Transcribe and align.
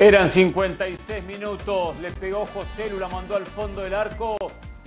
Eran 0.00 0.30
56 0.30 1.22
minutos, 1.24 2.00
le 2.00 2.10
pegó 2.10 2.46
José 2.46 2.88
Lu, 2.88 2.98
la 2.98 3.08
mandó 3.08 3.36
al 3.36 3.44
fondo 3.44 3.82
del 3.82 3.92
arco 3.92 4.34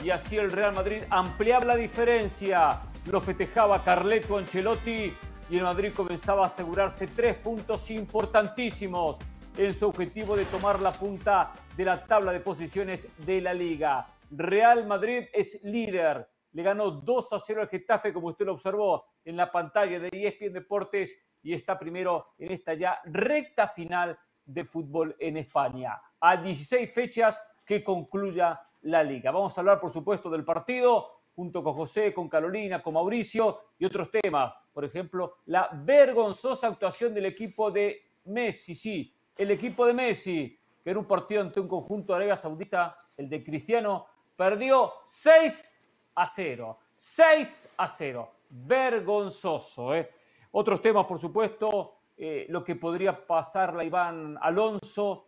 y 0.03 0.09
así 0.09 0.39
el 0.39 0.51
Real 0.51 0.73
Madrid 0.73 1.03
ampliaba 1.07 1.65
la 1.65 1.75
diferencia. 1.75 2.81
Lo 3.11 3.21
festejaba 3.21 3.83
Carleto 3.83 4.39
Ancelotti 4.39 5.13
y 5.51 5.55
el 5.55 5.61
Madrid 5.61 5.93
comenzaba 5.95 6.41
a 6.41 6.45
asegurarse 6.47 7.05
tres 7.05 7.35
puntos 7.35 7.91
importantísimos 7.91 9.19
en 9.55 9.75
su 9.75 9.87
objetivo 9.87 10.35
de 10.35 10.45
tomar 10.45 10.81
la 10.81 10.91
punta 10.91 11.53
de 11.77 11.85
la 11.85 12.03
tabla 12.03 12.31
de 12.31 12.39
posiciones 12.39 13.23
de 13.23 13.39
la 13.39 13.53
liga. 13.53 14.07
Real 14.31 14.87
Madrid 14.87 15.25
es 15.31 15.59
líder, 15.61 16.27
le 16.53 16.63
ganó 16.63 16.89
2 16.89 17.33
a 17.33 17.39
0 17.39 17.61
al 17.61 17.69
Getafe, 17.69 18.11
como 18.11 18.29
usted 18.29 18.47
lo 18.47 18.53
observó 18.53 19.05
en 19.23 19.37
la 19.37 19.51
pantalla 19.51 19.99
de 19.99 20.09
ESPN 20.11 20.53
Deportes, 20.53 21.15
y 21.43 21.53
está 21.53 21.77
primero 21.77 22.29
en 22.39 22.51
esta 22.51 22.73
ya 22.73 22.99
recta 23.05 23.67
final 23.67 24.17
de 24.45 24.65
fútbol 24.65 25.15
en 25.19 25.37
España. 25.37 26.01
A 26.19 26.37
16 26.37 26.91
fechas 26.93 27.41
que 27.65 27.83
concluya 27.83 28.61
la 28.83 29.03
liga. 29.03 29.31
Vamos 29.31 29.57
a 29.57 29.61
hablar, 29.61 29.79
por 29.79 29.91
supuesto, 29.91 30.29
del 30.29 30.43
partido 30.43 31.23
junto 31.35 31.63
con 31.63 31.73
José, 31.73 32.13
con 32.13 32.29
Carolina, 32.29 32.81
con 32.81 32.93
Mauricio 32.93 33.59
y 33.79 33.85
otros 33.85 34.09
temas. 34.11 34.57
Por 34.71 34.85
ejemplo, 34.85 35.37
la 35.45 35.69
vergonzosa 35.73 36.67
actuación 36.67 37.13
del 37.13 37.25
equipo 37.25 37.71
de 37.71 38.11
Messi. 38.25 38.75
Sí, 38.75 39.13
el 39.35 39.51
equipo 39.51 39.85
de 39.85 39.93
Messi, 39.93 40.59
que 40.83 40.91
en 40.91 40.97
un 40.97 41.05
partido 41.05 41.41
ante 41.41 41.59
un 41.59 41.67
conjunto 41.67 42.13
de 42.13 42.17
Arabia 42.17 42.35
Saudita, 42.35 42.97
el 43.17 43.29
de 43.29 43.43
Cristiano, 43.43 44.05
perdió 44.35 44.93
6 45.03 45.85
a 46.15 46.27
0. 46.27 46.79
6 46.95 47.75
a 47.77 47.87
0. 47.87 48.31
Vergonzoso. 48.49 49.95
¿eh? 49.95 50.09
Otros 50.51 50.81
temas, 50.81 51.05
por 51.05 51.17
supuesto, 51.17 51.95
eh, 52.17 52.45
lo 52.49 52.63
que 52.63 52.75
podría 52.75 53.25
pasar 53.25 53.77
a 53.77 53.83
Iván 53.83 54.37
Alonso. 54.41 55.27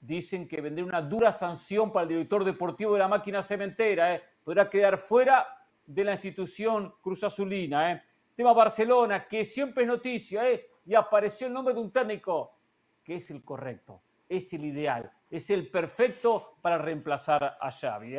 Dicen 0.00 0.46
que 0.46 0.60
vendría 0.60 0.84
una 0.84 1.02
dura 1.02 1.32
sanción 1.32 1.92
para 1.92 2.04
el 2.04 2.10
director 2.10 2.44
deportivo 2.44 2.92
de 2.92 2.98
la 3.00 3.08
máquina 3.08 3.42
cementera. 3.42 4.14
¿eh? 4.14 4.22
Podrá 4.44 4.68
quedar 4.68 4.98
fuera 4.98 5.46
de 5.86 6.04
la 6.04 6.12
institución 6.12 6.94
Cruz 7.00 7.24
Azulina. 7.24 7.92
¿eh? 7.92 8.02
Tema 8.34 8.52
Barcelona, 8.52 9.26
que 9.26 9.44
siempre 9.44 9.84
es 9.84 9.88
noticia, 9.88 10.42
y 10.84 10.94
apareció 10.94 11.46
el 11.46 11.52
nombre 11.52 11.74
de 11.74 11.80
un 11.80 11.90
técnico 11.90 12.56
que 13.02 13.16
es 13.16 13.30
el 13.30 13.44
correcto, 13.44 14.02
es 14.28 14.52
el 14.52 14.64
ideal, 14.64 15.10
es 15.30 15.48
el 15.50 15.70
perfecto 15.70 16.56
para 16.60 16.76
reemplazar 16.76 17.56
a 17.60 17.70
Xavi. 17.70 18.18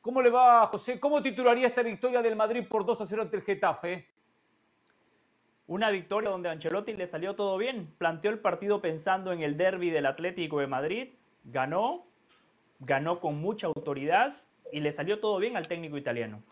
¿Cómo 0.00 0.22
le 0.22 0.30
va, 0.30 0.66
José? 0.66 0.98
¿Cómo 0.98 1.20
titularía 1.20 1.66
esta 1.66 1.82
victoria 1.82 2.22
del 2.22 2.36
Madrid 2.36 2.66
por 2.66 2.86
2 2.86 3.00
a 3.00 3.06
0 3.06 3.22
ante 3.22 3.36
el 3.36 3.42
Getafe? 3.42 4.08
Una 5.70 5.92
victoria 5.92 6.30
donde 6.30 6.48
a 6.48 6.52
Ancelotti 6.52 6.94
le 6.94 7.06
salió 7.06 7.36
todo 7.36 7.56
bien. 7.56 7.94
Planteó 7.96 8.32
el 8.32 8.40
partido 8.40 8.80
pensando 8.82 9.32
en 9.32 9.40
el 9.40 9.56
derby 9.56 9.90
del 9.90 10.06
Atlético 10.06 10.58
de 10.58 10.66
Madrid. 10.66 11.10
Ganó, 11.44 12.08
ganó 12.80 13.20
con 13.20 13.40
mucha 13.40 13.68
autoridad 13.68 14.36
y 14.72 14.80
le 14.80 14.90
salió 14.90 15.20
todo 15.20 15.38
bien 15.38 15.56
al 15.56 15.68
técnico 15.68 15.96
italiano. 15.96 16.42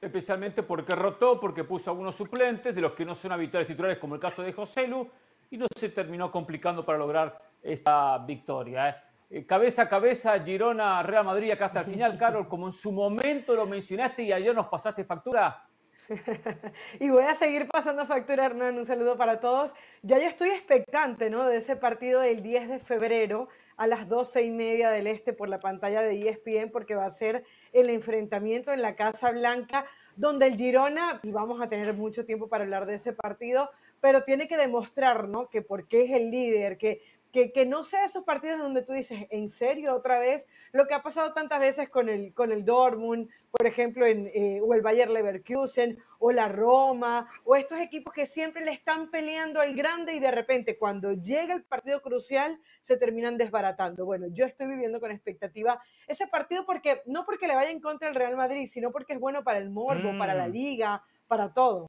Especialmente 0.00 0.64
porque 0.64 0.96
rotó, 0.96 1.38
porque 1.38 1.62
puso 1.62 1.88
a 1.88 1.92
algunos 1.92 2.16
suplentes, 2.16 2.74
de 2.74 2.80
los 2.80 2.94
que 2.94 3.04
no 3.04 3.14
son 3.14 3.30
habituales 3.30 3.68
titulares, 3.68 3.98
como 3.98 4.16
el 4.16 4.20
caso 4.20 4.42
de 4.42 4.52
José 4.52 4.88
Lu, 4.88 5.08
y 5.52 5.56
no 5.56 5.66
se 5.72 5.90
terminó 5.90 6.32
complicando 6.32 6.84
para 6.84 6.98
lograr 6.98 7.40
esta 7.62 8.18
victoria. 8.18 8.88
¿eh? 8.88 8.96
Eh, 9.30 9.46
cabeza 9.46 9.82
a 9.82 9.88
cabeza, 9.88 10.40
Girona, 10.40 11.04
Real 11.04 11.24
Madrid, 11.24 11.52
acá 11.52 11.66
hasta 11.66 11.80
el 11.82 11.86
final, 11.86 12.18
Carol, 12.18 12.48
como 12.48 12.66
en 12.66 12.72
su 12.72 12.90
momento 12.90 13.54
lo 13.54 13.64
mencionaste 13.64 14.24
y 14.24 14.32
ayer 14.32 14.52
nos 14.52 14.66
pasaste 14.66 15.04
factura. 15.04 15.68
y 17.00 17.08
voy 17.08 17.24
a 17.24 17.34
seguir 17.34 17.68
pasando 17.68 18.06
factura, 18.06 18.46
Hernán. 18.46 18.76
Un 18.76 18.86
saludo 18.86 19.16
para 19.16 19.40
todos. 19.40 19.74
Ya 20.02 20.18
yo 20.18 20.28
estoy 20.28 20.50
expectante 20.50 21.30
¿no? 21.30 21.46
de 21.46 21.58
ese 21.58 21.76
partido 21.76 22.20
del 22.20 22.42
10 22.42 22.68
de 22.68 22.78
febrero 22.80 23.48
a 23.76 23.86
las 23.86 24.08
12 24.08 24.42
y 24.42 24.50
media 24.50 24.90
del 24.90 25.06
este 25.06 25.32
por 25.32 25.48
la 25.48 25.58
pantalla 25.58 26.02
de 26.02 26.28
ESPN, 26.28 26.70
porque 26.70 26.94
va 26.94 27.06
a 27.06 27.10
ser 27.10 27.44
el 27.72 27.90
enfrentamiento 27.90 28.72
en 28.72 28.82
la 28.82 28.94
Casa 28.94 29.30
Blanca, 29.32 29.86
donde 30.16 30.46
el 30.46 30.56
Girona, 30.56 31.20
y 31.22 31.32
vamos 31.32 31.60
a 31.60 31.68
tener 31.68 31.92
mucho 31.94 32.24
tiempo 32.24 32.48
para 32.48 32.64
hablar 32.64 32.86
de 32.86 32.94
ese 32.94 33.12
partido, 33.12 33.70
pero 34.00 34.22
tiene 34.22 34.46
que 34.46 34.56
demostrar 34.56 35.28
¿no? 35.28 35.48
que 35.48 35.62
porque 35.62 36.04
es 36.04 36.10
el 36.12 36.30
líder, 36.30 36.78
que 36.78 37.00
que, 37.34 37.66
no 37.66 37.82
sea 37.82 38.04
esos 38.04 38.22
partidos 38.22 38.60
donde 38.60 38.82
tú 38.82 38.92
dices, 38.92 39.26
¿en 39.30 39.48
serio 39.48 39.96
otra 39.96 40.20
vez? 40.20 40.46
Lo 40.70 40.86
que 40.86 40.94
ha 40.94 41.02
pasado 41.02 41.32
tantas 41.32 41.58
veces 41.58 41.90
con 41.90 42.08
el, 42.08 42.32
con 42.32 42.52
el 42.52 42.64
Dortmund, 42.64 43.28
por 43.50 43.66
ejemplo, 43.66 44.06
en, 44.06 44.30
eh, 44.32 44.60
o 44.62 44.72
el 44.72 44.82
Bayer 44.82 45.10
Leverkusen, 45.10 45.98
o 46.20 46.30
la 46.30 46.46
Roma, 46.46 47.28
o 47.42 47.56
estos 47.56 47.80
equipos 47.80 48.14
que 48.14 48.26
siempre 48.26 48.64
le 48.64 48.70
están 48.70 49.10
peleando 49.10 49.60
al 49.60 49.74
grande 49.74 50.14
y 50.14 50.20
de 50.20 50.30
repente 50.30 50.78
cuando 50.78 51.12
llega 51.12 51.54
el 51.54 51.64
partido 51.64 52.00
crucial 52.02 52.60
se 52.80 52.96
terminan 52.96 53.36
desbaratando. 53.36 54.04
Bueno, 54.04 54.28
yo 54.30 54.46
estoy 54.46 54.68
viviendo 54.68 55.00
con 55.00 55.10
expectativa 55.10 55.82
ese 56.06 56.28
partido 56.28 56.64
porque 56.64 57.02
no 57.06 57.26
porque 57.26 57.48
le 57.48 57.56
vaya 57.56 57.70
en 57.70 57.80
contra 57.80 58.08
el 58.08 58.14
Real 58.14 58.36
Madrid, 58.36 58.68
sino 58.68 58.92
porque 58.92 59.14
es 59.14 59.20
bueno 59.20 59.42
para 59.42 59.58
el 59.58 59.70
morbo, 59.70 60.16
para 60.16 60.34
la 60.34 60.46
mm. 60.46 60.52
liga, 60.52 61.02
para 61.26 61.52
todo. 61.52 61.88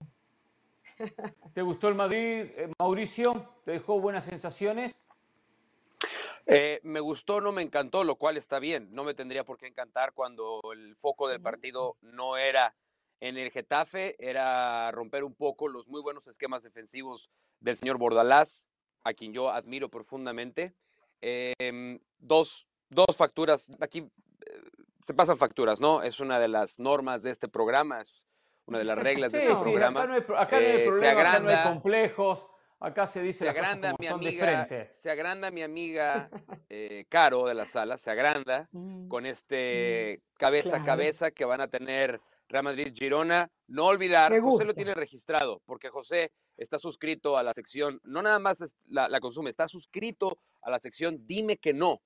¿Te 1.54 1.62
gustó 1.62 1.88
el 1.88 1.96
Madrid, 1.96 2.48
eh, 2.58 2.72
Mauricio? 2.80 3.48
¿Te 3.64 3.72
dejó 3.72 4.00
buenas 4.00 4.26
sensaciones? 4.26 4.96
Eh, 6.48 6.80
me 6.84 7.00
gustó, 7.00 7.42
no 7.42 7.52
me 7.52 7.62
encantó, 7.62 8.04
lo 8.04 8.16
cual 8.16 8.38
está 8.38 8.60
bien. 8.60 8.90
No 8.92 9.04
me 9.04 9.14
tendría 9.14 9.44
por 9.44 9.58
qué 9.58 9.68
encantar 9.68 10.14
cuando 10.14 10.62
el 10.74 10.96
foco 10.96 11.28
del 11.28 11.42
partido 11.42 11.98
no 12.02 12.38
era 12.38 12.76
en 13.20 13.38
el 13.38 13.52
Getafe, 13.52 14.16
era 14.20 14.92
romper 14.92 15.24
un 15.24 15.34
poco 15.34 15.68
los 15.68 15.88
muy 15.88 16.02
buenos 16.02 16.28
esquemas 16.28 16.64
defensivos 16.64 17.32
del 17.60 17.78
señor 17.78 17.98
Bordalás, 17.98 18.70
a 19.04 19.14
quien 19.14 19.34
yo 19.34 19.50
admiro 19.50 19.90
profundamente. 19.90 20.76
Em, 21.22 22.00
dos, 22.20 22.68
dos 22.90 23.16
facturas, 23.16 23.68
aquí 23.80 24.00
eh, 24.00 24.62
se 25.02 25.14
pasan 25.14 25.38
facturas, 25.38 25.80
¿no? 25.80 26.04
Es 26.04 26.20
una 26.20 26.40
de 26.40 26.48
las 26.48 26.80
normas 26.80 27.24
de 27.24 27.32
este 27.32 27.48
programa, 27.48 28.02
es 28.02 28.28
una 28.66 28.78
de 28.78 28.86
las 28.86 28.98
reglas 28.98 29.32
de 29.32 29.40
este 29.48 29.64
programa. 29.64 30.02
Acá 30.02 30.08
no 30.08 30.14
hay, 30.14 30.22
acá 30.22 30.60
no 30.60 30.68
hay 30.68 30.76
eh, 30.76 30.86
problema, 30.86 31.22
acá 31.22 31.40
no 31.40 31.50
hay 31.50 31.64
complejos. 31.64 32.48
Acá 32.80 33.08
se 33.08 33.22
dice 33.22 33.46
se 33.46 33.50
agranda 33.50 33.96
mi 33.98 34.08
amiga, 34.08 34.68
Se 34.88 35.10
agranda 35.10 35.50
mi 35.50 35.64
amiga 35.64 36.30
Caro 37.10 37.48
de 37.48 37.54
la 37.54 37.66
sala, 37.66 37.98
se 37.98 38.12
agranda 38.12 38.68
mm, 38.72 39.08
con 39.08 39.26
este 39.26 40.20
mm, 40.20 40.38
cabeza 40.38 40.78
a 40.78 40.84
cabeza 40.84 41.32
que 41.32 41.46
van 41.46 41.62
a 41.62 41.68
tener 41.68 42.22
Real 42.48 42.64
Madrid 42.64 42.94
Girona. 42.94 43.50
No 43.68 43.86
olvidar, 43.86 44.38
José 44.40 44.66
lo 44.66 44.74
tiene 44.74 44.94
registrado, 44.94 45.62
porque 45.66 45.90
José 45.90 46.32
está 46.58 46.78
suscrito 46.78 47.38
a 47.38 47.44
la 47.44 47.54
sección, 47.54 48.00
no 48.04 48.22
nada 48.22 48.40
más 48.40 48.60
la, 48.88 49.20
consume, 49.20 49.50
está 49.50 49.68
suscrito 49.68 50.38
a 50.62 50.70
la 50.70 50.80
sección 50.80 51.26
Dime 51.26 51.58
que 51.58 51.74
no 51.74 52.02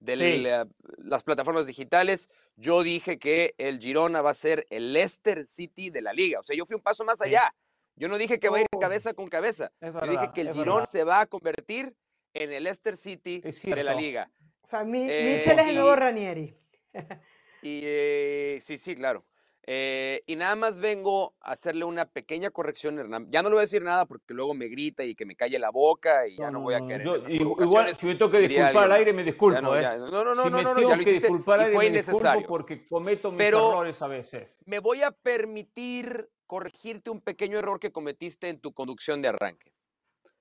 de 0.00 0.66
las 0.98 1.22
plataformas 1.22 1.66
digitales. 1.66 2.28
Yo 2.56 2.82
dije 2.82 3.18
que 3.18 3.54
el 3.58 3.78
Girona 3.78 4.20
va 4.20 4.30
a 4.30 4.34
ser 4.34 4.66
el 4.70 4.92
Leicester 4.92 5.44
City 5.46 5.90
de 5.90 6.02
la 6.02 6.12
liga. 6.12 6.40
O 6.40 6.42
sea, 6.42 6.56
yo 6.56 6.66
fui 6.66 6.76
un 6.76 6.82
paso 6.82 7.04
más 7.04 7.20
allá. 7.20 7.54
Yo 7.96 8.08
no 8.08 8.18
dije 8.18 8.38
que 8.38 8.48
va 8.48 8.58
a 8.58 8.60
ir 8.60 8.66
oh. 8.72 8.78
cabeza 8.78 9.14
con 9.14 9.28
cabeza. 9.28 9.70
Yo 9.80 10.10
dije 10.10 10.30
que 10.34 10.40
el 10.40 10.52
Girón 10.52 10.86
se 10.86 11.04
va 11.04 11.20
a 11.20 11.26
convertir 11.26 11.94
en 12.32 12.52
el 12.52 12.64
Leicester 12.64 12.96
City 12.96 13.40
de 13.40 13.84
la 13.84 13.94
liga. 13.94 14.30
O 14.62 14.66
sea, 14.66 14.84
mi, 14.84 15.06
eh, 15.08 15.36
Michel 15.36 15.58
es 15.58 15.68
el 15.68 15.74
nuevo 15.76 15.94
Ranieri. 15.94 16.56
y 17.62 17.80
eh, 17.84 18.58
sí, 18.62 18.78
sí, 18.78 18.96
claro. 18.96 19.24
Eh, 19.66 20.22
y 20.26 20.36
nada 20.36 20.56
más 20.56 20.78
vengo 20.78 21.34
a 21.40 21.52
hacerle 21.52 21.86
una 21.86 22.04
pequeña 22.04 22.50
corrección, 22.50 22.98
Hernán. 22.98 23.28
Ya 23.30 23.42
no 23.42 23.48
le 23.48 23.54
voy 23.54 23.60
a 23.60 23.64
decir 23.64 23.82
nada 23.82 24.04
porque 24.04 24.34
luego 24.34 24.52
me 24.52 24.68
grita 24.68 25.04
y 25.04 25.14
que 25.14 25.24
me 25.24 25.36
calle 25.36 25.58
la 25.58 25.70
boca 25.70 26.26
y 26.28 26.36
ya 26.36 26.50
no, 26.50 26.60
voy 26.60 26.74
a 26.74 26.84
querer. 26.84 27.06
igual, 27.28 27.94
si 27.94 28.06
me 28.06 28.14
tengo 28.14 28.30
que 28.30 28.40
disculpar 28.40 28.84
al 28.84 28.92
aire, 28.92 29.12
me 29.14 29.24
disculpo. 29.24 29.62
No, 29.62 29.74
¿eh? 29.74 29.82
no, 29.82 30.10
no, 30.10 30.34
no, 30.34 30.44
si 30.44 30.50
no, 30.50 30.56
me 30.58 30.62
no, 30.64 30.74
tengo 30.74 30.90
ya 30.90 30.96
lo 30.96 31.04
que 31.04 31.12
disculpar 31.12 31.60
al 31.60 31.76
aire, 31.76 32.02
fue 32.02 32.20
me 32.20 32.42
porque 32.46 32.86
cometo 32.86 33.32
mis 33.32 33.40
errores 33.40 34.02
a 34.02 34.06
veces. 34.06 34.58
Me 34.66 34.80
voy 34.80 35.02
a 35.02 35.10
permitir 35.10 36.28
corregirte 36.46 37.08
un 37.08 37.22
pequeño 37.22 37.58
error 37.58 37.80
que 37.80 37.90
cometiste 37.90 38.50
en 38.50 38.60
tu 38.60 38.74
conducción 38.74 39.22
de 39.22 39.28
arranque. 39.28 39.72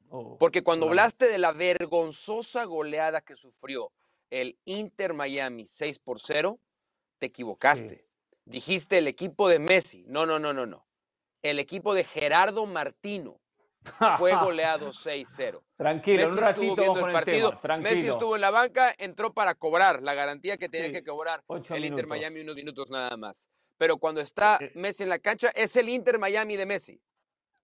Oh, 0.10 0.38
Porque 0.38 0.64
cuando 0.64 0.88
hablaste 0.88 1.28
de 1.28 1.38
la 1.38 1.54
vergonzosa 1.54 2.66
goleada 2.66 3.22
que 3.22 3.36
sufrió 3.36 3.92
el 4.30 4.58
Inter 4.66 5.14
Miami 5.14 5.66
6 5.66 6.00
por 6.00 6.20
0, 6.20 6.60
te 7.20 7.28
equivocaste. 7.28 8.06
Dijiste 8.46 8.98
el 8.98 9.08
equipo 9.08 9.48
de 9.48 9.60
Messi. 9.60 10.06
No, 10.08 10.26
no, 10.26 10.40
no, 10.40 10.54
no, 10.54 10.66
no. 10.66 10.88
El 11.42 11.60
equipo 11.60 11.94
de 11.94 12.04
Gerardo 12.04 12.66
Martino 12.66 13.42
fue 14.18 14.36
goleado 14.36 14.92
6-0. 14.94 15.62
Tranquilo, 15.76 16.30
un 16.30 16.38
ratito 16.38 16.76
viendo 16.76 17.06
el 17.08 17.14
partido. 17.14 17.60
Messi 17.80 18.08
estuvo 18.08 18.36
en 18.36 18.42
la 18.42 18.52
banca, 18.52 18.94
entró 18.98 19.34
para 19.34 19.56
cobrar 19.56 20.02
la 20.02 20.14
garantía 20.14 20.58
que 20.58 20.70
tenía 20.70 20.92
que 20.92 21.04
cobrar 21.04 21.44
el 21.70 21.86
Inter 21.86 22.08
Miami 22.08 22.42
unos 22.42 22.56
minutos 22.56 22.90
nada 22.90 23.18
más 23.18 23.50
pero 23.84 23.98
cuando 23.98 24.22
está 24.22 24.60
eh, 24.62 24.72
Messi 24.76 25.04
en 25.04 25.10
la 25.10 25.20
cancha 25.20 25.50
es 25.56 25.76
el 25.76 25.90
Inter 25.90 26.18
Miami 26.18 26.56
de 26.56 26.66
Messi. 26.66 27.02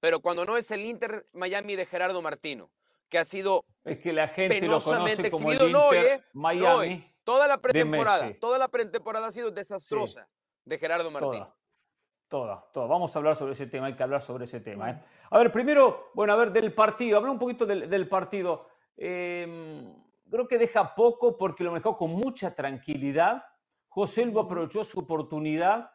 Pero 0.01 0.19
cuando 0.19 0.43
no 0.43 0.57
es 0.57 0.69
el 0.69 0.81
Inter 0.81 1.25
Miami 1.31 1.77
de 1.77 1.85
Gerardo 1.85 2.21
Martino, 2.21 2.71
que 3.07 3.19
ha 3.19 3.23
sido 3.23 3.65
es 3.85 3.99
que 3.99 4.11
la 4.11 4.27
gente 4.27 4.59
lo 4.61 4.81
conoce 4.81 5.31
como 5.31 5.49
el 5.51 5.61
Inter 5.61 6.05
¿eh? 6.05 6.23
Miami. 6.33 7.09
Toda 7.23 7.47
la 7.47 7.61
pretemporada, 7.61 8.33
toda 8.39 8.57
la 8.57 8.67
pretemporada 8.67 9.27
ha 9.27 9.31
sido 9.31 9.51
desastrosa 9.51 10.27
de 10.69 10.77
Gerardo 10.77 11.09
Martino. 11.09 11.53
Toda, 12.27 12.63
toda, 12.71 12.85
Vamos 12.85 13.15
a 13.15 13.19
hablar 13.19 13.35
sobre 13.35 13.53
ese 13.53 13.65
tema, 13.65 13.87
hay 13.87 13.95
que 13.95 14.03
hablar 14.03 14.21
sobre 14.21 14.45
ese 14.45 14.59
tema. 14.59 14.91
¿eh? 14.91 15.03
A 15.31 15.39
ver, 15.39 15.51
primero, 15.51 16.11
bueno, 16.13 16.31
a 16.31 16.35
ver, 16.35 16.51
del 16.51 16.75
partido, 16.75 17.17
habla 17.17 17.31
un 17.31 17.39
poquito 17.39 17.65
del, 17.65 18.07
partido. 18.07 18.67
Em, 18.95 19.91
creo 20.29 20.47
que 20.47 20.59
deja 20.59 20.93
poco 20.93 21.35
porque 21.35 21.63
lo 21.63 21.71
manejó 21.71 21.97
con 21.97 22.11
mucha 22.11 22.53
tranquilidad. 22.53 23.43
José 23.87 24.25
Lu 24.25 24.39
aprovechó 24.39 24.83
su 24.83 24.99
oportunidad, 24.99 25.91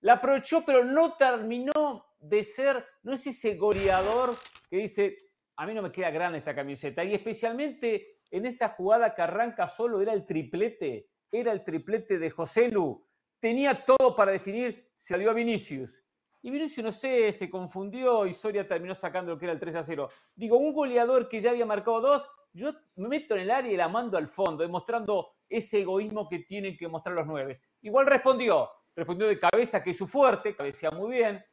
la 0.00 0.14
aprovechó, 0.14 0.64
pero 0.66 0.82
no 0.82 1.14
terminó 1.14 2.06
de 2.18 2.42
ser, 2.42 2.84
no 3.04 3.12
es 3.12 3.24
ese 3.28 3.54
goleador 3.54 4.34
que 4.68 4.78
dice, 4.78 5.16
a 5.54 5.66
mí 5.66 5.72
no 5.72 5.82
me 5.82 5.92
queda 5.92 6.10
grande 6.10 6.38
esta 6.38 6.52
camiseta. 6.52 7.04
Y 7.04 7.14
especialmente 7.14 8.22
en 8.32 8.44
esa 8.44 8.70
jugada 8.70 9.14
que 9.14 9.22
arranca 9.22 9.68
solo, 9.68 10.00
era 10.00 10.12
el 10.12 10.26
triplete, 10.26 11.10
era 11.30 11.52
el 11.52 11.62
triplete 11.62 12.18
de 12.18 12.30
José 12.30 12.68
Lu. 12.72 13.05
Tenía 13.40 13.84
todo 13.84 14.14
para 14.16 14.32
definir, 14.32 14.88
salió 14.94 15.30
a 15.30 15.34
Vinicius. 15.34 16.02
Y 16.42 16.50
Vinicius, 16.50 16.84
no 16.84 16.92
sé, 16.92 17.32
se 17.32 17.50
confundió 17.50 18.24
y 18.26 18.32
Soria 18.32 18.66
terminó 18.66 18.94
sacando 18.94 19.32
lo 19.32 19.38
que 19.38 19.46
era 19.46 19.52
el 19.52 19.58
3 19.58 19.76
a 19.76 19.82
0. 19.82 20.08
Digo, 20.34 20.56
un 20.56 20.72
goleador 20.72 21.28
que 21.28 21.40
ya 21.40 21.50
había 21.50 21.66
marcado 21.66 22.00
dos, 22.00 22.28
yo 22.52 22.70
me 22.94 23.08
meto 23.08 23.34
en 23.34 23.42
el 23.42 23.50
área 23.50 23.72
y 23.72 23.76
la 23.76 23.88
mando 23.88 24.16
al 24.16 24.28
fondo, 24.28 24.62
demostrando 24.62 25.32
ese 25.48 25.80
egoísmo 25.80 26.28
que 26.28 26.40
tienen 26.40 26.76
que 26.76 26.88
mostrar 26.88 27.16
los 27.16 27.26
nueve. 27.26 27.58
Igual 27.82 28.06
respondió, 28.06 28.70
respondió 28.94 29.26
de 29.26 29.38
cabeza, 29.38 29.82
que 29.82 29.90
es 29.90 29.96
su 29.96 30.06
fuerte, 30.06 30.54
cabecea 30.54 30.90
muy 30.90 31.16
bien, 31.16 31.44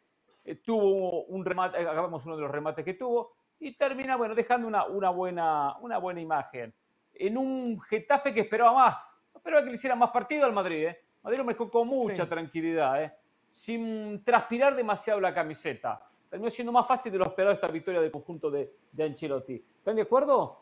eh, 0.44 0.56
tuvo 0.56 1.26
un 1.26 1.44
remate, 1.44 1.78
hagamos 1.80 2.26
uno 2.26 2.36
de 2.36 2.44
los 2.44 2.52
remates 2.52 2.86
que 2.86 2.94
tuvo, 2.94 3.34
y 3.60 3.76
termina, 3.76 4.16
bueno, 4.16 4.36
dejando 4.36 4.68
una, 4.68 4.86
una, 4.86 5.10
buena, 5.10 5.78
una 5.80 5.98
buena 5.98 6.22
imagen. 6.22 6.74
En 7.14 7.38
un 7.38 7.80
Getafe 7.82 8.34
que 8.34 8.42
esperaba 8.42 8.74
más, 8.74 9.18
esperaba 9.34 9.64
que 9.64 9.70
le 9.70 9.76
hiciera 9.76 9.96
más 9.96 10.12
partido 10.12 10.46
al 10.46 10.54
Madrid. 10.54 10.86
¿eh? 10.88 11.00
Lo 11.24 11.44
mejor 11.44 11.70
con 11.70 11.88
mucha 11.88 12.28
tranquilidad, 12.28 13.04
¿eh? 13.04 13.14
sin 13.50 14.24
transpirar 14.24 14.76
demasiado 14.76 15.20
la 15.20 15.34
camiseta. 15.34 16.02
Terminó 16.30 16.50
siendo 16.50 16.72
más 16.72 16.88
fácil 16.88 17.12
de 17.12 17.20
lo 17.20 17.26
esperado 17.26 17.54
esta 17.54 17.68
victoria 17.68 18.02
del 18.02 18.12
conjunto 18.12 18.50
de, 18.50 18.74
de 18.92 19.04
Ancelotti. 19.04 19.64
¿Están 19.78 19.96
de 19.96 20.02
acuerdo? 20.02 20.60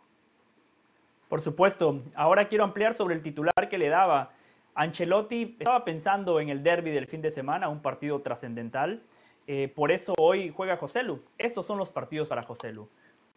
Por 1.30 1.42
supuesto. 1.42 2.02
Ahora 2.13 2.48
quiero 2.50 2.66
ampliar 2.66 2.94
sobre 2.94 3.16
el 3.16 3.22
titular 3.22 3.69
que 3.69 3.78
le 3.78 3.88
daba. 3.88 4.34
Ancelotti 4.75 5.56
estaba 5.58 5.86
pensando 5.86 6.40
en 6.40 6.50
el 6.50 6.62
derby 6.64 6.92
del 6.92 7.07
fin 7.07 7.22
de 7.22 7.31
semana, 7.31 7.69
un 7.69 7.81
partido 7.81 8.22
trascendental. 8.22 9.02
Eh, 9.48 9.72
por 9.74 9.92
eso 9.92 10.14
hoy 10.18 10.50
juega 10.50 10.78
José 10.78 11.04
Lu. 11.04 11.22
Estos 11.38 11.66
son 11.66 11.78
los 11.78 11.90
partidos 11.90 12.28
para 12.28 12.44
José 12.44 12.72
Lu. 12.72 12.90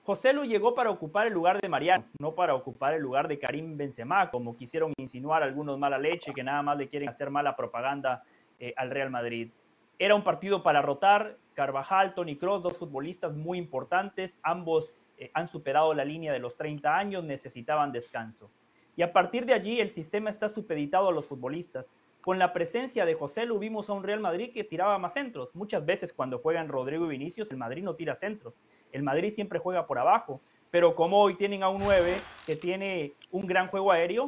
José 0.05 0.35
Lu 0.35 0.45
llegó 0.45 0.75
para 0.75 0.91
ocupar 0.91 1.27
el 1.27 1.33
lugar 1.33 1.59
de 1.63 1.69
Mariano, 1.71 2.05
no 2.19 2.35
para 2.35 2.55
ocupar 2.55 2.93
el 2.93 3.01
lugar 3.01 3.27
de 3.27 3.39
Karim 3.39 3.79
Benzema, 3.79 4.31
como 4.31 4.55
quisieron 4.55 4.93
insinuar 4.99 5.43
algunos 5.43 5.79
mala 5.79 5.97
leche 5.97 6.35
que 6.35 6.45
nada 6.45 6.61
más 6.61 6.77
le 6.77 6.89
quieren 6.89 7.09
hacer 7.09 7.31
mala 7.31 7.57
propaganda 7.57 8.23
eh, 8.61 8.75
al 8.77 8.91
Real 8.91 9.09
Madrid. 9.09 9.51
Era 9.99 10.15
un 10.15 10.23
partido 10.23 10.63
para 10.63 10.83
rotar. 10.83 11.39
Carvajal, 11.55 12.13
Tony 12.13 12.37
Cross, 12.37 12.65
dos 12.65 12.77
futbolistas 12.77 13.33
muy 13.33 13.57
importantes, 13.57 14.39
ambos 14.43 14.95
eh, 15.17 15.31
han 15.33 15.47
superado 15.47 15.95
la 15.95 16.05
línea 16.05 16.35
de 16.35 16.39
los 16.39 16.55
30 16.57 16.95
años, 16.95 17.25
necesitaban 17.25 17.91
descanso. 17.91 18.51
Y 18.97 19.03
a 19.03 19.13
partir 19.13 19.47
de 19.47 19.55
allí 19.55 19.81
el 19.81 19.91
sistema 19.91 20.29
está 20.29 20.51
supeditado 20.51 21.09
a 21.09 21.13
los 21.13 21.25
futbolistas. 21.25 21.95
Con 22.21 22.39
la 22.39 22.53
presencia 22.53 23.07
de 23.07 23.15
José 23.15 23.47
Lu 23.47 23.59
vimos 23.59 23.89
a 23.89 23.95
un 23.95 24.03
Real 24.03 24.21
Madrid 24.21 24.53
que 24.53 24.65
tiraba 24.65 24.99
más 24.99 25.15
centros. 25.15 25.55
Muchas 25.55 25.87
veces 25.87 26.13
cuando 26.13 26.41
juegan 26.41 26.69
Rodrigo 26.69 27.07
y 27.07 27.09
Vinicius, 27.09 27.51
el 27.51 27.57
Madrid 27.57 27.83
no 27.83 27.95
tira 27.95 28.15
centros. 28.15 28.55
El 28.95 29.03
Madrid 29.03 29.31
siempre 29.31 29.59
juega 29.59 29.87
por 29.87 29.99
abajo. 29.99 30.41
Pero 30.71 30.95
como 30.95 31.21
hoy 31.21 31.35
tienen 31.35 31.65
a 31.65 31.69
un 31.69 31.79
9 31.79 32.17
que 32.47 32.55
tiene 32.55 33.13
un 33.33 33.47
gran 33.47 33.67
juego 33.67 33.91
aéreo, 33.91 34.25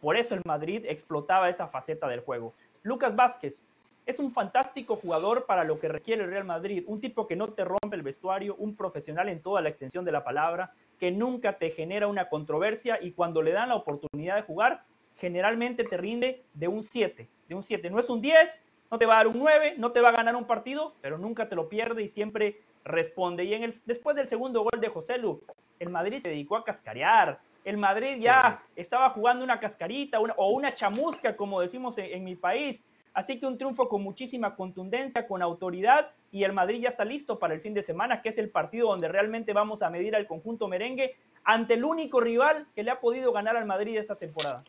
por 0.00 0.16
eso 0.16 0.34
el 0.34 0.42
Madrid 0.44 0.84
explotaba 0.86 1.48
esa 1.48 1.68
faceta 1.68 2.08
del 2.08 2.20
juego. 2.20 2.52
Lucas 2.82 3.14
Vázquez 3.14 3.62
es 4.06 4.18
un 4.18 4.32
fantástico 4.32 4.96
jugador 4.96 5.46
para 5.46 5.62
lo 5.62 5.78
que 5.78 5.86
requiere 5.86 6.24
el 6.24 6.30
Real 6.30 6.44
Madrid. 6.44 6.82
Un 6.88 7.00
tipo 7.00 7.28
que 7.28 7.36
no 7.36 7.48
te 7.48 7.64
rompe 7.64 7.94
el 7.94 8.02
vestuario, 8.02 8.56
un 8.56 8.74
profesional 8.74 9.28
en 9.28 9.40
toda 9.40 9.60
la 9.60 9.68
extensión 9.68 10.04
de 10.04 10.12
la 10.12 10.24
palabra, 10.24 10.72
que 10.98 11.12
nunca 11.12 11.58
te 11.58 11.70
genera 11.70 12.08
una 12.08 12.28
controversia 12.28 12.98
y 13.00 13.12
cuando 13.12 13.40
le 13.40 13.52
dan 13.52 13.68
la 13.68 13.76
oportunidad 13.76 14.34
de 14.34 14.42
jugar, 14.42 14.82
generalmente 15.16 15.84
te 15.84 15.96
rinde 15.96 16.42
de 16.54 16.66
un 16.66 16.82
7, 16.82 17.28
de 17.48 17.54
un 17.54 17.62
7. 17.62 17.88
No 17.90 18.00
es 18.00 18.08
un 18.08 18.20
10, 18.20 18.64
no 18.90 18.98
te 18.98 19.06
va 19.06 19.14
a 19.14 19.16
dar 19.18 19.28
un 19.28 19.38
9, 19.38 19.74
no 19.76 19.92
te 19.92 20.00
va 20.00 20.10
a 20.10 20.12
ganar 20.12 20.36
un 20.36 20.46
partido, 20.46 20.94
pero 21.00 21.18
nunca 21.18 21.48
te 21.48 21.56
lo 21.56 21.68
pierde 21.68 22.02
y 22.02 22.08
siempre 22.08 22.60
responde. 22.84 23.44
Y 23.44 23.54
en 23.54 23.64
el, 23.64 23.74
después 23.84 24.16
del 24.16 24.26
segundo 24.26 24.62
gol 24.62 24.80
de 24.80 24.88
José 24.88 25.18
Lu, 25.18 25.42
el 25.78 25.90
Madrid 25.90 26.20
se 26.22 26.30
dedicó 26.30 26.56
a 26.56 26.64
cascarear. 26.64 27.40
El 27.64 27.76
Madrid 27.76 28.18
ya 28.20 28.62
estaba 28.76 29.10
jugando 29.10 29.44
una 29.44 29.60
cascarita 29.60 30.18
o 30.20 30.48
una 30.50 30.74
chamusca, 30.74 31.36
como 31.36 31.60
decimos 31.60 31.98
en 31.98 32.24
mi 32.24 32.34
país. 32.34 32.82
Así 33.12 33.40
que 33.40 33.46
un 33.46 33.58
triunfo 33.58 33.88
con 33.88 34.02
muchísima 34.02 34.54
contundencia, 34.54 35.26
con 35.26 35.42
autoridad 35.42 36.12
y 36.30 36.44
el 36.44 36.52
Madrid 36.52 36.82
ya 36.82 36.88
está 36.88 37.04
listo 37.04 37.38
para 37.38 37.54
el 37.54 37.60
fin 37.60 37.74
de 37.74 37.82
semana, 37.82 38.22
que 38.22 38.28
es 38.28 38.38
el 38.38 38.48
partido 38.48 38.88
donde 38.88 39.08
realmente 39.08 39.52
vamos 39.52 39.82
a 39.82 39.90
medir 39.90 40.14
al 40.14 40.26
conjunto 40.26 40.68
merengue 40.68 41.16
ante 41.42 41.74
el 41.74 41.84
único 41.84 42.20
rival 42.20 42.66
que 42.74 42.84
le 42.84 42.90
ha 42.90 43.00
podido 43.00 43.32
ganar 43.32 43.56
al 43.56 43.64
Madrid 43.64 43.96
esta 43.96 44.16
temporada. 44.16 44.62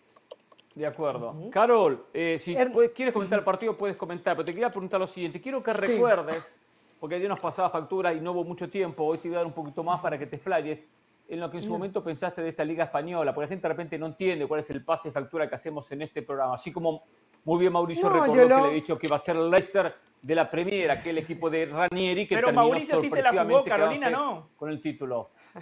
De 0.76 0.86
acuerdo. 0.86 1.36
Carol, 1.52 2.06
eh, 2.14 2.38
si 2.40 2.56
quieres 2.94 3.14
comentar 3.14 3.40
el 3.40 3.46
partido, 3.46 3.76
puedes 3.76 3.98
comentar, 3.98 4.36
pero 4.36 4.46
te 4.46 4.54
quería 4.54 4.70
preguntar 4.70 5.00
lo 5.00 5.08
siguiente. 5.08 5.42
Quiero 5.42 5.62
que 5.62 5.74
recuerdes, 5.74 6.60
porque 7.00 7.16
ayer 7.16 7.28
nos 7.28 7.40
pasaba 7.40 7.70
factura 7.70 8.14
y 8.14 8.22
no 8.22 8.32
hubo 8.32 8.44
mucho 8.44 8.70
tiempo, 8.70 9.04
hoy 9.04 9.18
te 9.18 9.28
voy 9.28 9.36
a 9.36 9.40
dar 9.40 9.48
un 9.48 9.54
poquito 9.54 9.84
más 9.84 10.00
para 10.00 10.18
que 10.18 10.26
te 10.26 10.36
explayes, 10.38 10.84
en 11.28 11.40
lo 11.40 11.52
que 11.52 11.58
en 11.58 11.64
su 11.64 11.72
momento 11.72 12.04
pensaste 12.04 12.42
de 12.42 12.50
esta 12.50 12.64
Liga 12.64 12.86
Española, 12.86 13.34
porque 13.34 13.46
la 13.46 13.50
gente 13.50 13.68
de 13.68 13.70
repente 13.70 14.00
no 14.00 14.08
entiende 14.08 14.48
cuál 14.48 14.62
es 14.62 14.70
el 14.72 14.84
pase 14.84 15.10
de 15.10 15.14
factura 15.14 15.48
que 15.48 15.56
hacemos 15.56 15.92
en 15.92 16.02
este 16.02 16.22
programa. 16.24 16.56
Así 16.56 16.72
como 16.72 17.04
muy 17.44 17.60
bien 17.60 17.74
Mauricio 17.74 18.10
recordó 18.10 18.34
que 18.34 18.64
le 18.64 18.68
he 18.70 18.74
dicho 18.76 18.98
que 18.98 19.08
iba 19.08 19.16
a 19.16 19.20
ser 19.20 19.36
el 19.36 19.50
Leicester 19.50 19.94
de 20.22 20.36
la 20.36 20.50
Premier, 20.50 20.92
aquel 20.92 21.18
equipo 21.18 21.50
de 21.50 21.66
Ranieri 21.66 22.28
que 22.28 22.36
Pero 22.36 22.48
terminó 22.48 22.70
Mauricio 22.70 23.02
sí 23.02 23.10
se 23.10 23.22
la 23.22 23.44
jugó, 23.44 23.64
Carolina 23.64 24.10
no. 24.10 24.50
con 24.56 24.70
el 24.70 24.82
título. 24.82 25.32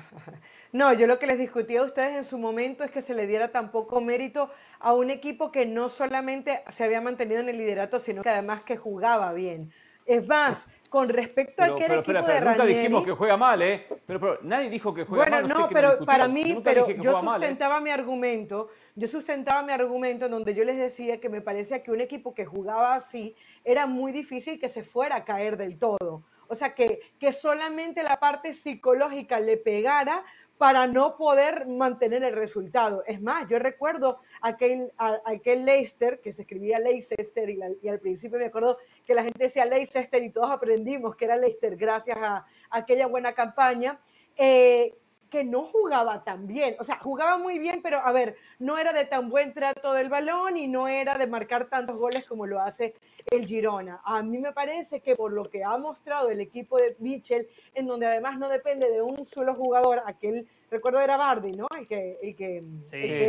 No, 0.74 0.92
yo 0.92 1.08
lo 1.08 1.18
que 1.18 1.28
les 1.28 1.40
discutí 1.40 1.78
a 1.78 1.84
ustedes 1.84 2.14
en 2.14 2.24
su 2.26 2.38
momento 2.38 2.84
es 2.84 2.92
que 2.92 3.02
se 3.02 3.14
le 3.14 3.26
diera 3.26 3.48
tan 3.48 3.72
poco 3.72 4.02
mérito 4.02 4.50
a 4.80 4.94
un 4.94 5.10
equipo 5.10 5.50
que 5.50 5.66
no 5.66 5.88
solamente 5.88 6.62
se 6.68 6.84
había 6.84 7.00
mantenido 7.00 7.40
en 7.40 7.48
el 7.48 7.58
liderato, 7.58 8.00
sino 8.00 8.22
que 8.22 8.30
además 8.30 8.64
que 8.64 8.76
jugaba 8.76 9.32
bien. 9.32 9.72
Es 10.06 10.28
más, 10.28 10.68
con 10.90 11.10
respecto 11.10 11.64
a 11.64 11.68
aquel 11.68 12.00
equipo 12.00 12.22
de 12.22 12.42
Nunca 12.42 12.66
dijimos 12.66 13.06
que 13.06 13.12
juega 13.12 13.38
mal, 13.38 13.62
¿eh? 13.62 13.88
Pero, 14.06 14.40
nadie 14.42 14.70
dijo 14.70 14.94
que 14.94 15.06
juega 15.06 15.30
mal. 15.30 15.44
Bueno, 15.44 15.60
no, 15.60 15.70
pero 15.70 16.06
para 16.06 16.28
mí, 16.28 16.60
pero 16.64 16.88
yo 16.90 17.18
¿eh? 17.18 17.22
sustentaba 17.22 17.80
mi 17.80 17.90
argumento, 17.90 18.70
yo 18.98 19.08
sustentaba 19.08 19.62
mi 19.62 19.72
argumento 19.72 20.26
en 20.26 20.32
donde 20.32 20.56
yo 20.56 20.66
les 20.66 20.76
decía 20.76 21.20
que 21.20 21.30
me 21.30 21.40
parecía 21.40 21.84
que 21.84 21.92
un 21.92 22.02
equipo 22.02 22.34
que 22.34 22.46
jugaba 22.46 22.96
así 22.96 23.36
era 23.64 23.86
muy 23.86 24.12
difícil 24.12 24.60
que 24.60 24.70
se 24.70 24.84
fuera 24.84 25.18
a 25.18 25.24
caer 25.24 25.56
del 25.56 25.78
todo. 25.78 26.24
O 26.48 26.56
sea, 26.56 26.74
que, 26.74 27.02
que 27.20 27.32
solamente 27.32 28.02
la 28.02 28.20
parte 28.20 28.56
psicológica 28.56 29.40
le 29.40 29.58
pegara 29.58 30.24
para 30.58 30.88
no 30.88 31.16
poder 31.16 31.68
mantener 31.68 32.24
el 32.24 32.34
resultado. 32.34 33.04
Es 33.06 33.22
más, 33.22 33.48
yo 33.48 33.60
recuerdo 33.60 34.20
aquel, 34.42 34.92
aquel 34.98 35.64
Leicester, 35.64 36.20
que 36.20 36.34
se 36.34 36.42
escribía 36.42 36.80
Leicester, 36.80 37.48
y, 37.52 37.60
y, 37.84 37.90
al 37.90 38.00
principio 38.00 38.40
me 38.40 38.46
acuerdo 38.46 38.80
que 39.06 39.14
la 39.14 39.22
gente 39.22 39.44
decía 39.44 39.66
Leicester 39.66 40.24
y 40.24 40.32
todos 40.32 40.50
aprendimos 40.50 41.16
que 41.16 41.26
era 41.26 41.38
Leicester 41.38 41.76
gracias 41.76 42.18
a, 42.20 42.48
aquella 42.72 43.06
buena 43.06 43.34
campaña. 43.34 44.00
Eh, 44.36 44.96
que 45.30 45.44
no 45.44 45.64
jugaba 45.64 46.24
tan 46.24 46.48
bien, 46.48 46.76
o 46.80 46.84
sea, 46.84 46.98
jugaba 47.00 47.38
muy 47.38 47.60
bien, 47.60 47.82
pero 47.82 48.00
a 48.00 48.12
ver, 48.12 48.38
no 48.60 48.78
era 48.78 48.94
de 48.94 49.06
tan 49.06 49.30
buen 49.30 49.54
trato 49.54 49.94
del 49.94 50.10
balón 50.10 50.58
y 50.58 50.68
no 50.68 50.88
era 50.88 51.18
de 51.18 51.28
marcar 51.28 51.66
tantos 51.66 51.98
goles 51.98 52.26
como 52.26 52.46
lo 52.46 52.62
hace 52.62 52.94
el 53.30 53.46
Girona. 53.46 54.02
A 54.04 54.22
mí 54.24 54.38
me 54.38 54.54
parece 54.54 55.02
que 55.02 55.16
por 55.16 55.32
lo 55.34 55.44
que 55.44 55.64
ha 55.64 55.78
mostrado 55.78 56.30
el 56.30 56.40
equipo 56.40 56.78
de 56.78 56.96
Mitchell, 57.00 57.48
en 57.74 57.88
donde 57.88 58.06
además 58.06 58.40
no 58.40 58.50
depende 58.50 58.90
de 58.90 59.02
un 59.02 59.26
solo 59.26 59.54
jugador, 59.56 60.02
aquel, 60.06 60.48
recuerdo 60.72 61.02
era 61.02 61.18
Bardi, 61.18 61.52
¿no? 61.52 61.68
El 61.78 61.88
que, 61.88 62.18
el 62.22 62.36
que, 62.36 62.64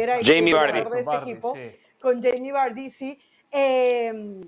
era 0.02 0.19
el 0.19 0.25
Jamie 0.25 0.55
Bardi. 0.55 0.81
de 0.81 1.00
ese 1.00 1.17
equipo, 1.17 1.55
con 2.00 2.23
Jamie 2.23 2.52
Bardi, 2.52 2.90
sí. 2.90 3.19
Eh, 3.50 4.40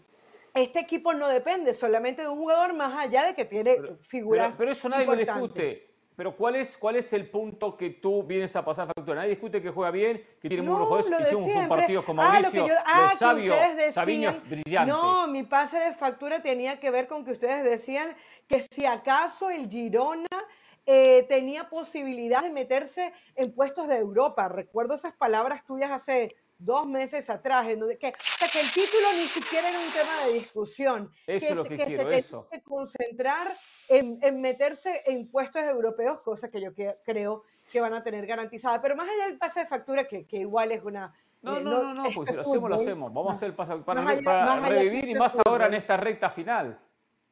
este 0.55 0.81
equipo 0.81 1.15
no 1.15 1.29
depende 1.29 1.75
solamente 1.75 2.23
de 2.23 2.29
un 2.29 2.37
jugador 2.37 2.75
más 2.75 2.99
allá 2.99 3.27
de 3.27 3.35
que 3.35 3.45
tiene 3.45 3.77
figuras. 4.01 4.55
Pero, 4.59 4.73
eso 4.73 4.89
nadie 4.89 5.07
lo 5.07 5.17
discute. 5.17 5.90
Pero 6.21 6.37
¿cuál 6.37 6.57
es, 6.57 6.77
¿cuál 6.77 6.97
es 6.97 7.11
el 7.15 7.31
punto 7.31 7.79
que 7.79 7.89
tú 7.89 8.23
vienes 8.23 8.55
a 8.55 8.63
pasar 8.63 8.87
factura? 8.89 9.21
Nadie 9.23 9.31
discute 9.31 9.63
que 9.63 9.71
juega 9.71 9.91
bien, 9.91 10.23
que 10.39 10.51
tiene 10.51 10.63
muy 10.63 10.73
buenos 10.73 10.89
jugadores, 10.89 11.17
que 11.17 11.35
hicimos 11.35 11.63
un 11.63 11.67
partido 11.67 12.05
con 12.05 12.17
Mauricio, 12.17 12.67
ah, 12.85 13.09
lo 13.11 13.17
sabio, 13.17 13.55
Sabiño, 13.91 14.37
brillante. 14.47 14.93
No, 14.93 15.27
mi 15.29 15.45
pase 15.45 15.79
de 15.79 15.95
factura 15.95 16.43
tenía 16.43 16.79
que 16.79 16.91
ver 16.91 17.07
con 17.09 17.25
que 17.25 17.33
ustedes 17.33 17.65
decían 17.65 18.15
que 18.47 18.67
si 18.71 18.85
acaso 18.85 19.49
el 19.49 19.71
Girona 19.71 20.27
eh, 20.87 21.25
tenía 21.29 21.69
posibilidad 21.69 22.43
de 22.43 22.51
meterse 22.51 23.13
en 23.37 23.53
puestos 23.53 23.89
de 23.89 23.97
Europa. 23.97 24.49
Recuerdo 24.49 24.95
esas 24.95 25.15
palabras 25.15 25.65
tuyas 25.65 25.91
hace 25.91 26.35
dos 26.61 26.87
meses 26.87 27.29
atrás, 27.31 27.69
en 27.69 27.81
donde 27.81 27.99
que, 27.99 28.09
o 28.09 28.13
sea, 28.19 28.49
que 28.53 28.61
el 28.61 28.71
título 28.71 29.09
ni 29.17 29.27
siquiera 29.27 29.69
era 29.69 29.79
un 29.79 29.93
tema 29.93 30.27
de 30.27 30.33
discusión. 30.35 31.11
Eso 31.27 31.47
que, 31.47 31.51
es 31.51 31.57
lo 31.57 31.65
que, 31.65 31.77
quiero, 31.77 32.11
se 32.11 32.17
eso. 32.17 32.49
que 32.51 32.63
concentrar 32.63 33.49
en, 33.89 34.19
en, 34.23 34.43
meterse 34.43 34.91
en 35.07 35.31
puestos 35.33 35.63
europeos, 35.63 36.21
cosa 36.21 36.51
que 36.51 36.61
yo 36.61 36.71
creo 37.05 37.45
que 37.73 37.81
van 37.81 37.95
a 37.95 38.03
tener 38.03 38.27
garantizada. 38.27 38.81
Pero 38.83 38.95
más 38.95 39.09
allá 39.09 39.27
del 39.27 39.39
pase 39.39 39.61
de 39.61 39.67
factura, 39.67 40.05
que, 40.05 40.27
que 40.27 40.39
igual 40.39 40.73
es 40.73 40.85
una... 40.85 41.15
No, 41.41 41.57
eh, 41.57 41.63
no, 41.63 41.83
no, 41.83 41.95
no, 41.95 42.05
pues 42.15 42.29
si 42.29 42.35
lo 42.35 42.43
hacemos, 42.43 42.69
lo 42.69 42.77
hacemos. 42.77 43.15
Vamos 43.15 43.31
a 43.31 43.33
hacer 43.33 43.49
el 43.49 43.55
pase 43.55 43.77
para, 43.77 44.05
para 44.23 44.61
revivir 44.61 45.09
y 45.09 45.15
más 45.15 45.39
ahora 45.47 45.67
en 45.67 45.75
esta 45.75 45.97
recta 45.97 46.29
final. 46.29 46.79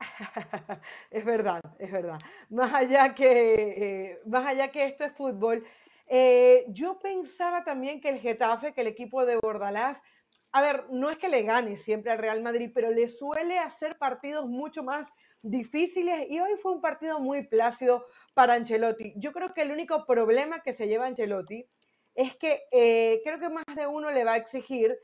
es 1.10 1.24
verdad, 1.24 1.60
es 1.78 1.90
verdad. 1.90 2.18
Más 2.50 2.72
allá 2.74 3.14
que, 3.14 4.10
eh, 4.12 4.16
más 4.26 4.46
allá 4.46 4.68
que 4.70 4.84
esto 4.84 5.04
es 5.04 5.12
fútbol, 5.12 5.64
Eh, 6.10 6.64
yo 6.68 6.98
pensaba 6.98 7.64
también 7.64 8.00
que 8.00 8.08
el 8.08 8.18
Getafe, 8.18 8.72
que 8.72 8.80
el 8.80 8.86
equipo 8.86 9.26
de 9.26 9.36
Bordalás, 9.36 10.00
a 10.52 10.62
ver, 10.62 10.86
no 10.90 11.10
es 11.10 11.18
que 11.18 11.28
le 11.28 11.42
gane 11.42 11.76
siempre 11.76 12.10
al 12.10 12.16
Real 12.18 12.40
Madrid, 12.42 12.70
pero 12.74 12.90
le 12.90 13.08
suele 13.08 13.58
hacer 13.58 13.98
partidos 13.98 14.46
mucho 14.48 14.82
más 14.82 15.12
difíciles 15.42 16.26
y 16.30 16.40
hoy 16.40 16.52
fue 16.62 16.72
un 16.72 16.80
partido 16.80 17.20
muy 17.20 17.46
plácido 17.46 18.06
para 18.32 18.54
Ancelotti. 18.54 19.12
Yo 19.16 19.32
creo 19.32 19.52
que 19.52 19.60
el 19.62 19.70
único 19.70 20.06
problema 20.06 20.62
que 20.62 20.72
se 20.72 20.88
lleva 20.88 21.04
Ancelotti 21.06 21.66
es 22.14 22.34
que 22.36 22.62
eh, 22.72 23.20
creo 23.22 23.38
que 23.38 23.48
más 23.50 23.64
de 23.76 23.86
uno 23.86 24.10
le 24.10 24.24
va 24.24 24.32
a 24.32 24.36
exigir, 24.36 24.96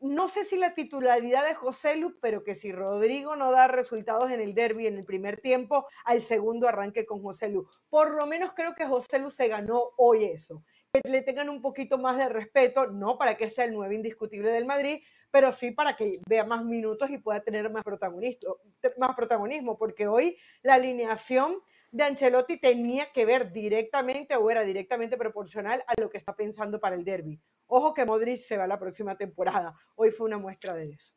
no 0.00 0.28
sé 0.28 0.44
si 0.44 0.56
la 0.56 0.72
titularidad 0.72 1.46
de 1.46 1.54
José 1.54 1.96
Lu, 1.96 2.18
pero 2.20 2.42
que 2.42 2.54
si 2.54 2.72
Rodrigo 2.72 3.36
no 3.36 3.52
da 3.52 3.68
resultados 3.68 4.30
en 4.30 4.40
el 4.40 4.54
derby 4.54 4.86
en 4.86 4.96
el 4.96 5.04
primer 5.04 5.40
tiempo, 5.40 5.86
al 6.04 6.22
segundo 6.22 6.68
arranque 6.68 7.04
con 7.04 7.22
José 7.22 7.48
Lu. 7.48 7.68
Por 7.90 8.14
lo 8.14 8.26
menos 8.26 8.52
creo 8.54 8.74
que 8.74 8.86
José 8.86 9.18
Lu 9.18 9.30
se 9.30 9.48
ganó 9.48 9.90
hoy 9.98 10.24
eso. 10.24 10.64
Que 10.92 11.02
le 11.08 11.22
tengan 11.22 11.50
un 11.50 11.60
poquito 11.60 11.98
más 11.98 12.16
de 12.16 12.28
respeto, 12.28 12.86
no 12.86 13.18
para 13.18 13.36
que 13.36 13.50
sea 13.50 13.66
el 13.66 13.74
nuevo 13.74 13.92
indiscutible 13.92 14.50
del 14.50 14.64
Madrid, 14.64 15.02
pero 15.30 15.52
sí 15.52 15.70
para 15.70 15.94
que 15.96 16.12
vea 16.26 16.44
más 16.44 16.64
minutos 16.64 17.10
y 17.10 17.18
pueda 17.18 17.40
tener 17.42 17.70
más 17.70 17.84
más 18.96 19.14
protagonismo 19.14 19.78
porque 19.78 20.08
hoy 20.08 20.36
la 20.62 20.74
alineación 20.74 21.56
de 21.92 22.04
Ancelotti 22.04 22.58
tenía 22.58 23.12
que 23.12 23.26
ver 23.26 23.52
directamente 23.52 24.36
o 24.36 24.50
era 24.50 24.64
directamente 24.64 25.16
proporcional 25.16 25.84
a 25.86 26.00
lo 26.00 26.08
que 26.08 26.18
está 26.18 26.34
pensando 26.34 26.80
para 26.80 26.96
el 26.96 27.04
derby. 27.04 27.40
Ojo 27.72 27.94
que 27.94 28.04
Modric 28.04 28.42
se 28.42 28.56
va 28.56 28.66
la 28.66 28.78
próxima 28.78 29.16
temporada. 29.16 29.76
Hoy 29.94 30.10
fue 30.10 30.26
una 30.26 30.38
muestra 30.38 30.74
de 30.74 30.90
eso. 30.90 31.12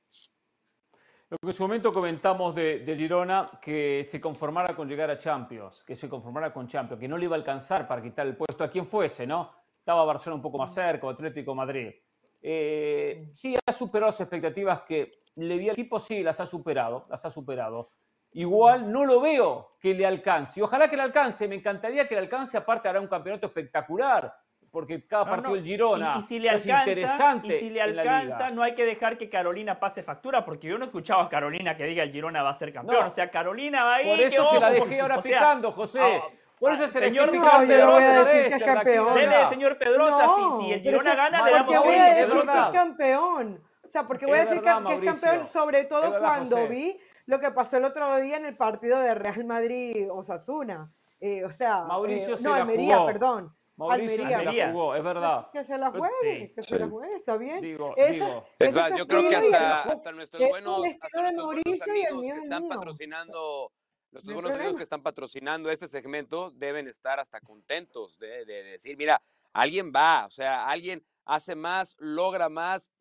Lo 1.29 1.38
que 1.39 1.48
en 1.48 1.53
su 1.53 1.63
momento 1.63 1.91
comentamos 1.91 2.53
de, 2.53 2.79
de, 2.79 2.95
Girona, 2.95 3.60
que 3.60 4.03
se 4.03 4.22
conformara 4.22 4.75
con 4.75 4.88
llegar 4.88 5.10
a 5.10 5.17
Champions, 5.17 5.83
que 5.83 5.95
se 5.95 6.07
conformara 6.07 6.53
con 6.53 6.67
Champions, 6.67 7.00
que 7.00 7.07
no 7.07 7.17
le 7.17 7.25
iba 7.25 7.36
a 7.36 7.39
alcanzar 7.39 7.88
para 7.88 8.03
quitar 8.03 8.27
el 8.27 8.38
puesto 8.38 8.63
a 8.63 8.69
quien 8.69 8.86
fuese, 8.86 9.25
¿no? 9.25 9.51
Estaba 9.72 10.05
Barcelona 10.05 10.36
un 10.36 10.41
poco 10.43 10.60
más 10.60 10.72
cerca, 10.72 11.10
Atlético 11.10 11.55
Madrid. 11.55 11.91
Eh, 12.39 13.29
sí, 13.31 13.57
ha 13.65 13.72
superado 13.72 14.10
las 14.10 14.22
expectativas 14.22 14.83
que 14.83 15.24
le 15.38 15.57
di 15.57 15.69
al 15.69 15.74
equipo, 15.74 16.00
sí, 16.00 16.22
las 16.22 16.39
ha 16.39 16.45
superado, 16.45 17.07
las 17.10 17.25
ha 17.25 17.31
superado. 17.31 17.89
Igual 18.33 18.91
no 18.91 19.05
lo 19.05 19.22
veo 19.22 19.77
que 19.79 19.95
le 19.95 20.05
alcance. 20.05 20.60
Y 20.60 20.63
ojalá 20.63 20.88
que 20.88 20.98
le 20.98 21.03
alcance, 21.03 21.48
me 21.48 21.55
encantaría 21.55 22.07
que 22.07 22.13
le 22.13 22.22
alcance, 22.22 22.57
aparte 22.57 22.89
hará 22.89 23.01
un 23.01 23.07
campeonato 23.07 23.48
espectacular, 23.48 24.31
porque 24.74 25.06
cada 25.06 25.25
partido 25.25 25.53
del 25.53 25.63
Girona 25.63 26.15
y, 26.18 26.22
si 26.24 26.39
le 26.39 26.51
es 26.51 26.65
interesante. 26.65 27.58
Y 27.58 27.60
si 27.60 27.70
le 27.70 27.80
alcanza, 27.80 28.50
no 28.50 28.63
hay 28.63 28.74
que 28.74 28.84
dejar 28.84 29.20
que 29.20 29.30
Carolina 29.30 29.80
pase 29.80 30.01
factura, 30.01 30.44
porque 30.44 30.68
yo 30.68 30.80
no 30.80 30.86
he 30.86 30.88
escuchado 30.88 31.22
a 31.22 31.30
Carolina 31.30 31.77
que 31.77 31.86
diga 31.86 32.01
el 32.01 32.12
Girona 32.12 32.42
va 32.42 32.50
a 32.50 32.56
ser 32.56 32.74
campeón. 32.74 33.06
O 33.06 33.12
sea, 33.12 33.30
Carolina 33.30 33.84
va 33.84 33.96
a 33.98 34.01
ir. 34.01 34.10
Por 34.10 34.20
eso 34.20 34.50
se 34.50 34.60
la 34.60 34.72
dejé 34.72 35.00
ahora 35.00 35.22
picando, 35.22 35.72
José. 35.74 36.00
Ah, 36.01 36.27
por 36.60 36.72
eso 36.72 36.88
se 36.88 36.98
señor 36.98 37.30
Pedrosa, 37.30 38.24
decir 38.24 38.50
que 38.50 38.56
es 38.56 38.63
campeón. 38.63 39.13
Dele, 39.13 39.48
señor 39.48 39.77
Pedrosa, 39.77 40.27
si, 40.60 40.72
el 40.72 40.82
Girona 40.82 41.15
gana, 41.15 41.46
le 41.46 41.51
damos 41.51 41.77
voy 41.77 41.96
a 41.96 42.06
decir 42.06 42.34
que 42.34 42.39
es 42.39 42.70
campeón. 42.74 43.63
O 43.84 43.88
sea, 43.88 44.08
porque 44.08 44.25
voy 44.25 44.39
a 44.39 44.46
decir 44.46 44.60
que, 44.60 44.70
es 44.70 45.20
campeón, 45.22 45.46
sobre 45.46 45.84
todo 45.84 46.18
cuando 46.18 46.68
vi 46.68 46.98
lo 47.27 47.39
que 47.39 47.51
pasó 47.51 47.77
el 47.77 47.86
otro 47.86 48.20
día 48.20 48.38
en 48.38 48.46
el 48.46 48.58
partido 48.58 49.00
de 49.00 49.13
Real 49.13 49.46
Madrid-Osasuna. 49.46 50.92
Eh, 51.20 51.46
o 51.46 51.51
sea, 51.51 51.84
Mauricio 51.84 52.34
eh, 52.34 52.39
no, 52.42 52.53
Almería, 52.56 53.06
perdón. 53.06 53.56
Mauricio 53.75 54.24
Almería. 54.24 54.38
se 54.39 54.46
la 54.46 54.72
jugó, 54.72 54.96
es 54.96 55.03
verdad. 55.03 55.50
Que 55.51 55.63
se 55.63 55.77
la 55.77 55.92
juegue, 55.92 56.53
que 56.53 56.62
se 56.62 56.80
la 56.80 56.88
juegue, 56.88 57.15
está 57.15 57.38
bien. 57.38 57.62
Digo, 57.62 57.96
digo. 57.96 58.46
Es 58.60 58.74
más, 58.74 58.98
yo 58.98 59.08
creo 59.08 59.27
que 59.27 59.36
hasta, 59.36 59.82
hasta 59.84 60.12
nuestros 60.12 60.50
buenos, 60.50 60.82
hasta 61.01 61.22
nuestros 61.22 61.46
buenos 61.46 61.88
amigos 61.88 62.22
que 62.22 62.39
están 62.39 62.68
patrocinando 62.68 63.72
los 64.13 64.24
buenos 64.25 64.51
amigos 64.51 64.75
que 64.75 64.84
están 64.84 65.01
patrocinando 65.01 65.72
este 65.72 65.88
segmento 65.88 66.51
deben 66.51 66.88
estar 66.88 67.20
hasta 67.20 67.42
contentos 67.42 68.20
de, 68.20 68.46
decir, 68.46 68.96
mira, 68.96 69.20
alguien 69.53 69.92
va, 69.94 70.27
o 70.27 70.30
sea, 70.30 70.68
alguien 70.68 71.03
hace 71.25 71.56
más, 71.56 71.96
logra 71.98 72.48
más, 72.48 72.92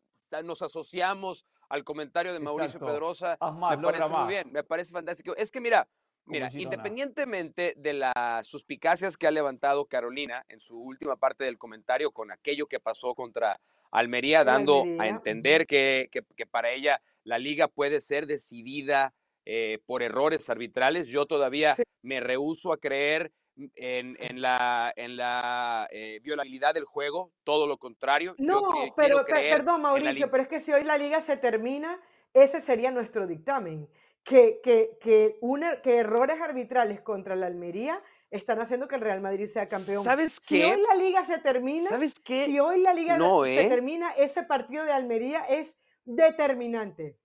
nos 0.43 0.63
asociamos 0.63 1.45
al 1.69 1.83
comentario 1.83 2.33
de 2.33 2.39
Mauricio 2.39 2.79
Pedrosa. 2.79 3.37
me 3.69 3.77
parece 3.77 4.09
muy 4.09 4.27
bien, 4.27 4.51
me 4.51 4.63
parece 4.63 4.91
fantástico. 4.91 5.35
Es 5.35 5.51
que 5.51 5.61
mira, 5.61 5.87
mira, 6.25 6.49
independientemente 6.53 7.73
de 7.77 7.93
las 7.93 8.47
suspicacias 8.47 9.17
que 9.17 9.27
ha 9.27 9.31
levantado 9.31 9.85
Carolina 9.85 10.45
en 10.49 10.59
su 10.59 10.79
última 10.79 11.15
parte 11.15 11.43
del 11.43 11.57
comentario 11.57 12.11
con 12.11 12.31
aquello 12.31 12.67
que 12.67 12.79
pasó 12.79 13.15
contra 13.15 13.59
Almería, 13.91 14.43
dando 14.43 14.85
a 14.99 15.07
entender 15.07 15.65
que, 15.65 16.09
que 16.11 16.45
para 16.45 16.71
ella 16.71 17.01
la 17.23 17.37
liga 17.37 17.67
puede 17.67 18.01
ser 18.01 18.25
decidida 18.25 19.13
eh, 19.45 19.79
por 19.85 20.01
errores 20.03 20.49
arbitrales. 20.49 21.07
Yo 21.09 21.25
todavía 21.25 21.75
me 22.01 22.21
rehuso 22.21 22.71
a 22.71 22.77
creer 22.77 23.31
en, 23.75 24.41
la, 24.41 24.93
en 24.95 25.17
la 25.17 25.87
eh, 25.91 26.19
violabilidad 26.23 26.73
del 26.73 26.85
juego, 26.85 27.33
todo 27.43 27.67
lo 27.67 27.77
contrario. 27.77 28.35
No, 28.37 28.61
pero 28.95 29.25
perdón 29.25 29.81
Mauricio, 29.81 30.31
pero 30.31 30.43
es 30.43 30.49
que 30.49 30.61
si 30.61 30.71
hoy 30.71 30.85
la 30.85 30.97
liga 30.97 31.19
se 31.19 31.35
termina, 31.35 31.99
ese 32.33 32.61
sería 32.61 32.89
nuestro 32.89 33.27
dictamen. 33.27 33.89
Que, 34.23 34.61
que, 34.63 34.97
que, 35.01 35.37
er, 35.41 35.81
que 35.81 35.97
errores 35.97 36.39
arbitrales 36.39 37.01
contra 37.01 37.35
la 37.35 37.47
Almería 37.47 38.01
están 38.31 38.61
haciendo 38.61 38.87
que 38.87 38.95
el 38.95 39.01
Real 39.01 39.21
Madrid 39.21 39.45
sea 39.45 39.65
campeón. 39.67 40.05
¿Sabes 40.05 40.39
qué? 40.39 40.55
Si 40.55 40.63
hoy 40.63 40.81
la 40.89 40.95
liga 40.95 41.25
se 41.25 41.37
termina, 41.39 41.89
¿Sabes 41.89 42.19
qué? 42.23 42.45
si 42.45 42.59
hoy 42.59 42.81
la 42.81 42.93
liga 42.93 43.17
se 43.17 43.65
¿eh? 43.65 43.69
termina, 43.69 44.11
ese 44.11 44.43
partido 44.43 44.85
de 44.85 44.91
Almería 44.91 45.41
es 45.41 45.75
determinante 46.05 47.17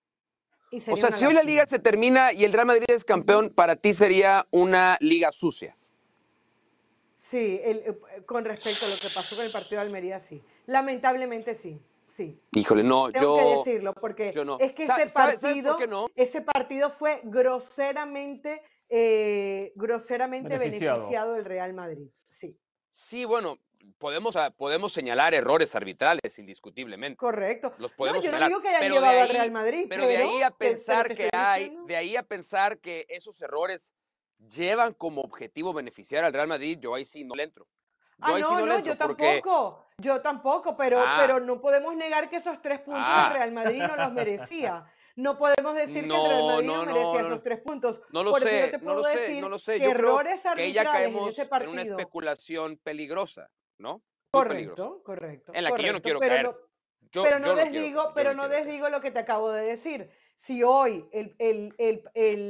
o 0.70 0.96
sea, 0.96 1.10
si 1.10 1.24
hoy 1.24 1.32
la 1.32 1.42
liga 1.42 1.66
se 1.66 1.78
termina 1.78 2.32
y 2.32 2.44
el 2.44 2.52
Real 2.52 2.66
Madrid 2.66 2.84
es 2.88 3.04
campeón, 3.04 3.50
para 3.50 3.76
ti 3.76 3.94
sería 3.94 4.46
una 4.50 4.98
liga 5.00 5.32
sucia. 5.32 5.76
Sí, 7.16 7.60
eh, 7.62 7.98
con 8.26 8.44
respecto 8.44 8.84
a 8.84 8.88
lo 8.88 8.96
que 8.96 9.08
pasó 9.14 9.36
con 9.36 9.44
el 9.44 9.50
partido 9.50 9.80
de 9.80 9.86
Almería, 9.86 10.18
sí. 10.18 10.42
Lamentablemente 10.66 11.54
sí. 11.54 11.80
Sí. 12.18 12.42
Híjole, 12.50 12.82
no, 12.82 13.12
Tengo 13.12 13.38
yo. 13.38 13.62
que 13.62 13.70
decirlo, 13.70 13.94
porque 13.94 14.30
es 14.30 14.74
que 14.74 14.82
ese 14.86 15.06
partido, 15.14 16.10
ese 16.16 16.40
partido 16.40 16.90
fue 16.90 17.20
groseramente, 17.22 18.60
eh, 18.88 19.70
groseramente 19.76 20.58
beneficiado. 20.58 20.96
beneficiado 20.96 21.36
el 21.36 21.44
Real 21.44 21.74
Madrid. 21.74 22.08
Sí. 22.28 22.58
Sí, 22.90 23.24
bueno, 23.24 23.60
podemos, 23.98 24.34
ah, 24.34 24.50
podemos 24.50 24.92
señalar 24.92 25.32
errores 25.32 25.76
arbitrales, 25.76 26.36
indiscutiblemente. 26.40 27.16
Correcto. 27.16 27.72
Los 27.78 27.92
podemos 27.92 28.24
yo 28.24 28.32
no 28.32 28.46
digo 28.48 28.60
que 28.62 28.68
hayan 28.68 28.94
llevado 28.94 29.20
al 29.20 29.28
Real 29.28 29.50
Madrid, 29.52 29.86
pero, 29.88 30.08
de 30.08 30.16
ahí 30.16 30.42
a 30.42 30.50
pensar 30.50 31.14
que 31.14 31.30
hay, 31.32 31.78
de 31.86 31.94
ahí 31.94 32.16
a 32.16 32.24
pensar 32.24 32.78
que 32.78 33.06
esos 33.10 33.40
errores 33.40 33.94
llevan 34.38 34.92
como 34.92 35.20
objetivo 35.20 35.72
beneficiar 35.72 36.24
al 36.24 36.32
Real 36.32 36.48
Madrid, 36.48 36.80
yo 36.80 36.96
ahí 36.96 37.04
sí 37.04 37.22
no 37.22 37.36
le 37.36 37.44
entro. 37.44 37.68
Yo 38.18 38.34
ah, 38.34 38.38
no, 38.40 38.66
no, 38.66 38.80
yo 38.80 38.96
tampoco, 38.96 39.86
yo 39.98 40.20
tampoco, 40.20 40.76
pero, 40.76 40.98
ah. 41.00 41.16
pero 41.20 41.40
no 41.40 41.60
podemos 41.60 41.94
negar 41.96 42.28
que 42.30 42.36
esos 42.36 42.60
tres 42.62 42.80
puntos 42.80 43.04
el 43.26 43.32
Real 43.32 43.52
Madrid 43.52 43.82
no 43.82 43.96
los 43.96 44.12
merecía. 44.12 44.84
No 45.18 45.36
podemos 45.36 45.74
decir 45.74 46.06
que 46.06 46.14
el 46.14 46.28
Real 46.28 46.44
Madrid 46.44 46.66
no, 46.68 46.86
merecía 46.86 47.20
esos 47.22 47.42
tres 47.42 47.58
puntos. 47.58 48.00
No 48.12 48.22
lo 48.22 48.36
sé, 48.36 48.78
no 48.80 48.94
lo 48.94 49.02
sé, 49.02 49.40
no 49.40 49.48
lo 49.48 49.58
sé. 49.58 49.80
Yo 49.80 49.90
creo 49.90 50.20
que 50.54 50.72
ya 50.72 50.84
caemos 50.84 51.36
en, 51.36 51.48
en 51.62 51.68
una 51.70 51.82
especulación 51.82 52.76
peligrosa. 52.76 53.50
¿no? 53.78 54.02
correcto, 54.30 55.02
correcto. 55.02 55.52
En 55.54 55.64
la 55.64 55.72
que 55.72 55.82
yo 55.82 55.92
no 55.92 56.02
quiero 56.02 56.18
pero 56.18 56.34
caer. 56.34 56.46
No, 57.14 57.22
pero 57.22 57.38
no, 57.38 57.54
les 57.54 57.72
digo, 57.72 58.12
pero 58.14 58.34
no 58.34 58.48
les 58.48 58.66
digo 58.66 58.90
lo 58.90 59.00
que 59.00 59.10
te 59.10 59.18
acabo 59.18 59.50
de 59.50 59.62
decir. 59.62 60.10
Si 60.38 60.62
hoy 60.62 61.04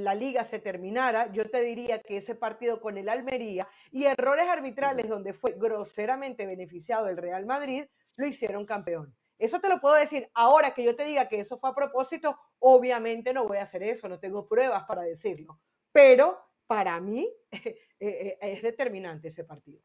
la 0.04 0.14
liga 0.14 0.45
se 0.45 0.59
terminara, 0.59 1.33
yo 1.33 1.50
te 1.50 1.62
diría 1.62 2.02
que 2.02 2.18
ese 2.18 2.35
partido 2.35 2.80
con 2.80 2.99
el 2.99 3.09
Almería 3.09 3.66
y 3.90 4.04
errores 4.04 4.47
arbitrales 4.47 5.09
donde 5.09 5.33
fue 5.33 5.54
groseramente 5.57 6.47
beneficiado 6.47 7.09
el 7.09 7.16
Real 7.16 7.47
Madrid, 7.47 7.87
lo 8.16 8.26
hicieron 8.26 8.66
campeón. 8.66 9.16
Eso 9.38 9.61
te 9.61 9.68
lo 9.68 9.80
puedo 9.80 9.95
decir. 9.95 10.28
Ahora 10.35 10.75
que 10.75 10.85
yo 10.85 10.95
te 10.95 11.04
diga 11.04 11.28
que 11.28 11.40
eso 11.40 11.59
fue 11.59 11.71
a 11.71 11.75
propósito, 11.75 12.38
obviamente 12.59 13.33
no 13.33 13.47
voy 13.47 13.59
a 13.59 13.62
hacer 13.62 13.83
eso, 13.83 14.09
no 14.09 14.21
tengo 14.21 14.47
pruebas 14.47 14.85
para 14.85 15.02
decirlo. 15.02 15.59
Pero 15.90 16.38
para 16.66 17.00
mí 17.00 17.33
eh, 17.50 17.78
eh, 18.00 18.38
es 18.40 18.62
determinante 18.62 19.28
ese 19.28 19.45
partido. 19.45 19.80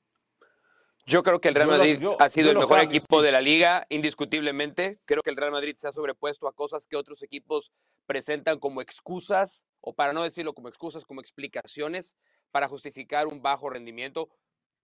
Yo 1.06 1.22
creo 1.22 1.42
que 1.42 1.50
el 1.50 1.56
Real 1.56 1.68
Madrid 1.68 2.02
ha 2.20 2.30
sido 2.30 2.52
el 2.52 2.58
mejor 2.58 2.80
equipo 2.80 3.22
de 3.22 3.32
la 3.32 3.42
liga, 3.42 3.86
indiscutiblemente. 3.90 5.00
Creo 5.06 5.22
que 5.22 5.32
el 5.32 5.36
Real 5.36 5.52
Madrid 5.52 5.76
se 5.76 5.88
ha 5.88 5.92
sobrepuesto 5.92 6.48
a 6.48 6.54
cosas 6.54 6.88
que 6.88 6.96
otros 6.96 7.22
equipos 7.24 7.74
presentan 8.06 8.60
como 8.60 8.82
excusas, 8.82 9.66
o 9.82 9.94
para 9.94 10.14
no 10.14 10.24
decirlo 10.24 10.54
como 10.54 10.70
excusas, 10.70 11.04
como 11.04 11.20
explicaciones 11.20 12.16
para 12.52 12.70
justificar 12.70 13.28
un 13.28 13.42
bajo 13.42 13.70
rendimiento. 13.70 14.30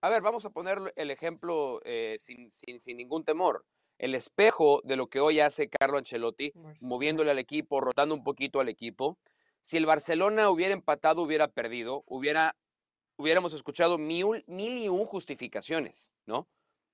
A 0.02 0.10
ver, 0.10 0.22
vamos 0.22 0.44
a 0.44 0.50
poner 0.50 0.80
el 0.98 1.10
ejemplo 1.10 1.82
eh, 1.86 2.18
sin, 2.20 2.50
sin, 2.50 2.98
ningún 2.98 3.24
temor. 3.24 3.66
El 3.98 4.14
espejo 4.14 4.82
de 4.84 4.98
lo 4.98 5.08
que 5.08 5.22
hoy 5.22 5.40
hace 5.40 5.70
Carlo 5.70 5.98
Ancelotti, 5.98 6.52
moviéndole 6.82 7.32
al 7.32 7.40
equipo, 7.40 7.80
rotando 7.80 8.16
un 8.16 8.24
poquito 8.24 8.60
al 8.60 8.70
equipo. 8.70 9.18
Si 9.62 9.78
el 9.78 9.86
Barcelona 9.86 10.50
hubiera 10.50 10.74
empatado, 10.74 11.22
hubiera 11.22 11.48
perdido, 11.48 12.04
hubiera 12.08 12.56
hubiéramos 13.20 13.54
escuchado 13.54 13.98
mil, 13.98 14.44
mil 14.48 14.78
y 14.78 14.88
un 14.88 15.06
justificaciones, 15.06 16.10
¿no? 16.26 16.48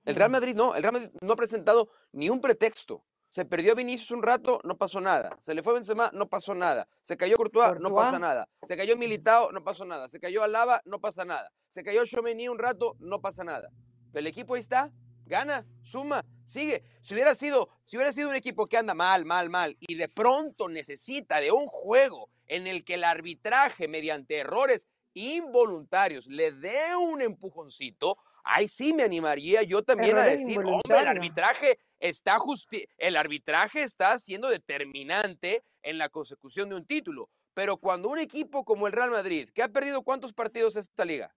El 0.05 0.15
Real 0.15 0.31
Madrid 0.31 0.55
no, 0.55 0.75
el 0.75 0.81
Real 0.81 0.93
Madrid 0.93 1.09
no 1.21 1.33
ha 1.33 1.35
presentado 1.35 1.89
ni 2.11 2.29
un 2.29 2.41
pretexto. 2.41 3.05
Se 3.29 3.45
perdió 3.45 3.75
Vinicius 3.75 4.11
un 4.11 4.23
rato, 4.23 4.59
no 4.63 4.77
pasó 4.77 5.01
nada. 5.01 5.37
Se 5.39 5.53
le 5.53 5.61
fue 5.61 5.73
Benzema, 5.73 6.09
no 6.13 6.27
pasó 6.27 6.55
nada. 6.55 6.87
Se 7.01 7.17
cayó 7.17 7.35
Courtois, 7.35 7.79
no 7.79 7.93
pasa 7.93 8.17
nada. 8.17 8.47
Se 8.63 8.75
cayó 8.75 8.97
Militao, 8.97 9.51
no 9.51 9.63
pasó 9.63 9.85
nada. 9.85 10.07
Se 10.09 10.19
cayó 10.19 10.43
Alaba, 10.43 10.81
no 10.85 10.99
pasa 10.99 11.25
nada. 11.25 11.51
Se 11.69 11.83
cayó 11.83 12.05
Chomení 12.05 12.47
un 12.47 12.57
rato, 12.57 12.95
no 12.99 13.21
pasa 13.21 13.43
nada. 13.43 13.69
Pero 14.11 14.21
el 14.21 14.27
equipo 14.27 14.55
ahí 14.55 14.61
está, 14.61 14.91
gana, 15.25 15.65
suma, 15.81 16.23
sigue. 16.43 16.83
Si 17.01 17.13
hubiera 17.13 17.35
sido, 17.35 17.69
si 17.83 17.97
hubiera 17.97 18.13
sido 18.13 18.29
un 18.29 18.35
equipo 18.35 18.67
que 18.67 18.77
anda 18.77 18.93
mal, 18.93 19.25
mal, 19.25 19.49
mal 19.49 19.75
y 19.79 19.95
de 19.95 20.07
pronto 20.07 20.69
necesita 20.69 21.39
de 21.39 21.51
un 21.51 21.67
juego 21.67 22.29
en 22.47 22.67
el 22.67 22.85
que 22.85 22.95
el 22.95 23.03
arbitraje 23.03 23.87
mediante 23.87 24.37
errores 24.37 24.87
involuntarios 25.15 26.27
le 26.27 26.51
dé 26.51 26.95
un 26.95 27.21
empujoncito, 27.21 28.17
ahí 28.43 28.67
sí 28.67 28.93
me 28.93 29.03
animaría 29.03 29.63
yo 29.63 29.81
también 29.81 30.17
a 30.17 30.23
decir, 30.23 30.59
hombre, 30.59 30.99
el 30.99 31.07
arbitraje 31.07 31.79
está 31.99 32.37
justi 32.37 32.85
el 32.97 33.15
arbitraje 33.15 33.81
está 33.81 34.19
siendo 34.19 34.49
determinante 34.49 35.63
en 35.81 35.97
la 35.97 36.09
consecución 36.09 36.69
de 36.69 36.75
un 36.75 36.85
título. 36.85 37.29
Pero 37.53 37.77
cuando 37.77 38.09
un 38.09 38.19
equipo 38.19 38.65
como 38.65 38.85
el 38.85 38.93
Real 38.93 39.11
Madrid, 39.11 39.49
que 39.53 39.63
ha 39.63 39.69
perdido 39.69 40.03
cuántos 40.03 40.33
partidos 40.33 40.75
esta 40.75 41.05
liga, 41.05 41.33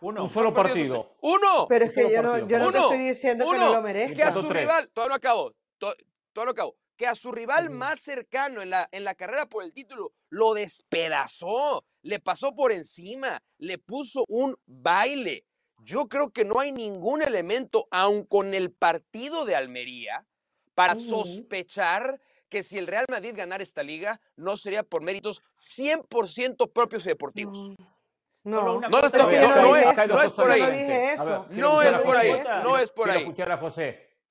uno. 0.00 0.22
Un 0.22 0.28
solo 0.28 0.52
partido. 0.52 1.14
¡Uno! 1.20 1.66
Pero 1.68 1.84
es 1.84 1.94
que 1.94 2.10
yo 2.10 2.22
no, 2.22 2.46
yo 2.46 2.58
no 2.58 2.70
estoy 2.70 2.98
diciendo 2.98 3.48
que 3.48 3.58
no 3.58 3.74
lo 3.74 3.82
merezca. 3.82 4.14
Que 4.14 4.22
a 4.24 4.32
su 4.32 4.48
rival, 4.48 4.88
todo 4.92 5.08
lo 5.08 5.14
acabo, 5.14 5.54
todo, 5.78 5.94
todo 6.32 6.46
lo 6.46 6.50
acabo, 6.50 6.76
que 7.02 7.08
a 7.08 7.16
su 7.16 7.32
rival 7.32 7.68
más 7.68 8.00
cercano 8.00 8.62
en 8.62 8.70
la, 8.70 8.88
en 8.92 9.02
la 9.02 9.16
carrera 9.16 9.46
por 9.46 9.64
el 9.64 9.72
título 9.72 10.12
lo 10.28 10.54
despedazó, 10.54 11.84
le 12.02 12.20
pasó 12.20 12.54
por 12.54 12.70
encima, 12.70 13.42
le 13.58 13.78
puso 13.78 14.24
un 14.28 14.56
baile. 14.66 15.44
Yo 15.78 16.06
creo 16.08 16.30
que 16.30 16.44
no 16.44 16.60
hay 16.60 16.70
ningún 16.70 17.20
elemento, 17.20 17.88
aun 17.90 18.24
con 18.24 18.54
el 18.54 18.70
partido 18.70 19.44
de 19.44 19.56
Almería, 19.56 20.28
para 20.76 20.94
sospechar 20.94 22.20
que 22.48 22.62
si 22.62 22.78
el 22.78 22.86
Real 22.86 23.06
Madrid 23.10 23.34
ganara 23.34 23.64
esta 23.64 23.82
liga, 23.82 24.20
no 24.36 24.56
sería 24.56 24.84
por 24.84 25.02
méritos 25.02 25.42
100% 25.56 26.72
propios 26.72 27.04
y 27.04 27.08
deportivos. 27.08 27.74
No, 28.44 28.80
no, 28.80 29.00
es, 29.00 29.10
por 29.10 29.22
ahí. 29.22 29.40
No 30.08 30.22
es 30.22 30.32
por 30.34 30.50
ahí. 30.52 30.62
No 31.50 31.82
es 31.82 31.98
por 31.98 32.16
ahí. 32.16 32.32
No 32.62 32.78
es 32.78 32.90
por 32.92 33.10
ahí. 33.10 33.34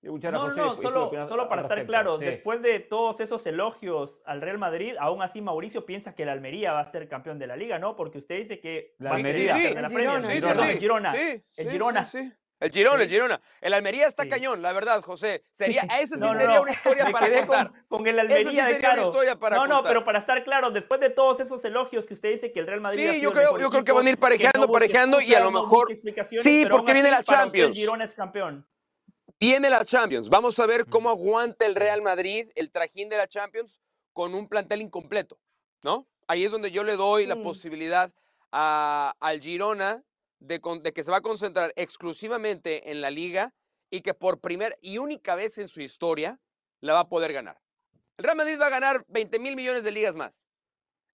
Escuchar 0.02 0.36
a 0.36 0.40
José. 0.40 0.60
no, 0.60 0.76
no, 0.76 0.82
solo, 0.82 1.28
solo 1.28 1.50
para 1.50 1.62
estar 1.62 1.86
claro, 1.86 2.18
después 2.18 2.62
de 2.62 2.80
todos 2.80 3.20
esos 3.20 3.46
elogios 3.46 4.22
al 4.26 4.42
Real 4.42 4.58
Madrid, 4.58 4.96
aún 5.00 5.22
así 5.22 5.42
Mauricio 5.42 5.86
piensa 5.86 6.16
que 6.16 6.24
el 6.24 6.30
Almería 6.30 6.74
va 6.74 6.82
a 6.82 6.88
ser 6.88 7.08
campeón 7.08 7.40
de 7.40 7.48
la 7.48 7.56
liga, 7.56 7.80
¿no? 7.80 7.96
Porque 7.96 8.20
usted 8.20 8.38
dice 8.38 8.60
que 8.60 8.96
la 9.00 9.16
Almería, 9.16 9.56
sí, 9.56 9.74
de 9.74 9.82
la 9.82 9.88
el 9.88 9.98
Girona, 9.98 10.28
el 10.28 10.80
Girona, 10.80 11.14
el 12.62 12.72
Girona, 12.72 13.04
el 13.04 13.10
Girona. 13.10 13.42
El 13.60 13.74
Almería 13.74 14.08
está 14.08 14.30
cañón, 14.30 14.62
la 14.62 14.72
verdad, 14.72 15.02
José. 15.02 15.44
Sería, 15.52 15.82
Esa 16.00 16.16
sí 16.16 16.38
sería 16.38 16.62
una 16.62 16.72
historia 16.72 17.10
para 17.12 17.28
contar. 17.32 17.72
Con, 17.88 18.06
el 18.06 18.20
Almería 18.20 18.68
de 18.68 18.78
claro. 18.78 19.12
no, 19.52 19.68
no, 19.68 19.84
pero 19.84 20.06
para 20.06 20.20
estar 20.20 20.44
claro, 20.44 20.70
después 20.70 21.02
de 21.02 21.10
todos 21.10 21.40
esos 21.40 21.66
elogios 21.66 22.06
que 22.06 22.14
usted 22.14 22.30
dice 22.30 22.52
que 22.52 22.60
el 22.60 22.68
Real 22.68 22.82
Madrid. 22.82 23.10
Sí, 23.14 23.22
yo 23.22 23.32
creo, 23.32 23.58
yo 23.58 23.70
creo 23.72 23.84
que 23.84 23.92
van 23.92 24.06
a 24.06 24.10
ir 24.12 24.18
parejando, 24.20 24.72
parejando 24.72 25.20
y 25.20 25.34
a 25.34 25.40
lo 25.40 25.52
mejor. 25.52 25.92
Sí, 26.44 26.66
porque 26.70 26.94
viene 26.94 27.10
la 27.10 27.24
Champions. 27.24 27.76
El 27.76 27.82
Girona 27.82 28.04
es 28.04 28.14
campeón. 28.14 28.68
Viene 29.42 29.72
la 29.72 29.84
Champions. 29.84 30.30
Vamos 30.30 30.60
a 30.60 30.68
ver 30.68 30.86
cómo 30.86 31.10
aguanta 31.10 31.66
el 31.66 31.74
Real 31.74 32.04
Madrid 32.04 32.48
el 32.54 32.70
trajín 32.70 33.10
de 33.10 33.18
la 33.18 33.28
Champions 33.28 33.82
con 34.14 34.36
un 34.36 34.48
plantel 34.48 34.82
incompleto, 34.82 35.40
¿no? 35.82 36.08
Ahí 36.28 36.46
es 36.46 36.52
donde 36.52 36.70
yo 36.70 36.84
le 36.84 36.96
doy 36.96 37.26
la 37.26 37.36
posibilidad 37.36 38.14
a, 38.52 39.16
al 39.20 39.42
Girona 39.42 40.04
de, 40.38 40.62
que 40.94 41.02
se 41.02 41.10
va 41.10 41.18
a 41.18 41.22
concentrar 41.22 41.74
exclusivamente 41.76 42.92
en 42.92 43.02
la 43.02 43.10
liga 43.10 43.52
y 43.90 44.02
que 44.02 44.14
por 44.14 44.40
primera 44.40 44.76
y 44.80 45.00
única 45.00 45.34
vez 45.34 45.58
en 45.58 45.70
su 45.70 45.82
historia 45.82 46.40
la 46.80 46.94
va 46.94 47.00
a 47.00 47.10
poder 47.10 47.34
ganar. 47.34 47.60
El 48.18 48.26
Real 48.26 48.38
Madrid 48.38 48.62
va 48.62 48.68
a 48.68 48.70
ganar 48.70 49.06
20 49.08 49.40
mil 49.40 49.56
millones 49.56 49.84
de 49.84 49.92
ligas 49.92 50.16
más. 50.16 50.46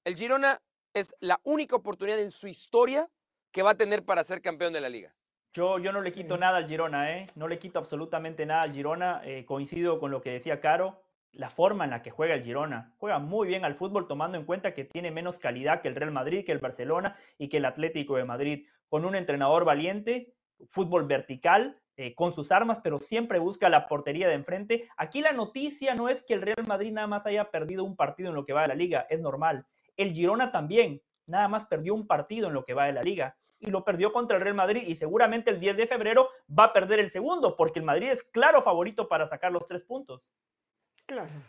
El 0.03 0.17
Girona 0.17 0.61
es 0.93 1.15
la 1.21 1.39
única 1.45 1.77
oportunidad 1.77 2.19
en 2.19 2.31
su 2.31 2.49
historia 2.49 3.09
que 3.53 3.63
va 3.63 3.71
a 3.71 3.77
tener 3.77 4.03
para 4.03 4.25
ser 4.25 4.41
campeón 4.41 4.73
de 4.73 4.81
la 4.81 4.89
liga. 4.89 5.16
Yo, 5.57 5.79
yo 5.79 5.91
no 5.91 6.01
le 6.01 6.11
quito 6.11 6.37
nada 6.37 6.57
al 6.57 6.67
Girona, 6.67 7.17
¿eh? 7.17 7.31
No 7.33 7.47
le 7.47 7.57
quito 7.57 7.79
absolutamente 7.79 8.45
nada 8.45 8.61
al 8.61 8.73
Girona. 8.73 9.21
Eh, 9.23 9.43
coincido 9.43 9.99
con 9.99 10.11
lo 10.11 10.21
que 10.21 10.29
decía 10.29 10.61
Caro 10.61 11.01
la 11.31 11.49
forma 11.49 11.83
en 11.83 11.89
la 11.89 12.03
que 12.03 12.11
juega 12.11 12.35
el 12.35 12.43
Girona. 12.43 12.93
Juega 12.99 13.17
muy 13.17 13.47
bien 13.47 13.65
al 13.65 13.73
fútbol 13.73 14.07
tomando 14.07 14.37
en 14.37 14.45
cuenta 14.45 14.75
que 14.75 14.85
tiene 14.85 15.09
menos 15.09 15.39
calidad 15.39 15.81
que 15.81 15.87
el 15.87 15.95
Real 15.95 16.11
Madrid, 16.11 16.45
que 16.45 16.51
el 16.51 16.59
Barcelona 16.59 17.17
y 17.39 17.49
que 17.49 17.57
el 17.57 17.65
Atlético 17.65 18.17
de 18.17 18.25
Madrid. 18.25 18.67
Con 18.87 19.03
un 19.03 19.15
entrenador 19.15 19.65
valiente, 19.65 20.31
fútbol 20.69 21.07
vertical, 21.07 21.81
eh, 21.95 22.13
con 22.13 22.33
sus 22.33 22.51
armas, 22.51 22.79
pero 22.83 22.99
siempre 22.99 23.39
busca 23.39 23.67
la 23.67 23.87
portería 23.87 24.27
de 24.27 24.35
enfrente. 24.35 24.87
Aquí 24.95 25.21
la 25.21 25.33
noticia 25.33 25.95
no 25.95 26.07
es 26.07 26.21
que 26.21 26.35
el 26.35 26.43
Real 26.43 26.67
Madrid 26.67 26.91
nada 26.91 27.07
más 27.07 27.25
haya 27.25 27.49
perdido 27.49 27.83
un 27.83 27.95
partido 27.95 28.29
en 28.29 28.35
lo 28.35 28.45
que 28.45 28.53
va 28.53 28.61
de 28.61 28.67
la 28.67 28.75
liga, 28.75 29.07
es 29.09 29.19
normal. 29.19 29.65
El 29.95 30.13
Girona 30.13 30.51
también, 30.51 31.01
nada 31.25 31.47
más 31.47 31.65
perdió 31.65 31.95
un 31.95 32.05
partido 32.05 32.47
en 32.47 32.53
lo 32.53 32.63
que 32.63 32.75
va 32.75 32.85
de 32.85 32.93
la 32.93 33.01
liga 33.01 33.35
y 33.59 33.71
lo 33.71 33.83
perdió 33.83 34.11
contra 34.11 34.37
el 34.37 34.43
Real 34.43 34.55
Madrid 34.55 34.83
y 34.85 34.95
seguramente 34.95 35.49
el 35.49 35.59
10 35.59 35.77
de 35.77 35.87
febrero 35.87 36.29
va 36.57 36.65
a 36.65 36.73
perder 36.73 36.99
el 36.99 37.09
segundo 37.09 37.55
porque 37.55 37.79
el 37.79 37.85
Madrid 37.85 38.09
es 38.09 38.23
claro 38.23 38.61
favorito 38.61 39.07
para 39.07 39.25
sacar 39.25 39.51
los 39.51 39.67
tres 39.67 39.83
puntos. 39.83 40.33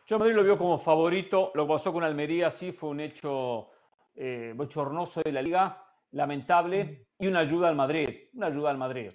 Yo 0.07 0.17
a 0.17 0.19
Madrid 0.21 0.35
lo 0.35 0.45
veo 0.45 0.57
como 0.57 0.79
favorito. 0.79 1.51
Lo 1.55 1.67
que 1.67 1.73
pasó 1.73 1.93
con 1.93 2.05
Almería 2.05 2.51
sí 2.51 2.71
fue 2.71 2.91
un 2.91 3.01
hecho 3.01 3.71
eh, 4.15 4.53
bochornoso 4.55 5.21
de 5.23 5.33
la 5.33 5.43
liga, 5.43 5.85
lamentable, 6.13 7.09
y 7.19 7.27
una 7.27 7.41
ayuda 7.41 7.69
al 7.69 7.75
Madrid. 7.75 8.29
Una 8.35 8.47
ayuda 8.47 8.71
al 8.71 8.79
Madrid. 8.79 9.11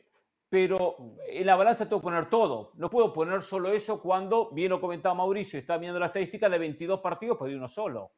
Pero 0.50 1.16
en 1.28 1.46
la 1.46 1.56
balanza 1.56 1.86
tengo 1.86 2.02
que 2.02 2.06
poner 2.06 2.30
todo. 2.30 2.74
No 2.76 2.90
puedo 2.90 3.14
poner 3.14 3.42
solo 3.42 3.72
eso 3.72 4.02
cuando, 4.02 4.52
bien 4.52 4.70
lo 4.70 4.82
comentaba 4.82 5.16
Mauricio, 5.16 5.60
está 5.60 5.78
viendo 5.78 5.98
la 5.98 6.08
estadística 6.08 6.50
de 6.50 6.60
22 6.60 7.00
partidos, 7.00 7.38
pues 7.38 7.50
de 7.50 7.58
uno 7.58 7.68
solo. 7.68 8.12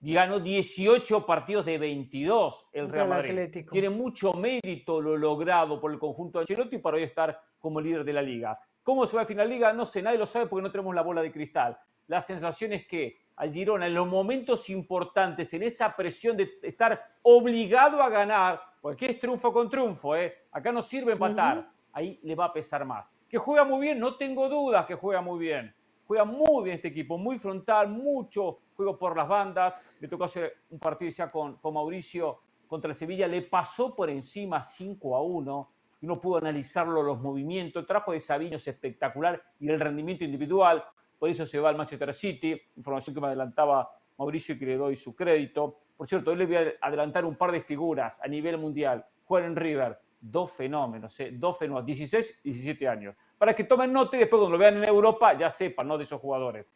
Y 0.00 0.14
ganó 0.14 0.40
18 0.40 1.24
partidos 1.24 1.64
de 1.64 1.78
22 1.78 2.68
el 2.72 2.88
Real 2.88 3.08
Madrid. 3.08 3.66
Tiene 3.70 3.90
mucho 3.90 4.34
mérito 4.34 5.00
lo 5.00 5.16
logrado 5.16 5.80
por 5.80 5.92
el 5.92 5.98
conjunto 5.98 6.38
de 6.38 6.42
Ancelotti 6.42 6.78
para 6.78 6.96
hoy 6.96 7.02
estar 7.02 7.40
como 7.58 7.80
líder 7.80 8.04
de 8.04 8.12
la 8.12 8.22
liga. 8.22 8.56
¿Cómo 8.82 9.06
se 9.06 9.16
va 9.16 9.22
a 9.22 9.26
final 9.26 9.48
liga? 9.48 9.72
No 9.72 9.86
sé, 9.86 10.02
nadie 10.02 10.18
lo 10.18 10.26
sabe 10.26 10.46
porque 10.46 10.62
no 10.62 10.70
tenemos 10.70 10.94
la 10.94 11.02
bola 11.02 11.22
de 11.22 11.32
cristal. 11.32 11.76
La 12.06 12.20
sensación 12.20 12.72
es 12.72 12.86
que 12.86 13.18
al 13.36 13.52
Girona 13.52 13.86
en 13.86 13.94
los 13.94 14.06
momentos 14.06 14.70
importantes, 14.70 15.52
en 15.54 15.62
esa 15.62 15.94
presión 15.94 16.36
de 16.36 16.58
estar 16.62 17.18
obligado 17.22 18.02
a 18.02 18.08
ganar, 18.08 18.60
porque 18.80 19.06
es 19.06 19.18
triunfo 19.18 19.52
con 19.52 19.68
triunfo, 19.68 20.14
¿eh? 20.14 20.46
acá 20.52 20.72
no 20.72 20.82
sirve 20.82 21.12
empatar, 21.12 21.68
ahí 21.92 22.18
le 22.22 22.34
va 22.34 22.46
a 22.46 22.52
pesar 22.52 22.84
más. 22.84 23.14
Que 23.28 23.38
juega 23.38 23.64
muy 23.64 23.80
bien, 23.80 23.98
no 23.98 24.16
tengo 24.16 24.48
dudas 24.48 24.86
que 24.86 24.94
juega 24.94 25.20
muy 25.20 25.38
bien. 25.38 25.74
Juega 26.06 26.24
muy 26.24 26.62
bien 26.62 26.76
este 26.76 26.88
equipo, 26.88 27.18
muy 27.18 27.36
frontal, 27.38 27.88
mucho 27.88 28.60
juego 28.76 28.96
por 28.96 29.16
las 29.16 29.26
bandas. 29.26 29.74
Me 30.00 30.08
tocó 30.08 30.24
hacer 30.24 30.64
un 30.70 30.78
partido 30.78 31.10
ya 31.10 31.28
con, 31.28 31.56
con 31.56 31.74
Mauricio 31.74 32.40
contra 32.66 32.90
el 32.90 32.94
Sevilla, 32.94 33.28
le 33.28 33.42
pasó 33.42 33.94
por 33.94 34.10
encima 34.10 34.62
5 34.62 35.16
a 35.16 35.22
1 35.22 35.70
uno 36.02 36.20
pudo 36.20 36.36
analizarlo, 36.38 37.02
los 37.02 37.20
movimientos. 37.20 37.80
El 37.80 37.86
trabajo 37.86 38.12
de 38.12 38.20
Sabiño 38.20 38.56
es 38.56 38.68
espectacular 38.68 39.42
y 39.58 39.68
el 39.68 39.80
rendimiento 39.80 40.24
individual. 40.24 40.84
Por 41.18 41.30
eso 41.30 41.46
se 41.46 41.58
va 41.58 41.70
al 41.70 41.76
Manchester 41.76 42.12
City. 42.12 42.60
Información 42.76 43.14
que 43.14 43.20
me 43.20 43.28
adelantaba 43.28 43.90
Mauricio 44.18 44.54
y 44.54 44.58
que 44.58 44.66
le 44.66 44.76
doy 44.76 44.94
su 44.94 45.16
crédito. 45.16 45.78
Por 45.96 46.06
cierto, 46.06 46.30
hoy 46.30 46.36
le 46.36 46.46
voy 46.46 46.56
a 46.56 46.74
adelantar 46.82 47.24
un 47.24 47.36
par 47.36 47.50
de 47.50 47.60
figuras 47.60 48.20
a 48.22 48.28
nivel 48.28 48.58
mundial. 48.58 49.04
Juan 49.24 49.56
River, 49.56 49.98
dos 50.20 50.52
fenómenos, 50.52 51.18
¿eh? 51.20 51.30
dos 51.32 51.58
fenómenos, 51.58 51.86
16 51.86 52.40
y 52.44 52.50
17 52.50 52.88
años. 52.88 53.16
Para 53.38 53.54
que 53.54 53.64
tomen 53.64 53.92
nota 53.92 54.16
y 54.16 54.20
después 54.20 54.38
cuando 54.38 54.56
lo 54.56 54.58
vean 54.58 54.76
en 54.76 54.84
Europa 54.84 55.34
ya 55.34 55.50
sepan, 55.50 55.88
¿no? 55.88 55.96
De 55.96 56.04
esos 56.04 56.20
jugadores. 56.20 56.70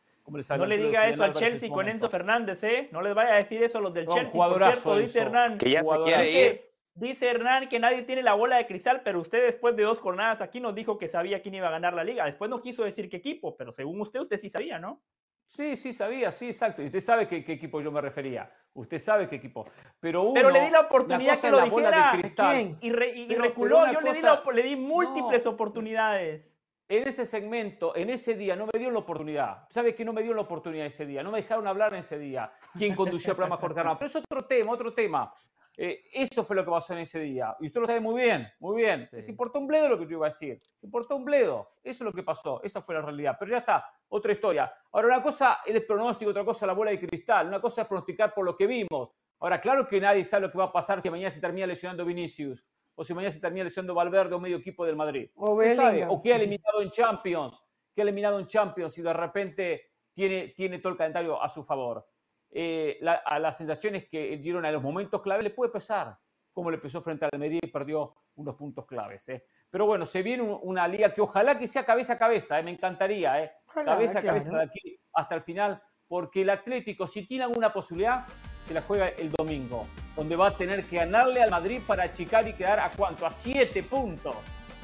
No 0.56 0.66
le 0.66 0.78
diga 0.78 1.08
eso 1.08 1.22
al 1.22 1.32
Chelsea 1.32 1.68
con 1.68 1.88
Enzo 1.88 2.08
Fernández, 2.08 2.62
¿eh? 2.64 2.88
No 2.92 3.02
les 3.02 3.14
vaya 3.14 3.34
a 3.34 3.36
decir 3.36 3.62
eso 3.62 3.78
a 3.78 3.80
los 3.80 3.92
del 3.94 4.06
Chelsea. 4.06 4.32
Por 4.32 4.58
cierto, 4.58 4.96
dice 4.96 5.20
Hernán. 5.20 5.58
Que 5.58 5.70
ya 5.70 5.82
se 5.82 5.98
quiere 6.00 6.30
ir. 6.30 6.70
Dice 6.94 7.28
Hernán 7.28 7.68
que 7.68 7.78
nadie 7.78 8.02
tiene 8.02 8.22
la 8.22 8.34
bola 8.34 8.56
de 8.56 8.66
cristal, 8.66 9.02
pero 9.04 9.20
usted 9.20 9.44
después 9.44 9.76
de 9.76 9.84
dos 9.84 10.00
jornadas 10.00 10.40
aquí 10.40 10.60
nos 10.60 10.74
dijo 10.74 10.98
que 10.98 11.08
sabía 11.08 11.40
quién 11.40 11.54
iba 11.54 11.68
a 11.68 11.70
ganar 11.70 11.94
la 11.94 12.04
liga. 12.04 12.24
Después 12.26 12.50
no 12.50 12.60
quiso 12.60 12.82
decir 12.84 13.08
qué 13.08 13.18
equipo, 13.18 13.56
pero 13.56 13.72
según 13.72 14.00
usted, 14.00 14.20
usted 14.20 14.36
sí 14.36 14.48
sabía, 14.48 14.78
¿no? 14.78 15.00
Sí, 15.46 15.76
sí 15.76 15.92
sabía, 15.92 16.30
sí, 16.30 16.46
exacto. 16.46 16.82
Y 16.82 16.86
usted 16.86 17.00
sabe 17.00 17.26
qué, 17.26 17.42
qué 17.44 17.54
equipo 17.54 17.80
yo 17.80 17.90
me 17.90 18.00
refería. 18.00 18.52
Usted 18.72 18.98
sabe 18.98 19.28
qué 19.28 19.36
equipo. 19.36 19.64
Pero, 19.98 20.30
pero 20.32 20.50
le 20.50 20.60
di 20.60 20.70
la 20.70 20.82
oportunidad 20.82 21.40
que 21.40 21.50
lo 21.50 21.60
dijera. 21.60 22.12
De 22.12 22.76
Y, 22.80 22.90
reculó, 23.34 23.90
yo 23.92 24.00
le, 24.00 24.12
di 24.12 24.20
le 24.54 24.62
di, 24.62 24.76
múltiples 24.76 25.46
oportunidades. 25.46 26.56
En 26.90 27.06
ese 27.06 27.24
segmento, 27.24 27.94
en 27.94 28.10
ese 28.10 28.34
día, 28.34 28.56
no 28.56 28.66
me 28.66 28.76
dio 28.76 28.90
la 28.90 28.98
oportunidad. 28.98 29.64
¿Sabe 29.68 29.94
qué 29.94 30.04
no 30.04 30.12
me 30.12 30.24
dio 30.24 30.34
la 30.34 30.40
oportunidad 30.40 30.86
ese 30.86 31.06
día? 31.06 31.22
No 31.22 31.30
me 31.30 31.40
dejaron 31.40 31.68
hablar 31.68 31.92
en 31.92 32.00
ese 32.00 32.18
día. 32.18 32.52
¿Quién 32.76 32.96
condució 32.96 33.30
el 33.30 33.36
programa 33.36 33.58
Jorge 33.58 33.80
Pero 33.80 34.06
es 34.06 34.16
otro 34.16 34.44
tema, 34.44 34.72
otro 34.72 34.92
tema. 34.92 35.32
Eh, 35.76 36.06
eso 36.12 36.42
fue 36.42 36.56
lo 36.56 36.64
que 36.64 36.70
pasó 36.72 36.94
en 36.94 36.98
ese 36.98 37.20
día. 37.20 37.54
Y 37.60 37.66
usted 37.66 37.80
lo 37.80 37.86
sabe 37.86 38.00
muy 38.00 38.20
bien, 38.20 38.48
muy 38.58 38.82
bien. 38.82 39.08
Se 39.20 39.30
importó 39.30 39.60
un 39.60 39.68
bledo 39.68 39.90
lo 39.90 39.98
que 40.00 40.04
yo 40.06 40.16
iba 40.16 40.26
a 40.26 40.30
decir. 40.30 40.60
Se 40.80 40.86
importó 40.86 41.14
un 41.14 41.24
bledo. 41.24 41.74
Eso 41.84 42.02
es 42.02 42.06
lo 42.06 42.12
que 42.12 42.24
pasó. 42.24 42.60
Esa 42.64 42.82
fue 42.82 42.96
la 42.96 43.02
realidad. 43.02 43.36
Pero 43.38 43.52
ya 43.52 43.58
está, 43.58 43.86
otra 44.08 44.32
historia. 44.32 44.72
Ahora, 44.90 45.06
una 45.06 45.22
cosa 45.22 45.60
es 45.64 45.72
el 45.72 45.86
pronóstico, 45.86 46.32
otra 46.32 46.44
cosa 46.44 46.66
la 46.66 46.72
bola 46.72 46.90
de 46.90 46.98
cristal. 46.98 47.46
Una 47.46 47.60
cosa 47.60 47.82
es 47.82 47.86
pronosticar 47.86 48.34
por 48.34 48.44
lo 48.44 48.56
que 48.56 48.66
vimos. 48.66 49.10
Ahora, 49.38 49.60
claro 49.60 49.86
que 49.86 50.00
nadie 50.00 50.24
sabe 50.24 50.46
lo 50.46 50.50
que 50.50 50.58
va 50.58 50.64
a 50.64 50.72
pasar 50.72 51.00
si 51.00 51.08
mañana 51.08 51.30
se 51.30 51.40
termina 51.40 51.68
lesionando 51.68 52.04
Vinicius. 52.04 52.66
O 52.94 53.04
si 53.04 53.14
mañana 53.14 53.32
se 53.32 53.40
termina 53.40 53.64
lesionando 53.64 53.94
Valverde 53.94 54.34
o 54.34 54.40
medio 54.40 54.58
equipo 54.58 54.84
del 54.84 54.96
Madrid. 54.96 55.30
O 55.34 55.58
se 55.58 55.74
sabe. 55.74 56.06
O 56.08 56.20
que 56.20 56.32
ha 56.32 56.36
eliminado 56.36 56.82
en 56.82 56.90
Champions. 56.90 57.64
Que 57.94 58.02
ha 58.02 58.04
eliminado 58.04 58.38
en 58.38 58.46
Champions 58.46 58.96
y 58.98 59.02
de 59.02 59.12
repente 59.12 59.92
tiene, 60.12 60.48
tiene 60.48 60.78
todo 60.78 60.92
el 60.92 60.98
calendario 60.98 61.42
a 61.42 61.48
su 61.48 61.62
favor. 61.62 62.06
Eh, 62.50 62.98
la, 63.00 63.14
a 63.14 63.38
las 63.38 63.56
sensaciones 63.56 64.08
que 64.08 64.34
el 64.34 64.42
Girona 64.42 64.68
en 64.68 64.74
los 64.74 64.82
momentos 64.82 65.22
clave 65.22 65.42
le 65.42 65.50
puede 65.50 65.72
pesar. 65.72 66.18
como 66.52 66.70
le 66.70 66.76
empezó 66.76 67.00
frente 67.00 67.24
al 67.24 67.30
Almería 67.32 67.60
y 67.62 67.68
perdió 67.68 68.14
unos 68.36 68.54
puntos 68.56 68.86
claves. 68.86 69.28
¿eh? 69.28 69.44
Pero 69.70 69.86
bueno, 69.86 70.04
se 70.04 70.22
viene 70.22 70.42
una 70.42 70.86
liga 70.88 71.12
que 71.14 71.20
ojalá 71.20 71.58
que 71.58 71.68
sea 71.68 71.84
cabeza 71.84 72.14
a 72.14 72.18
cabeza, 72.18 72.58
¿eh? 72.58 72.62
me 72.62 72.70
encantaría, 72.70 73.42
¿eh? 73.42 73.52
cabeza 73.84 74.18
a 74.18 74.22
cabeza 74.22 74.56
de 74.56 74.64
aquí 74.64 75.00
hasta 75.12 75.34
el 75.36 75.42
final, 75.42 75.82
porque 76.08 76.42
el 76.42 76.50
Atlético, 76.50 77.06
si 77.06 77.26
tiene 77.26 77.44
alguna 77.44 77.72
posibilidad, 77.72 78.26
se 78.62 78.74
la 78.74 78.82
juega 78.82 79.08
el 79.08 79.30
domingo, 79.30 79.86
donde 80.16 80.36
va 80.36 80.48
a 80.48 80.56
tener 80.56 80.84
que 80.84 80.96
ganarle 80.96 81.42
al 81.42 81.50
Madrid 81.50 81.80
para 81.86 82.04
achicar 82.04 82.46
y 82.46 82.52
quedar 82.52 82.80
a 82.80 82.90
cuánto, 82.90 83.26
a 83.26 83.32
7 83.32 83.82
puntos. 83.84 84.36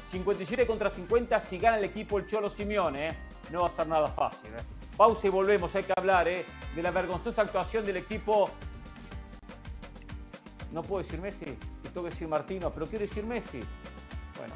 57 0.09 0.65
contra 0.65 0.89
50 0.89 1.39
si 1.39 1.57
gana 1.57 1.77
el 1.77 1.83
equipo 1.83 2.17
el 2.17 2.25
Cholo 2.25 2.49
Simeone, 2.49 3.09
¿eh? 3.09 3.17
no 3.51 3.61
va 3.61 3.67
a 3.67 3.69
ser 3.69 3.87
nada 3.87 4.07
fácil. 4.07 4.49
¿eh? 4.51 4.63
Pausa 4.95 5.27
y 5.27 5.29
volvemos, 5.29 5.75
hay 5.75 5.83
que 5.83 5.93
hablar 5.95 6.27
¿eh? 6.27 6.45
de 6.75 6.81
la 6.81 6.91
vergonzosa 6.91 7.41
actuación 7.41 7.85
del 7.85 7.97
equipo. 7.97 8.49
No 10.71 10.81
puedo 10.81 11.03
decir 11.03 11.19
Messi, 11.19 11.45
tengo 11.83 12.03
que 12.03 12.09
decir 12.09 12.27
Martino, 12.27 12.71
pero 12.71 12.87
quiero 12.87 13.05
decir 13.05 13.25
Messi. 13.25 13.59
Bueno, 14.37 14.53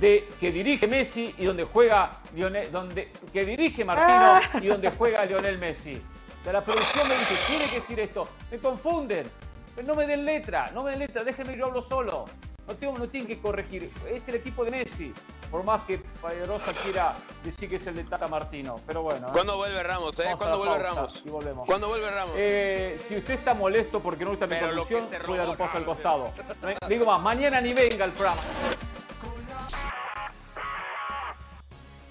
de 0.00 0.28
que 0.40 0.52
dirige 0.52 0.86
Messi 0.86 1.34
y 1.38 1.44
donde 1.44 1.64
juega 1.64 2.20
Lionel, 2.34 2.70
donde 2.70 3.10
que 3.32 3.44
dirige 3.44 3.84
Martino 3.84 4.62
y 4.62 4.66
donde 4.66 4.90
juega 4.90 5.24
Lionel 5.24 5.58
Messi. 5.58 6.00
O 6.46 6.52
la 6.52 6.62
producción 6.62 7.08
me 7.08 7.16
dice, 7.18 7.34
tiene 7.46 7.68
que 7.68 7.76
decir 7.76 8.00
esto. 8.00 8.28
Me 8.50 8.58
confunden. 8.58 9.30
Pero 9.74 9.86
no 9.86 9.94
me 9.94 10.06
den 10.06 10.24
letra, 10.24 10.70
no 10.72 10.82
me 10.82 10.90
den 10.90 11.00
letra, 11.00 11.22
déjenme 11.22 11.56
yo 11.56 11.66
hablo 11.66 11.80
solo. 11.80 12.24
No 12.66 12.74
tengo, 12.74 12.98
no 12.98 13.08
tienen 13.08 13.28
que 13.28 13.40
corregir. 13.40 13.90
Es 14.10 14.28
el 14.28 14.34
equipo 14.34 14.64
de 14.64 14.70
Messi. 14.70 15.12
Por 15.50 15.64
más 15.64 15.84
que 15.84 15.98
Pedrosa 15.98 16.72
quiera 16.82 17.16
decir 17.42 17.70
que 17.70 17.76
es 17.76 17.86
el 17.86 17.94
de 17.94 18.04
Tata 18.04 18.28
Martino. 18.28 18.78
Pero 18.86 19.02
bueno. 19.02 19.28
¿eh? 19.28 19.30
¿Cuándo 19.32 19.56
vuelve 19.56 19.82
Ramos? 19.82 20.18
Eh? 20.18 20.34
¿Cuándo 20.36 20.58
vuelve 20.58 20.78
Ramos? 20.78 21.22
Y 21.24 21.30
volvemos. 21.30 21.66
¿Cuándo 21.66 21.88
vuelve 21.88 22.10
Ramos? 22.10 22.34
Eh, 22.36 22.96
si 22.98 23.16
usted 23.16 23.34
está 23.34 23.54
molesto 23.54 24.00
porque 24.00 24.24
no 24.24 24.30
gusta 24.30 24.46
mi 24.46 24.58
conducción, 24.58 25.06
puede 25.24 25.38
dar 25.38 25.48
un 25.48 25.56
paso 25.56 25.78
al 25.78 25.84
costado. 25.86 26.32
Digo 26.88 27.06
más, 27.06 27.22
mañana 27.22 27.60
ni 27.60 27.72
venga 27.72 28.04
el 28.04 28.12
programa. 28.12 28.40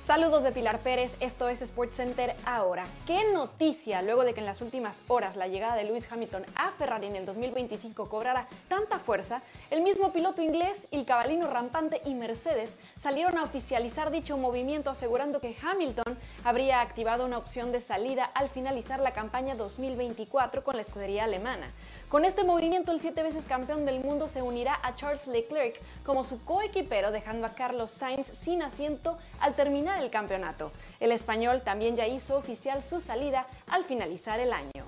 Saludos 0.07 0.43
de 0.43 0.53
Pilar 0.53 0.79
Pérez, 0.79 1.17
esto 1.19 1.49
es 1.49 1.59
SportsCenter 1.59 2.33
ahora. 2.45 2.85
¿Qué 3.05 3.29
noticia 3.33 4.01
luego 4.01 4.23
de 4.23 4.33
que 4.33 4.39
en 4.39 4.45
las 4.45 4.61
últimas 4.61 5.03
horas 5.09 5.35
la 5.35 5.49
llegada 5.49 5.75
de 5.75 5.83
Lewis 5.83 6.09
Hamilton 6.09 6.45
a 6.55 6.71
Ferrari 6.71 7.07
en 7.07 7.17
el 7.17 7.25
2025 7.25 8.07
cobrara 8.07 8.47
tanta 8.69 8.99
fuerza? 8.99 9.41
El 9.69 9.81
mismo 9.81 10.13
piloto 10.13 10.41
inglés, 10.41 10.87
el 10.91 11.03
cabalino 11.03 11.47
rampante 11.47 12.01
y 12.05 12.13
Mercedes 12.13 12.77
salieron 12.97 13.37
a 13.37 13.43
oficializar 13.43 14.09
dicho 14.09 14.37
movimiento 14.37 14.91
asegurando 14.91 15.41
que 15.41 15.57
Hamilton 15.61 16.17
habría 16.45 16.79
activado 16.79 17.25
una 17.25 17.37
opción 17.37 17.73
de 17.73 17.81
salida 17.81 18.31
al 18.33 18.47
finalizar 18.47 19.01
la 19.01 19.11
campaña 19.11 19.55
2024 19.55 20.63
con 20.63 20.77
la 20.77 20.83
escudería 20.83 21.25
alemana. 21.25 21.69
Con 22.09 22.23
este 22.23 22.45
movimiento, 22.45 22.93
el 22.93 23.01
siete 23.01 23.21
veces 23.21 23.43
campeón 23.43 23.85
del 23.85 23.99
mundo 23.99 24.29
se 24.29 24.41
unirá 24.41 24.79
a 24.81 24.95
Charles 24.95 25.27
Leclerc 25.27 25.77
como 26.05 26.23
su 26.23 26.41
coequipero, 26.45 27.11
dejando 27.11 27.45
a 27.45 27.53
Carlos 27.53 27.91
Sainz 27.91 28.27
sin 28.27 28.63
asiento 28.63 29.17
al 29.41 29.55
terminar 29.55 30.01
el 30.01 30.09
campeonato. 30.09 30.71
El 31.01 31.11
español 31.11 31.63
también 31.65 31.97
ya 31.97 32.07
hizo 32.07 32.37
oficial 32.37 32.81
su 32.81 33.01
salida 33.01 33.45
al 33.69 33.83
finalizar 33.83 34.39
el 34.39 34.53
año. 34.53 34.85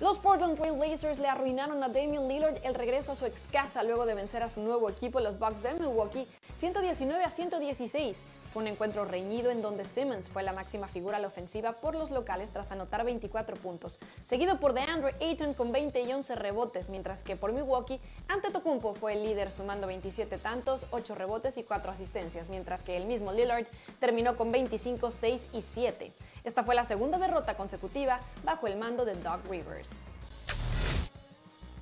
Los 0.00 0.18
Portland 0.18 0.58
Trail 0.58 0.76
Blazers 0.76 1.20
le 1.20 1.28
arruinaron 1.28 1.82
a 1.84 1.88
Damian 1.88 2.26
Lillard 2.26 2.58
el 2.64 2.74
regreso 2.74 3.12
a 3.12 3.14
su 3.14 3.24
ex 3.24 3.46
casa 3.46 3.84
luego 3.84 4.06
de 4.06 4.14
vencer 4.14 4.42
a 4.42 4.48
su 4.48 4.60
nuevo 4.60 4.90
equipo, 4.90 5.20
los 5.20 5.38
Bucks 5.38 5.62
de 5.62 5.72
Milwaukee, 5.74 6.26
119 6.56 7.22
a 7.22 7.30
116 7.30 8.24
un 8.56 8.66
encuentro 8.66 9.04
reñido 9.04 9.50
en 9.50 9.62
donde 9.62 9.84
Simmons 9.84 10.30
fue 10.30 10.42
la 10.42 10.52
máxima 10.52 10.88
figura 10.88 11.18
a 11.18 11.20
la 11.20 11.26
ofensiva 11.26 11.74
por 11.74 11.94
los 11.94 12.10
locales 12.10 12.50
tras 12.50 12.72
anotar 12.72 13.04
24 13.04 13.56
puntos, 13.56 13.98
seguido 14.22 14.58
por 14.58 14.72
DeAndre 14.72 15.14
Ayton 15.20 15.54
con 15.54 15.72
20 15.72 16.00
y 16.02 16.12
11 16.12 16.34
rebotes, 16.36 16.88
mientras 16.88 17.22
que 17.22 17.36
por 17.36 17.52
Milwaukee, 17.52 18.00
Antetokounmpo 18.28 18.94
fue 18.94 19.12
el 19.12 19.24
líder 19.24 19.50
sumando 19.50 19.86
27 19.86 20.38
tantos, 20.38 20.86
8 20.90 21.14
rebotes 21.14 21.58
y 21.58 21.64
4 21.64 21.92
asistencias, 21.92 22.48
mientras 22.48 22.82
que 22.82 22.96
el 22.96 23.06
mismo 23.06 23.32
Lillard 23.32 23.66
terminó 24.00 24.36
con 24.36 24.50
25, 24.50 25.10
6 25.10 25.48
y 25.52 25.62
7. 25.62 26.12
Esta 26.44 26.64
fue 26.64 26.74
la 26.74 26.84
segunda 26.84 27.18
derrota 27.18 27.56
consecutiva 27.56 28.20
bajo 28.44 28.66
el 28.66 28.76
mando 28.76 29.04
de 29.04 29.14
Doug 29.14 29.40
Rivers. 29.50 30.15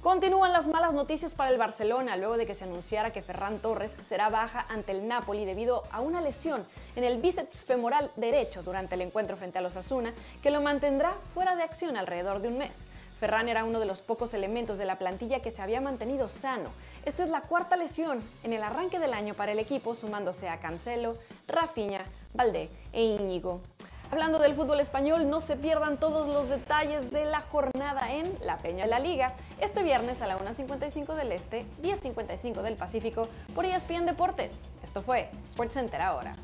Continúan 0.05 0.53
las 0.53 0.67
malas 0.67 0.93
noticias 0.93 1.33
para 1.33 1.51
el 1.51 1.57
Barcelona 1.57 2.19
luego 2.19 2.37
de 2.37 2.45
que 2.45 2.55
se 2.55 2.65
anunciara 2.65 3.11
que 3.11 3.23
Ferran 3.23 3.59
Torres 3.59 3.97
será 4.07 4.29
baja 4.29 4.67
ante 4.69 4.93
el 4.93 5.09
Napoli 5.09 5.47
debido 5.47 5.83
a 5.91 6.03
una 6.03 6.21
lesión 6.21 6.63
en 6.95 7.05
el 7.05 7.23
bíceps 7.23 7.65
femoral 7.65 8.11
derecho 8.15 8.63
durante 8.63 8.97
el 8.97 9.01
encuentro 9.01 9.39
frente 9.39 9.61
a 9.61 9.63
los 9.63 9.79
Asuna, 9.79 10.13
que 10.43 10.51
lo 10.51 10.61
mantendrá 10.61 11.15
fuera 11.33 11.57
de 11.57 11.63
acción 11.63 11.97
alrededor 11.97 12.43
de 12.43 12.49
un 12.49 12.59
mes. 12.59 12.85
Ferran 13.19 13.49
era 13.49 13.65
uno 13.65 13.81
de 13.81 13.87
los 13.87 14.03
pocos 14.03 14.35
elementos 14.35 14.77
de 14.77 14.85
la 14.85 14.99
plantilla 14.99 15.41
que 15.41 15.51
se 15.51 15.63
había 15.63 15.81
mantenido 15.81 16.29
sano. 16.29 16.69
Esta 17.07 17.23
es 17.23 17.31
la 17.31 17.41
cuarta 17.41 17.79
lesión 17.79 18.23
en 18.43 18.53
el 18.53 18.63
arranque 18.63 18.99
del 18.99 19.15
año 19.15 19.33
para 19.33 19.53
el 19.53 19.59
equipo, 19.59 19.95
sumándose 19.95 20.51
a 20.51 20.61
Cancelo, 20.61 21.15
Rafinha, 21.49 22.05
Valdé 22.35 22.69
e 22.93 23.03
Íñigo. 23.05 23.63
Hablando 24.11 24.39
del 24.39 24.55
fútbol 24.55 24.81
español, 24.81 25.29
no 25.29 25.41
se 25.41 25.57
pierdan 25.57 25.99
todos 25.99 26.29
los 26.29 26.49
detalles 26.49 27.11
de 27.11 27.25
la 27.25 27.41
jornada 27.41 28.13
en 28.13 28.33
La 28.43 28.59
Peña 28.59 28.85
de 28.85 28.91
la 28.91 29.01
Liga, 29.01 29.35
este 29.61 29.83
viernes 29.83 30.23
a 30.23 30.27
la 30.27 30.39
1.55 30.39 31.15
del 31.15 31.33
Este, 31.33 31.65
10.55 31.83 32.63
del 32.63 32.77
Pacífico, 32.77 33.29
por 33.55 33.65
ESPN 33.65 34.07
Deportes. 34.07 34.61
Esto 34.83 35.03
fue 35.03 35.31
SportsCenter 35.51 36.01
ahora. 36.01 36.37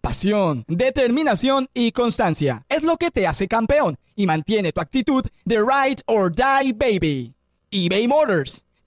Pasión, 0.00 0.64
determinación 0.68 1.68
y 1.72 1.92
constancia 1.92 2.64
es 2.68 2.82
lo 2.82 2.96
que 2.96 3.10
te 3.10 3.26
hace 3.26 3.46
campeón 3.46 3.96
y 4.16 4.26
mantiene 4.26 4.72
tu 4.72 4.80
actitud 4.80 5.24
de 5.44 5.56
ride 5.58 6.02
or 6.06 6.34
die 6.34 6.72
baby. 6.72 7.34
eBay 7.70 8.08
Motors 8.08 8.64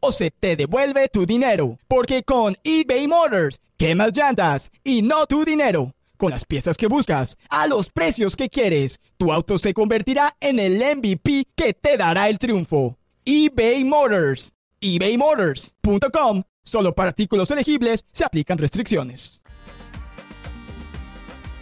o 0.00 0.12
se 0.12 0.30
te 0.30 0.56
devuelve 0.56 1.08
tu 1.08 1.26
dinero. 1.26 1.78
Porque 1.86 2.22
con 2.22 2.56
eBay 2.64 3.06
Motors, 3.06 3.60
quemas 3.76 4.12
llantas 4.12 4.70
y 4.82 5.02
no 5.02 5.26
tu 5.26 5.44
dinero. 5.44 5.94
Con 6.16 6.32
las 6.32 6.44
piezas 6.44 6.76
que 6.76 6.86
buscas, 6.86 7.38
a 7.48 7.66
los 7.66 7.88
precios 7.88 8.36
que 8.36 8.48
quieres, 8.48 9.00
tu 9.16 9.32
auto 9.32 9.56
se 9.58 9.72
convertirá 9.72 10.36
en 10.40 10.58
el 10.58 10.74
MVP 10.74 11.46
que 11.54 11.72
te 11.72 11.96
dará 11.96 12.28
el 12.28 12.38
triunfo. 12.38 12.98
eBay 13.24 13.84
Motors. 13.84 14.52
ebaymotors.com. 14.80 16.42
Solo 16.64 16.94
para 16.94 17.08
artículos 17.08 17.50
elegibles 17.50 18.04
se 18.12 18.24
aplican 18.24 18.58
restricciones. 18.58 19.40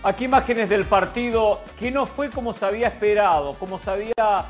Aquí 0.03 0.25
imágenes 0.25 0.69
del 0.69 0.85
partido 0.85 1.61
que 1.79 1.91
no 1.91 2.07
fue 2.07 2.31
como 2.31 2.53
se 2.53 2.65
había 2.65 2.89
esperado, 2.89 3.55
como 3.55 3.79
se 3.79 3.91
había 3.91 4.47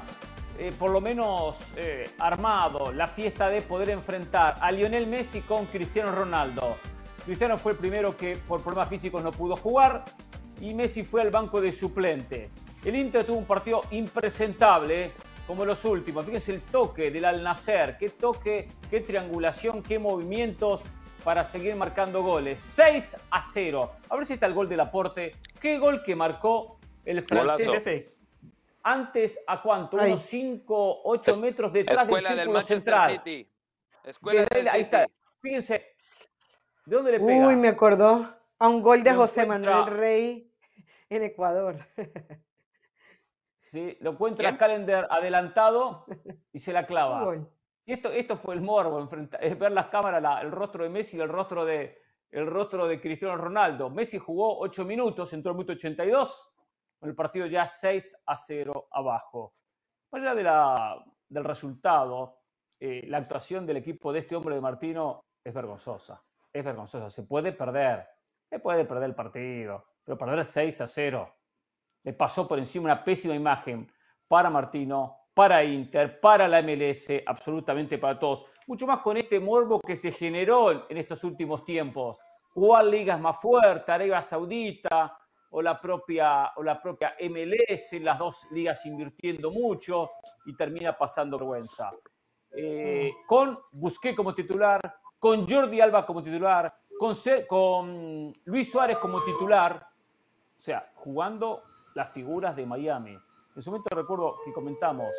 eh, 0.59 0.73
por 0.77 0.91
lo 0.91 1.01
menos 1.01 1.73
eh, 1.77 2.11
armado 2.19 2.93
la 2.93 3.07
fiesta 3.07 3.49
de 3.49 3.63
poder 3.63 3.91
enfrentar 3.91 4.57
a 4.61 4.73
Lionel 4.73 5.07
Messi 5.07 5.43
con 5.43 5.67
Cristiano 5.67 6.11
Ronaldo. 6.11 6.77
Cristiano 7.25 7.57
fue 7.59 7.73
el 7.73 7.79
primero 7.79 8.17
que 8.17 8.37
por 8.37 8.61
problemas 8.61 8.89
físicos 8.89 9.23
no 9.23 9.31
pudo 9.31 9.57
jugar 9.57 10.05
y 10.61 10.75
Messi 10.75 11.05
fue 11.05 11.23
al 11.23 11.31
banco 11.31 11.61
de 11.61 11.71
suplentes. 11.71 12.53
El 12.85 12.97
Inter 12.97 13.25
tuvo 13.25 13.39
un 13.39 13.45
partido 13.45 13.83
impresentable 13.93 15.13
como 15.47 15.65
los 15.65 15.85
últimos. 15.85 16.27
Fíjense 16.27 16.53
el 16.53 16.63
toque 16.63 17.13
del 17.13 17.25
Al 17.25 17.43
Nacer, 17.45 17.97
qué 17.97 18.11
toque, 18.11 18.69
qué 18.91 19.01
triangulación, 19.01 19.83
qué 19.83 20.01
movimientos 20.01 20.83
para 21.23 21.45
seguir 21.45 21.77
marcando 21.77 22.23
goles. 22.23 22.59
6 22.59 23.17
a 23.31 23.41
0. 23.41 23.93
A 24.09 24.17
ver 24.17 24.27
si 24.27 24.33
está 24.33 24.47
el 24.47 24.55
gol 24.55 24.69
del 24.69 24.81
aporte. 24.81 25.37
¿Qué 25.61 25.79
gol 25.79 26.03
que 26.03 26.17
marcó 26.17 26.79
el 27.05 27.23
francés? 27.23 28.18
Antes 28.89 29.39
a 29.47 29.61
cuánto, 29.61 29.99
unos 29.99 30.23
5, 30.23 31.03
8 31.05 31.37
metros 31.39 31.73
detrás 31.73 32.05
Escuela 32.05 32.31
del 32.31 32.39
círculo 32.39 32.61
central. 32.63 33.11
City. 33.11 33.53
Escuela 34.05 34.45
del 34.47 34.69
ahí 34.69 34.81
está. 34.81 35.07
Fíjense, 35.41 35.95
¿de 36.87 36.97
dónde 36.97 37.13
le 37.13 37.21
pega? 37.21 37.47
Uy, 37.47 37.57
me 37.57 37.69
acordó 37.69 38.35
a 38.59 38.69
un 38.69 38.81
gol 38.81 39.05
de 39.05 39.13
José 39.13 39.45
Manuel 39.45 39.87
Rey 39.87 40.53
en 41.11 41.23
Ecuador. 41.23 41.87
Sí, 43.61 43.99
lo 44.01 44.13
encuentra 44.13 44.57
Calendar 44.57 45.07
adelantado 45.11 46.07
y 46.53 46.59
se 46.59 46.73
la 46.73 46.87
clava. 46.87 47.37
Y 47.85 47.93
esto, 47.93 48.11
esto 48.11 48.37
fue 48.37 48.55
el 48.55 48.63
morbo, 48.63 49.07
es 49.41 49.59
ver 49.59 49.73
las 49.73 49.89
cámaras, 49.89 50.43
el 50.43 50.51
rostro 50.51 50.85
de 50.85 50.89
Messi 50.89 51.19
y 51.19 51.21
el 51.21 51.29
rostro 51.29 51.67
de, 51.67 52.01
el 52.31 52.47
rostro 52.47 52.87
de 52.87 52.99
Cristiano 52.99 53.37
Ronaldo. 53.37 53.91
Messi 53.91 54.17
jugó 54.17 54.59
8 54.61 54.87
minutos, 54.87 55.35
entró 55.35 55.51
el 55.51 55.57
minuto 55.57 55.75
82 55.75 56.55
con 56.99 57.09
el 57.09 57.15
partido 57.15 57.47
ya 57.47 57.67
6 57.67 58.23
a 58.27 58.37
0 58.37 58.89
abajo. 58.91 59.55
Más 60.11 60.23
allá 60.23 60.35
de 60.35 60.43
la, 60.43 61.05
del 61.29 61.45
resultado, 61.45 62.41
eh, 62.81 63.05
la 63.07 63.19
actuación 63.19 63.67
del 63.67 63.79
equipo 63.79 64.13
de 64.13 64.21
este 64.21 64.35
hombre 64.37 64.55
de 64.55 64.61
Martino 64.61 65.25
es 65.45 65.55
vergonzosa. 65.55 66.23
Es 66.53 66.65
vergonzosa. 66.65 67.11
Se 67.11 67.23
puede 67.23 67.53
perder. 67.53 68.07
Se 68.49 68.59
puede 68.59 68.85
perder 68.85 69.11
el 69.11 69.15
partido. 69.15 69.85
Pero 70.05 70.19
perder 70.19 70.45
6 70.45 70.81
a 70.81 70.87
0. 70.87 71.35
Le 72.03 72.13
pasó 72.13 72.49
por 72.49 72.59
encima 72.59 72.87
una 72.87 73.05
pésima 73.05 73.35
imagen 73.35 73.91
para 74.27 74.51
Martino, 74.51 75.29
para 75.35 75.63
Inter, 75.63 76.21
para 76.21 76.49
la 76.49 76.63
MLS, 76.63 77.09
absolutamente 77.27 77.99
para 77.99 78.19
todos. 78.19 78.45
Mucho 78.67 78.87
más 78.87 79.01
con 79.01 79.17
este 79.17 79.41
morbo 79.41 79.81
que 79.81 79.97
se 79.97 80.11
generó 80.11 80.91
en 80.91 80.97
estos 80.97 81.23
últimos 81.25 81.65
tiempos. 81.65 82.19
¿Cuál 82.53 82.91
liga 82.91 83.15
es 83.15 83.21
más 83.21 83.41
fuerte? 83.41 83.93
Arabia 83.93 84.23
Saudita 84.23 85.19
o 85.51 85.63
la 85.63 85.81
propia, 85.81 86.53
o 86.57 86.63
la 86.63 86.81
propia 86.81 87.15
MLS, 87.29 88.01
las 88.01 88.19
dos 88.19 88.49
ligas 88.51 88.85
invirtiendo 88.87 89.51
mucho 89.51 90.11
y 90.47 90.55
termina 90.55 90.97
pasando 90.97 91.39
vergüenza. 91.39 91.91
Eh, 92.51 93.13
con 93.27 93.59
Busqué 93.73 94.15
como 94.15 94.35
titular, 94.35 94.97
con 95.19 95.49
Jordi 95.49 95.81
Alba 95.81 96.05
como 96.05 96.23
titular, 96.23 96.75
con, 96.99 97.15
con 97.47 98.33
Luis 98.45 98.71
Suárez 98.71 98.99
como 98.99 99.23
titular, 99.23 99.87
o 100.57 100.61
sea, 100.61 100.91
jugando 100.97 101.63
las 101.95 102.11
figuras 102.11 102.57
de 102.57 102.67
Miami. 102.67 103.17
En 103.55 103.63
su 103.63 103.71
momento 103.71 103.95
recuerdo 103.95 104.37
que 104.45 104.53
comentamos, 104.53 105.15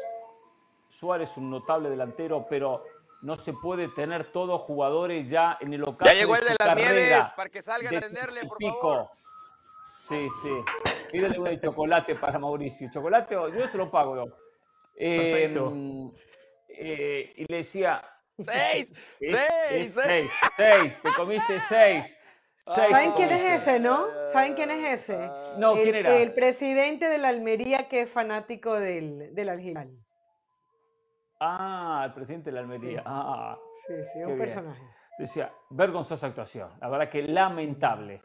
Suárez 0.88 1.38
un 1.38 1.50
notable 1.50 1.90
delantero, 1.90 2.46
pero 2.50 2.84
no 3.22 3.36
se 3.36 3.54
puede 3.54 3.90
tener 3.90 4.32
todos 4.32 4.62
jugadores 4.62 5.30
ya 5.30 5.58
en 5.60 5.74
el 5.74 5.86
ya 6.06 6.14
llegó 6.14 6.36
el 6.36 6.44
de, 6.44 6.56
las 6.58 6.76
nieves 6.76 7.26
para 7.36 7.50
que 7.50 7.62
salgan 7.62 7.96
a 7.96 7.98
atenderle, 7.98 8.46
por 8.46 8.62
favor. 8.62 9.10
Sí, 10.00 10.30
sí. 10.42 10.64
Pídele 11.12 11.38
uno 11.40 11.50
de 11.50 11.60
chocolate 11.60 12.16
para 12.16 12.40
Mauricio. 12.40 12.90
Chocolate, 12.90 13.36
yo 13.36 13.68
se 13.68 13.78
lo 13.78 13.92
pago. 13.92 14.26
Perfecto. 14.98 15.72
Em, 15.72 16.12
eh, 16.70 17.34
y 17.36 17.46
le 17.52 17.58
decía... 17.58 18.02
¡Seis! 18.38 18.94
¡Seis! 19.20 19.94
¡Seis! 19.94 20.34
¡Seis! 20.56 21.02
¡Te 21.02 21.14
comiste 21.14 21.60
seis! 21.60 22.26
¿Saben 22.56 23.12
quién 23.12 23.32
es 23.32 23.62
ese, 23.62 23.80
no? 23.80 24.08
¿Saben 24.32 24.54
quién 24.54 24.72
es 24.72 25.02
ese? 25.02 25.30
No, 25.58 25.74
¿quién 25.74 25.96
era? 25.96 26.16
El 26.16 26.34
presidente 26.34 27.10
de 27.10 27.18
la 27.18 27.28
Almería 27.28 27.90
que 27.90 28.02
es 28.02 28.10
fanático 28.10 28.80
del, 28.80 29.36
del 29.36 29.50
Algilal. 29.50 29.92
Ah, 31.42 32.04
el 32.06 32.14
presidente 32.14 32.52
de 32.52 32.54
la 32.54 32.62
Almería. 32.62 33.00
Sí, 33.00 33.06
ah, 33.06 33.58
sí, 33.86 33.94
sí 34.14 34.20
un 34.24 34.38
personaje. 34.38 34.82
Decía, 35.18 35.52
vergonzosa 35.70 36.28
actuación. 36.28 36.70
La 36.80 36.88
verdad 36.88 37.10
que 37.10 37.24
lamentable. 37.24 38.22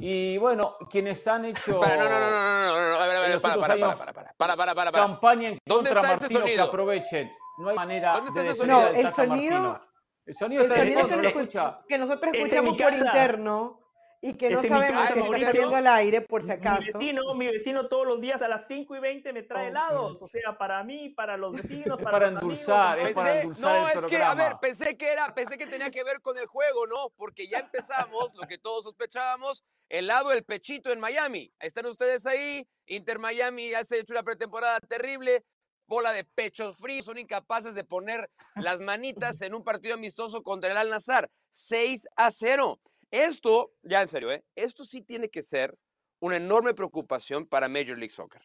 Y 0.00 0.38
bueno, 0.38 0.76
quienes 0.90 1.26
han 1.26 1.44
hecho. 1.44 1.80
Para, 1.80 1.96
no, 1.96 2.04
no, 2.04 2.10
no, 2.10 2.20
no, 2.20 2.80
no, 2.80 2.90
no, 2.90 2.96
a 2.96 3.06
ver, 3.06 3.16
a 3.16 3.20
ver, 3.20 3.40
para, 3.40 3.60
para, 3.60 3.76
para, 3.76 3.96
para, 4.36 4.56
para, 4.56 4.74
para, 4.74 4.92
Campaña 4.92 5.48
en 5.50 5.58
contra 5.66 6.02
Martino 6.02 6.44
que 6.44 6.60
aprovechen. 6.60 7.32
No 7.58 7.68
hay 7.68 7.76
manera 7.76 8.12
¿Dónde 8.12 8.28
está 8.28 8.42
de 8.42 8.48
ese 8.48 8.58
sonido? 8.58 8.80
No, 8.80 8.88
el 8.88 9.10
sonido. 9.10 9.80
El 10.24 10.34
sonido, 10.34 10.62
está 10.62 10.82
el 10.82 10.92
sonido 10.92 11.20
que, 11.20 11.26
escucha. 11.28 11.80
que 11.88 11.98
nosotros 11.98 12.32
escuchamos 12.32 12.76
por 12.80 12.94
interno 12.94 13.81
y 14.24 14.34
que 14.34 14.50
no 14.50 14.62
sabemos 14.62 15.10
si 15.10 15.18
está 15.18 15.46
saliendo 15.46 15.74
al 15.74 15.86
aire 15.88 16.20
por 16.20 16.44
si 16.44 16.52
acaso. 16.52 16.96
Mi 16.96 17.06
vecino, 17.06 17.34
mi 17.34 17.46
vecino 17.48 17.88
todos 17.88 18.06
los 18.06 18.20
días 18.20 18.40
a 18.40 18.46
las 18.46 18.68
5 18.68 18.94
y 18.96 19.00
20 19.00 19.32
me 19.32 19.42
trae 19.42 19.68
helados, 19.68 20.22
o 20.22 20.28
sea, 20.28 20.56
para 20.56 20.84
mí, 20.84 21.08
para 21.08 21.36
los 21.36 21.52
vecinos, 21.52 21.98
es 21.98 22.04
para, 22.04 22.18
para 22.18 22.30
los 22.30 22.42
endulzar, 22.42 22.92
amigos, 22.92 23.10
es 23.10 23.14
para 23.16 23.40
endulzar 23.40 23.80
no, 23.80 23.88
el 23.88 23.92
es 23.92 23.98
programa. 23.98 24.08
que, 24.08 24.22
a 24.22 24.34
ver, 24.34 24.56
pensé 24.60 24.96
que 24.96 25.12
era, 25.12 25.34
pensé 25.34 25.58
que 25.58 25.66
tenía 25.66 25.90
que 25.90 26.04
ver 26.04 26.20
con 26.20 26.38
el 26.38 26.46
juego, 26.46 26.86
¿no? 26.86 27.10
Porque 27.16 27.48
ya 27.48 27.58
empezamos, 27.58 28.30
lo 28.34 28.46
que 28.46 28.58
todos 28.58 28.84
sospechábamos, 28.84 29.64
el 29.88 30.06
lado 30.06 30.28
del 30.28 30.44
pechito 30.44 30.92
en 30.92 31.00
Miami. 31.00 31.52
Están 31.58 31.86
ustedes 31.86 32.24
ahí, 32.24 32.64
Inter 32.86 33.18
Miami 33.18 33.70
ya 33.70 33.82
se 33.82 33.96
ha 33.96 33.98
hecho 33.98 34.12
una 34.12 34.22
pretemporada 34.22 34.78
terrible, 34.78 35.44
bola 35.88 36.12
de 36.12 36.22
pechos 36.22 36.76
fríos, 36.76 37.06
son 37.06 37.18
incapaces 37.18 37.74
de 37.74 37.82
poner 37.82 38.30
las 38.54 38.78
manitas 38.78 39.40
en 39.40 39.52
un 39.52 39.64
partido 39.64 39.94
amistoso 39.94 40.44
contra 40.44 40.70
el 40.70 40.76
Al 40.76 40.90
Nazar. 40.90 41.28
6 41.50 42.06
a 42.16 42.30
0. 42.30 42.80
Esto, 43.12 43.74
ya 43.82 44.00
en 44.00 44.08
serio, 44.08 44.32
¿eh? 44.32 44.42
esto 44.56 44.84
sí 44.84 45.02
tiene 45.02 45.28
que 45.28 45.42
ser 45.42 45.78
una 46.18 46.36
enorme 46.36 46.72
preocupación 46.72 47.46
para 47.46 47.68
Major 47.68 47.98
League 47.98 48.10
Soccer. 48.14 48.42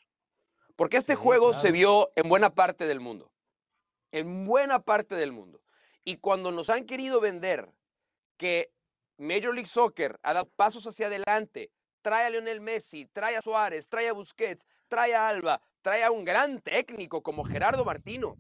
Porque 0.76 0.98
este 0.98 1.14
Sí, 1.14 1.20
juego 1.20 1.52
claro. 1.52 1.62
se 1.62 1.72
vio 1.72 2.12
en 2.18 2.28
buena 2.28 2.54
parte 2.54 2.86
del 2.86 3.00
mundo. 3.00 3.32
En 4.12 4.46
buena 4.46 4.80
parte 4.80 5.16
del 5.16 5.32
mundo. 5.32 5.62
Y 6.04 6.18
cuando 6.18 6.52
nos 6.52 6.70
han 6.70 6.86
querido 6.86 7.22
vender 7.22 7.72
que 8.36 8.74
Major 9.18 9.54
League 9.54 9.70
Soccer 9.70 10.20
ha 10.22 10.34
dado 10.34 10.50
pasos 10.50 10.86
hacia 10.86 11.08
adelante, 11.08 11.72
trae 12.02 12.26
a 12.26 12.30
Lionel 12.30 12.60
Messi, 12.60 13.06
trae 13.06 13.38
a 13.38 13.42
Suárez, 13.42 13.88
trae 13.88 14.10
a 14.10 14.14
Busquets, 14.14 14.66
trae 14.90 15.16
a 15.16 15.30
Alba, 15.30 15.62
trae 15.82 16.04
a 16.04 16.12
un 16.12 16.26
gran 16.26 16.60
técnico 16.62 17.24
como 17.24 17.46
Gerardo 17.46 17.86
Martino. 17.86 18.36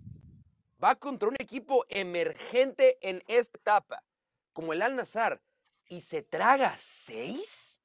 Va 0.83 0.95
contra 0.95 1.29
un 1.29 1.35
equipo 1.39 1.85
emergente 1.87 2.97
en 3.01 3.23
esta 3.27 3.57
etapa, 3.57 4.03
como 4.51 4.73
el 4.73 4.81
Al 4.81 4.95
Nazar, 4.97 5.41
y 5.89 6.01
se 6.01 6.21
traga 6.21 6.77
seis. 6.79 7.81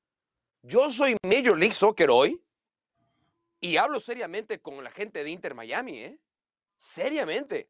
Yo 0.63 0.91
soy 0.91 1.17
Major 1.23 1.59
League 1.59 1.75
Soccer 1.75 2.11
hoy 2.11 2.41
y 3.61 3.77
hablo 3.77 4.01
seriamente 4.01 4.61
con 4.61 4.83
la 4.83 4.91
gente 4.91 5.25
de 5.25 5.31
Inter 5.31 5.55
Miami, 5.55 5.99
¿eh? 5.99 6.19
Seriamente. 6.77 7.69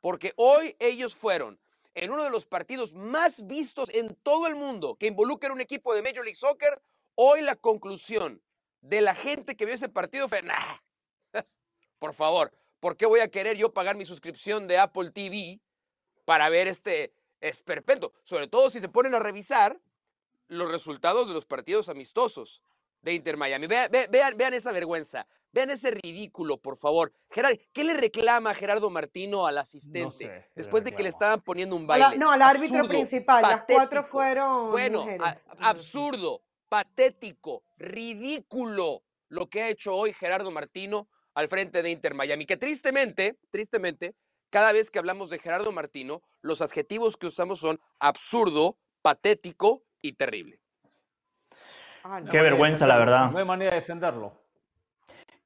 Porque 0.00 0.32
hoy 0.36 0.76
ellos 0.78 1.14
fueron 1.14 1.60
en 1.94 2.10
uno 2.10 2.24
de 2.24 2.30
los 2.30 2.46
partidos 2.46 2.92
más 2.92 3.46
vistos 3.46 3.88
en 3.90 4.14
todo 4.16 4.46
el 4.46 4.54
mundo 4.54 4.96
que 4.96 5.06
involucra 5.06 5.52
un 5.52 5.60
equipo 5.60 5.94
de 5.94 6.02
Major 6.02 6.24
League 6.24 6.36
Soccer. 6.36 6.80
Hoy 7.14 7.42
la 7.42 7.56
conclusión 7.56 8.42
de 8.80 9.00
la 9.00 9.14
gente 9.14 9.56
que 9.56 9.64
vio 9.64 9.74
ese 9.74 9.88
partido 9.88 10.28
fue, 10.28 10.42
nah, 10.42 10.78
por 11.98 12.14
favor, 12.14 12.52
¿por 12.80 12.96
qué 12.96 13.06
voy 13.06 13.20
a 13.20 13.28
querer 13.28 13.56
yo 13.56 13.72
pagar 13.72 13.96
mi 13.96 14.04
suscripción 14.04 14.66
de 14.66 14.78
Apple 14.78 15.10
TV 15.10 15.60
para 16.24 16.48
ver 16.48 16.68
este 16.68 17.14
esperpento? 17.42 18.14
Sobre 18.24 18.48
todo 18.48 18.70
si 18.70 18.80
se 18.80 18.88
ponen 18.88 19.14
a 19.14 19.18
revisar 19.18 19.78
los 20.48 20.70
resultados 20.70 21.28
de 21.28 21.34
los 21.34 21.44
partidos 21.44 21.88
amistosos 21.88 22.62
de 23.02 23.12
Inter 23.14 23.36
Miami. 23.36 23.66
Vean, 23.66 23.90
ve- 23.90 24.06
vean, 24.10 24.36
vean 24.36 24.54
esa 24.54 24.70
vergüenza, 24.70 25.26
vean 25.50 25.70
ese 25.70 25.90
ridículo, 25.90 26.58
por 26.58 26.76
favor. 26.76 27.12
Gerard, 27.30 27.56
¿qué 27.72 27.82
le 27.84 27.94
reclama 27.94 28.54
Gerardo 28.54 28.90
Martino 28.90 29.46
al 29.46 29.58
asistente 29.58 30.10
sé, 30.12 30.24
¿qué 30.26 30.32
le 30.32 30.44
después 30.54 30.84
de 30.84 30.92
que 30.92 31.02
le 31.02 31.08
estaban 31.08 31.40
poniendo 31.40 31.74
un 31.74 31.82
A 31.84 31.86
baile? 31.86 32.08
la- 32.10 32.14
no, 32.16 32.30
al 32.30 32.42
árbitro 32.42 32.76
Absurdo, 32.78 32.88
principal. 32.88 33.42
Las 33.42 33.64
cuatro 33.64 34.04
fueron 34.04 34.70
Bueno, 34.70 35.06
a- 35.20 35.36
absurdo, 35.60 36.42
patético, 36.68 37.64
ridículo 37.76 39.02
lo 39.28 39.48
que 39.48 39.62
ha 39.62 39.68
hecho 39.68 39.94
hoy 39.94 40.12
Gerardo 40.12 40.50
Martino 40.50 41.08
al 41.34 41.48
frente 41.48 41.82
de 41.82 41.90
Inter 41.90 42.14
Miami. 42.14 42.46
Que 42.46 42.56
tristemente, 42.56 43.38
tristemente, 43.50 44.14
cada 44.50 44.72
vez 44.72 44.90
que 44.90 44.98
hablamos 44.98 45.30
de 45.30 45.38
Gerardo 45.38 45.72
Martino, 45.72 46.22
los 46.42 46.60
adjetivos 46.60 47.16
que 47.16 47.26
usamos 47.26 47.60
son 47.60 47.80
absurdo, 47.98 48.76
patético 49.00 49.82
y 50.02 50.12
terrible. 50.12 50.60
Ah, 52.04 52.20
no. 52.20 52.30
Qué 52.30 52.40
vergüenza, 52.40 52.86
la 52.86 52.98
verdad. 52.98 53.30
No 53.30 53.38
hay 53.38 53.44
manera 53.44 53.70
de 53.70 53.76
defenderlo. 53.76 54.32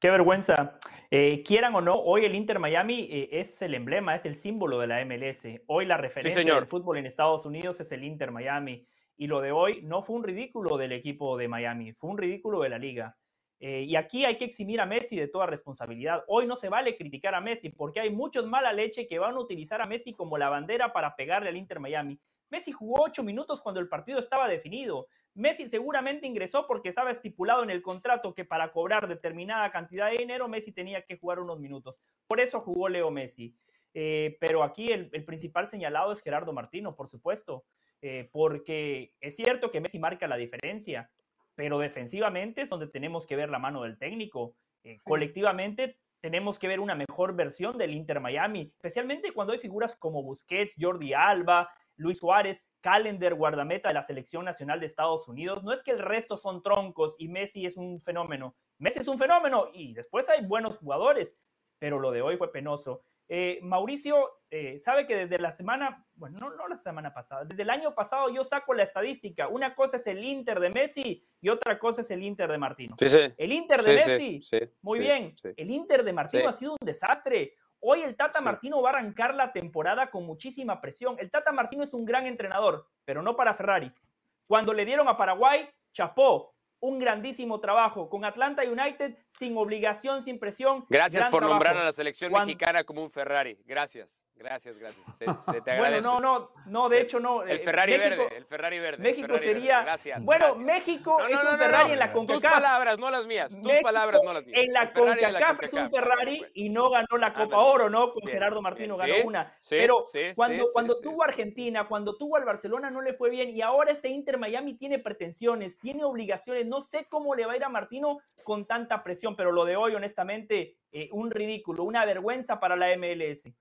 Qué 0.00 0.10
vergüenza. 0.10 0.78
Eh, 1.10 1.42
quieran 1.46 1.74
o 1.74 1.80
no, 1.80 1.94
hoy 1.94 2.24
el 2.24 2.34
Inter 2.34 2.58
Miami 2.58 3.08
eh, 3.10 3.28
es 3.32 3.62
el 3.62 3.74
emblema, 3.74 4.14
es 4.14 4.24
el 4.24 4.34
símbolo 4.34 4.80
de 4.80 4.86
la 4.86 5.04
MLS. 5.04 5.60
Hoy 5.66 5.86
la 5.86 5.96
referencia 5.96 6.40
señor. 6.40 6.56
del 6.56 6.66
fútbol 6.66 6.98
en 6.98 7.06
Estados 7.06 7.46
Unidos 7.46 7.80
es 7.80 7.92
el 7.92 8.02
Inter 8.02 8.32
Miami. 8.32 8.86
Y 9.16 9.26
lo 9.28 9.40
de 9.40 9.52
hoy 9.52 9.80
no 9.82 10.02
fue 10.02 10.16
un 10.16 10.24
ridículo 10.24 10.76
del 10.76 10.92
equipo 10.92 11.36
de 11.36 11.48
Miami, 11.48 11.92
fue 11.92 12.10
un 12.10 12.18
ridículo 12.18 12.60
de 12.60 12.68
la 12.68 12.78
liga. 12.78 13.16
Eh, 13.58 13.82
y 13.82 13.96
aquí 13.96 14.24
hay 14.24 14.36
que 14.36 14.44
eximir 14.44 14.80
a 14.80 14.86
Messi 14.86 15.16
de 15.16 15.28
toda 15.28 15.46
responsabilidad. 15.46 16.24
Hoy 16.28 16.46
no 16.46 16.56
se 16.56 16.68
vale 16.68 16.96
criticar 16.96 17.34
a 17.34 17.40
Messi 17.40 17.70
porque 17.70 18.00
hay 18.00 18.10
muchos 18.10 18.46
mala 18.46 18.72
leche 18.72 19.06
que 19.06 19.18
van 19.18 19.34
a 19.34 19.40
utilizar 19.40 19.80
a 19.80 19.86
Messi 19.86 20.12
como 20.12 20.36
la 20.36 20.48
bandera 20.48 20.92
para 20.92 21.16
pegarle 21.16 21.48
al 21.48 21.56
Inter 21.56 21.80
Miami. 21.80 22.20
Messi 22.50 22.70
jugó 22.70 23.02
ocho 23.02 23.22
minutos 23.22 23.60
cuando 23.60 23.80
el 23.80 23.88
partido 23.88 24.18
estaba 24.18 24.46
definido. 24.46 25.08
Messi 25.34 25.66
seguramente 25.66 26.26
ingresó 26.26 26.66
porque 26.66 26.88
estaba 26.88 27.10
estipulado 27.10 27.62
en 27.62 27.70
el 27.70 27.82
contrato 27.82 28.34
que 28.34 28.44
para 28.44 28.72
cobrar 28.72 29.08
determinada 29.08 29.70
cantidad 29.70 30.10
de 30.10 30.18
dinero 30.18 30.48
Messi 30.48 30.72
tenía 30.72 31.02
que 31.02 31.18
jugar 31.18 31.40
unos 31.40 31.58
minutos. 31.58 31.96
Por 32.26 32.40
eso 32.40 32.60
jugó 32.60 32.88
Leo 32.88 33.10
Messi. 33.10 33.54
Eh, 33.94 34.36
pero 34.40 34.62
aquí 34.62 34.92
el, 34.92 35.24
principal 35.24 35.66
señalado 35.66 36.12
es 36.12 36.20
Gerardo 36.20 36.52
Martino, 36.52 36.94
por 36.94 37.08
supuesto, 37.08 37.64
eh, 38.02 38.28
porque 38.30 39.14
es 39.20 39.34
cierto 39.36 39.70
que 39.70 39.80
Messi 39.80 39.98
marca 39.98 40.28
la 40.28 40.36
diferencia, 40.36 41.10
pero 41.56 41.78
defensivamente 41.78 42.62
es 42.62 42.68
donde 42.68 42.86
tenemos 42.86 43.26
que 43.26 43.34
ver 43.34 43.50
la 43.50 43.58
mano 43.58 43.82
del 43.82 43.98
técnico. 43.98 44.54
Eh, 44.84 44.98
Colectivamente 45.02 45.98
tenemos 46.20 46.58
que 46.58 46.68
ver 46.68 46.80
una 46.80 46.94
mejor 46.94 47.34
versión 47.34 47.76
del 47.78 47.94
Inter 47.94 48.20
Miami, 48.20 48.72
especialmente 48.76 49.32
cuando 49.32 49.52
hay 49.52 49.58
figuras 49.58 49.96
como 49.96 50.22
Busquets, 50.22 50.74
Jordi 50.78 51.14
Alba, 51.14 51.70
Luis 51.96 52.18
Suárez, 52.18 52.64
Calendar, 52.80 53.34
guardameta 53.34 53.88
de 53.88 53.94
la 53.94 54.02
selección 54.02 54.44
nacional 54.44 54.80
de 54.80 54.86
Estados 54.86 55.26
Unidos. 55.28 55.64
No 55.64 55.72
es 55.72 55.82
que 55.82 55.92
el 55.92 55.98
resto 55.98 56.36
son 56.36 56.62
troncos 56.62 57.16
y 57.18 57.28
Messi 57.28 57.64
es 57.66 57.76
un 57.76 58.02
fenómeno. 58.02 58.54
Messi 58.78 59.00
es 59.00 59.08
un 59.08 59.18
fenómeno 59.18 59.68
y 59.72 59.94
después 59.94 60.28
hay 60.28 60.44
buenos 60.44 60.76
jugadores, 60.76 61.38
pero 61.78 61.98
lo 61.98 62.10
de 62.10 62.22
hoy 62.22 62.36
fue 62.36 62.52
penoso. 62.52 63.02
Eh, 63.28 63.58
Mauricio 63.62 64.30
eh, 64.50 64.78
sabe 64.78 65.06
que 65.06 65.16
desde 65.16 65.38
la 65.38 65.50
semana, 65.50 66.06
bueno, 66.14 66.38
no, 66.38 66.50
no, 66.50 66.68
la 66.68 66.76
semana 66.76 67.12
pasada, 67.12 67.44
desde 67.44 67.62
el 67.62 67.70
año 67.70 67.94
pasado 67.94 68.28
yo 68.30 68.44
saco 68.44 68.72
la 68.72 68.84
estadística. 68.84 69.48
Una 69.48 69.74
cosa 69.74 69.96
es 69.96 70.06
el 70.06 70.24
Inter 70.24 70.60
de 70.60 70.70
Messi 70.70 71.26
y 71.40 71.48
otra 71.48 71.78
cosa 71.78 72.02
es 72.02 72.10
el 72.10 72.22
Inter 72.22 72.50
de 72.50 72.58
Martino. 72.58 72.96
Sí, 72.98 73.08
sí. 73.08 73.18
El 73.36 73.52
Inter 73.52 73.82
de 73.82 73.94
Messi, 73.94 74.40
muy 74.82 75.00
bien. 75.00 75.34
El 75.56 75.70
Inter 75.70 76.04
de 76.04 76.12
Martino 76.12 76.48
ha 76.48 76.52
sido 76.52 76.76
un 76.80 76.86
desastre. 76.86 77.54
Hoy 77.80 78.02
el 78.02 78.16
Tata 78.16 78.40
Martino 78.40 78.80
va 78.80 78.90
a 78.90 78.92
arrancar 78.94 79.34
la 79.34 79.52
temporada 79.52 80.10
con 80.10 80.24
muchísima 80.24 80.80
presión. 80.80 81.16
El 81.18 81.30
Tata 81.30 81.52
Martino 81.52 81.84
es 81.84 81.92
un 81.92 82.04
gran 82.04 82.26
entrenador, 82.26 82.86
pero 83.04 83.22
no 83.22 83.36
para 83.36 83.54
Ferraris. 83.54 84.02
Cuando 84.46 84.72
le 84.72 84.84
dieron 84.84 85.08
a 85.08 85.16
Paraguay, 85.16 85.68
chapó, 85.92 86.55
un 86.80 86.98
grandísimo 86.98 87.60
trabajo 87.60 88.08
con 88.08 88.24
Atlanta 88.24 88.62
United 88.62 89.16
sin 89.28 89.56
obligación, 89.56 90.24
sin 90.24 90.38
presión. 90.38 90.84
Gracias 90.88 91.26
por 91.28 91.42
nombrar 91.42 91.76
a 91.76 91.84
la 91.84 91.92
selección 91.92 92.32
mexicana 92.32 92.84
como 92.84 93.02
un 93.02 93.10
Ferrari. 93.10 93.58
Gracias. 93.64 94.25
Gracias, 94.38 94.78
gracias. 94.78 95.16
Se, 95.16 95.60
te 95.62 95.78
bueno, 95.78 96.00
no, 96.00 96.20
no, 96.20 96.50
no, 96.66 96.88
de 96.88 97.00
hecho 97.00 97.18
no. 97.18 97.42
El 97.42 97.56
eh, 97.56 97.58
Ferrari 97.60 97.96
verde, 97.96 98.28
el 98.36 98.44
Ferrari 98.44 98.78
verde. 98.78 99.02
México 99.02 99.38
sería. 99.38 99.82
Gracias. 99.82 100.24
Bueno, 100.24 100.56
México 100.56 101.18
es 101.26 101.36
un 101.36 101.58
Ferrari 101.58 101.92
en 101.92 101.98
la 101.98 102.12
CONCACAF. 102.12 102.42
Tus 102.42 102.50
palabras, 102.50 102.98
no 102.98 103.10
las 103.10 103.26
mías. 103.26 103.50
Tus 103.50 103.72
palabras, 103.82 104.20
no 104.24 104.32
las 104.32 104.44
mías. 104.44 104.62
En 104.62 104.72
la 104.72 104.92
CONCACAF 104.92 105.62
es 105.62 105.72
un 105.72 105.90
Ferrari 105.90 106.44
y 106.54 106.68
no 106.68 106.90
ganó 106.90 107.16
la 107.18 107.32
Copa 107.32 107.58
Oro, 107.58 107.88
¿no? 107.88 108.12
Con 108.12 108.26
Gerardo 108.26 108.60
Martino 108.60 108.96
ganó 108.96 109.14
una. 109.24 109.54
Pero 109.68 110.04
cuando, 110.34 110.66
cuando 110.72 111.00
tuvo 111.00 111.22
Argentina, 111.22 111.88
cuando 111.88 112.16
tuvo 112.16 112.36
al 112.36 112.44
Barcelona 112.44 112.90
no 112.90 113.00
le 113.00 113.14
fue 113.14 113.30
bien 113.30 113.50
y 113.50 113.62
ahora 113.62 113.90
este 113.90 114.08
Inter 114.08 114.38
Miami 114.38 114.74
tiene 114.74 114.98
pretensiones, 114.98 115.78
tiene 115.78 116.04
obligaciones. 116.04 116.66
No 116.66 116.80
sé 116.82 117.06
cómo 117.08 117.34
le 117.34 117.46
va 117.46 117.52
a 117.52 117.56
ir 117.56 117.64
a 117.64 117.68
Martino 117.68 118.18
con 118.44 118.66
tanta 118.66 119.02
presión, 119.02 119.36
pero 119.36 119.52
lo 119.52 119.64
de 119.64 119.76
hoy, 119.76 119.94
honestamente, 119.94 120.76
eh, 120.92 121.08
un 121.12 121.30
ridículo, 121.30 121.84
una 121.84 122.04
vergüenza 122.04 122.60
para 122.60 122.76
la 122.76 122.96
MLS. 122.96 123.52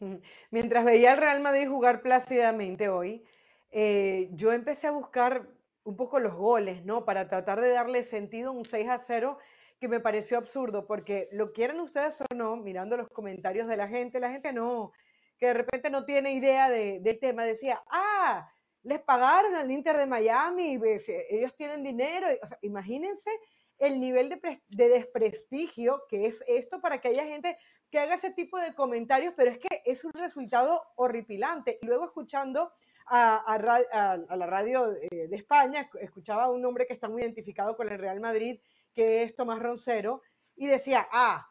Mientras 0.50 0.84
veía 0.84 1.12
al 1.12 1.18
Real 1.18 1.40
Madrid 1.40 1.68
jugar 1.68 2.02
plácidamente 2.02 2.88
hoy, 2.88 3.24
eh, 3.70 4.28
yo 4.32 4.52
empecé 4.52 4.86
a 4.86 4.92
buscar 4.92 5.48
un 5.84 5.96
poco 5.96 6.18
los 6.18 6.34
goles, 6.34 6.84
¿no? 6.84 7.04
Para 7.04 7.28
tratar 7.28 7.60
de 7.60 7.70
darle 7.70 8.02
sentido 8.02 8.50
a 8.50 8.52
un 8.52 8.64
6 8.64 8.88
a 8.88 8.98
0 8.98 9.38
que 9.78 9.88
me 9.88 10.00
pareció 10.00 10.38
absurdo, 10.38 10.86
porque 10.86 11.28
lo 11.32 11.52
quieran 11.52 11.80
ustedes 11.80 12.20
o 12.20 12.34
no, 12.34 12.56
mirando 12.56 12.96
los 12.96 13.08
comentarios 13.10 13.68
de 13.68 13.76
la 13.76 13.88
gente, 13.88 14.18
la 14.18 14.30
gente 14.30 14.52
no, 14.52 14.92
que 15.38 15.46
de 15.46 15.54
repente 15.54 15.90
no 15.90 16.04
tiene 16.04 16.32
idea 16.32 16.70
del 16.70 17.18
tema, 17.18 17.44
decía, 17.44 17.82
ah, 17.90 18.50
les 18.82 19.00
pagaron 19.00 19.54
al 19.54 19.70
Inter 19.70 19.98
de 19.98 20.06
Miami, 20.06 20.80
ellos 21.28 21.54
tienen 21.56 21.82
dinero, 21.82 22.26
imagínense 22.62 23.30
el 23.78 24.00
nivel 24.00 24.28
de, 24.28 24.62
de 24.68 24.88
desprestigio 24.88 26.02
que 26.08 26.26
es 26.26 26.42
esto 26.48 26.80
para 26.80 27.00
que 27.00 27.08
haya 27.08 27.24
gente 27.24 27.58
que 27.90 27.98
haga 27.98 28.14
ese 28.14 28.30
tipo 28.30 28.58
de 28.58 28.74
comentarios, 28.74 29.34
pero 29.36 29.50
es 29.50 29.58
que 29.58 29.82
es 29.84 30.04
un 30.04 30.12
resultado 30.12 30.82
horripilante. 30.96 31.78
Y 31.80 31.86
luego 31.86 32.04
escuchando 32.04 32.72
a, 33.06 34.26
la 34.36 34.46
radio 34.46 34.92
eh, 34.92 35.28
de 35.28 35.36
España, 35.36 35.88
escuchaba 36.00 36.44
a 36.44 36.50
un 36.50 36.64
hombre 36.64 36.86
que 36.86 36.94
está 36.94 37.08
muy 37.08 37.22
identificado 37.22 37.76
con 37.76 37.90
el 37.90 37.98
Real 37.98 38.20
Madrid, 38.20 38.60
que 38.92 39.22
es 39.22 39.34
Tomás 39.34 39.60
Roncero, 39.60 40.22
y 40.56 40.66
decía, 40.66 41.06
ah, 41.12 41.48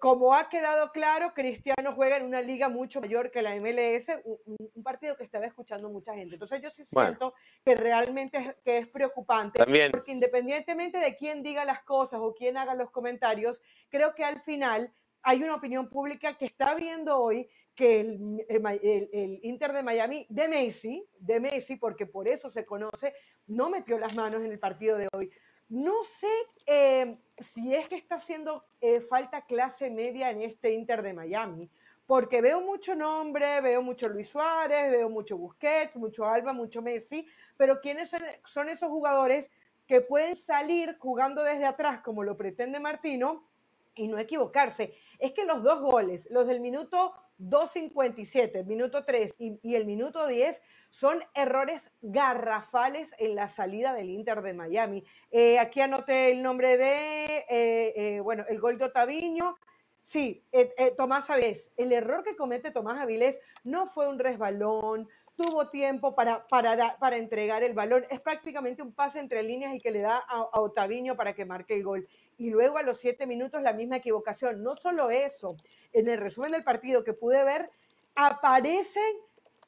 como 0.00 0.34
ha 0.34 0.48
quedado 0.48 0.92
claro, 0.92 1.32
Cristiano 1.34 1.94
juega 1.94 2.18
en 2.18 2.24
una 2.24 2.42
liga 2.42 2.68
mucho 2.68 3.00
mayor 3.00 3.30
que 3.30 3.40
la 3.40 3.54
MLS, 3.56 4.10
un, 4.24 4.82
partido 4.82 5.16
que 5.16 5.24
estaba 5.24 5.46
escuchando 5.46 5.88
mucha 5.88 6.14
gente. 6.14 6.34
Entonces 6.34 6.60
yo 6.60 6.70
sí 6.70 6.84
siento 6.84 7.34
que 7.64 7.74
realmente 7.74 8.38
es, 8.38 8.54
que 8.64 8.78
es 8.78 8.88
preocupante, 8.88 9.62
porque 9.90 10.12
independientemente 10.12 10.98
de 10.98 11.16
quién 11.16 11.42
diga 11.42 11.64
las 11.64 11.82
cosas 11.82 12.20
o 12.22 12.34
quién 12.34 12.56
haga 12.56 12.74
los 12.74 12.90
comentarios, 12.90 13.60
creo 13.88 14.14
que 14.14 14.24
al 14.24 14.40
final 14.42 14.92
hay 15.22 15.42
una 15.42 15.54
opinión 15.56 15.88
pública 15.88 16.36
que 16.36 16.46
está 16.46 16.74
viendo 16.74 17.18
hoy 17.18 17.48
que 17.74 18.00
el, 18.00 19.40
Inter 19.42 19.72
de 19.72 19.82
Miami 19.82 20.26
de 20.28 20.48
Messi, 20.48 21.06
de 21.18 21.38
Messi, 21.38 21.76
porque 21.76 22.06
por 22.06 22.28
eso 22.28 22.48
se 22.48 22.66
conoce, 22.66 23.14
no 23.46 23.70
metió 23.70 23.98
las 23.98 24.16
manos 24.16 24.42
en 24.42 24.50
el 24.50 24.58
partido 24.58 24.98
de 24.98 25.08
hoy. 25.12 25.30
No 25.68 26.02
sé 26.02 26.26
eh, 26.66 27.17
si 27.68 27.74
es 27.74 27.86
que 27.86 27.96
está 27.96 28.14
haciendo 28.14 28.64
eh, 28.80 29.02
falta 29.02 29.42
clase 29.42 29.90
media 29.90 30.30
en 30.30 30.40
este 30.40 30.72
Inter 30.72 31.02
de 31.02 31.12
Miami, 31.12 31.68
porque 32.06 32.40
veo 32.40 32.62
mucho 32.62 32.94
nombre, 32.94 33.60
veo 33.60 33.82
mucho 33.82 34.08
Luis 34.08 34.30
Suárez, 34.30 34.90
veo 34.90 35.10
mucho 35.10 35.36
Busquets, 35.36 35.94
mucho 35.96 36.24
Alba, 36.24 36.54
mucho 36.54 36.80
Messi, 36.80 37.26
pero 37.58 37.78
¿quiénes 37.82 38.10
son 38.46 38.70
esos 38.70 38.88
jugadores 38.88 39.50
que 39.86 40.00
pueden 40.00 40.34
salir 40.34 40.96
jugando 40.98 41.42
desde 41.42 41.66
atrás 41.66 42.00
como 42.00 42.24
lo 42.24 42.38
pretende 42.38 42.80
Martino? 42.80 43.47
Y 43.98 44.08
no 44.08 44.18
equivocarse. 44.18 44.94
Es 45.18 45.32
que 45.32 45.44
los 45.44 45.62
dos 45.62 45.80
goles, 45.80 46.28
los 46.30 46.46
del 46.46 46.60
minuto 46.60 47.12
2.57, 47.38 48.64
minuto 48.64 49.04
3 49.04 49.34
y, 49.38 49.74
el 49.74 49.86
minuto 49.86 50.26
10, 50.26 50.60
son 50.90 51.22
errores 51.34 51.82
garrafales 52.02 53.10
en 53.18 53.34
la 53.34 53.48
salida 53.48 53.94
del 53.94 54.10
Inter 54.10 54.42
de 54.42 54.54
Miami. 54.54 55.04
Eh, 55.30 55.58
aquí 55.58 55.80
anoté 55.80 56.30
el 56.30 56.42
nombre 56.42 56.76
de, 56.76 57.44
eh, 57.48 57.92
eh, 57.96 58.20
bueno, 58.20 58.44
el 58.48 58.58
gol 58.60 58.78
de 58.78 58.86
Otaviño. 58.86 59.56
Sí, 60.00 60.42
Tomás 60.96 61.28
Avilés. 61.28 61.70
El 61.76 61.92
error 61.92 62.24
que 62.24 62.34
comete 62.34 62.70
Tomás 62.70 62.98
Avilés 62.98 63.38
no 63.62 63.88
fue 63.88 64.08
un 64.08 64.18
resbalón, 64.18 65.06
tuvo 65.36 65.68
tiempo 65.68 66.14
para, 66.14 66.46
para, 66.46 66.96
para 66.98 67.16
entregar 67.18 67.62
el 67.62 67.74
balón. 67.74 68.06
Es 68.10 68.20
prácticamente 68.20 68.82
un 68.82 68.92
pase 68.92 69.20
entre 69.20 69.42
líneas 69.42 69.74
y 69.74 69.80
que 69.80 69.90
le 69.90 70.00
da 70.00 70.16
a, 70.16 70.48
a 70.50 70.60
Otaviño 70.60 71.14
para 71.14 71.34
que 71.34 71.44
marque 71.44 71.74
el 71.74 71.84
gol 71.84 72.08
y 72.38 72.50
luego 72.50 72.78
a 72.78 72.82
los 72.82 72.98
siete 72.98 73.26
minutos 73.26 73.60
la 73.60 73.72
misma 73.72 73.96
equivocación. 73.96 74.62
No 74.62 74.74
solo 74.76 75.10
eso, 75.10 75.56
en 75.92 76.08
el 76.08 76.18
resumen 76.18 76.52
del 76.52 76.62
partido 76.62 77.04
que 77.04 77.12
pude 77.12 77.42
ver, 77.44 77.66
aparecen 78.14 79.16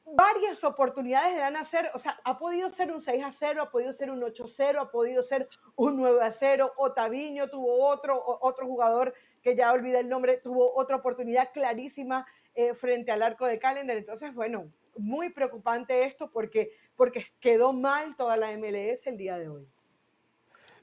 varias 0.05 0.63
oportunidades 0.63 1.35
de 1.35 1.43
a 1.43 1.91
o 1.93 1.99
sea, 1.99 2.17
ha 2.23 2.37
podido 2.37 2.69
ser 2.69 2.91
un 2.91 3.01
6 3.01 3.23
a 3.23 3.31
0, 3.31 3.61
ha 3.61 3.69
podido 3.69 3.93
ser 3.93 4.09
un 4.09 4.23
8 4.23 4.43
a 4.43 4.47
0, 4.47 4.81
ha 4.81 4.91
podido 4.91 5.21
ser 5.21 5.47
un 5.75 5.97
9 5.97 6.21
a 6.23 6.31
0, 6.31 6.73
Otaviño 6.77 7.49
tuvo 7.49 7.85
otro, 7.87 8.21
otro 8.41 8.65
jugador 8.65 9.13
que 9.41 9.55
ya 9.55 9.71
olvidé 9.71 9.99
el 9.99 10.09
nombre, 10.09 10.37
tuvo 10.37 10.75
otra 10.75 10.97
oportunidad 10.97 11.51
clarísima 11.53 12.25
eh, 12.55 12.73
frente 12.73 13.11
al 13.11 13.21
arco 13.21 13.45
de 13.45 13.59
Calendar. 13.59 13.97
Entonces, 13.97 14.33
bueno, 14.33 14.71
muy 14.97 15.29
preocupante 15.29 16.05
esto 16.05 16.29
porque, 16.31 16.71
porque 16.95 17.25
quedó 17.39 17.73
mal 17.73 18.15
toda 18.15 18.37
la 18.37 18.51
MLS 18.57 19.07
el 19.07 19.17
día 19.17 19.37
de 19.37 19.49
hoy. 19.49 19.67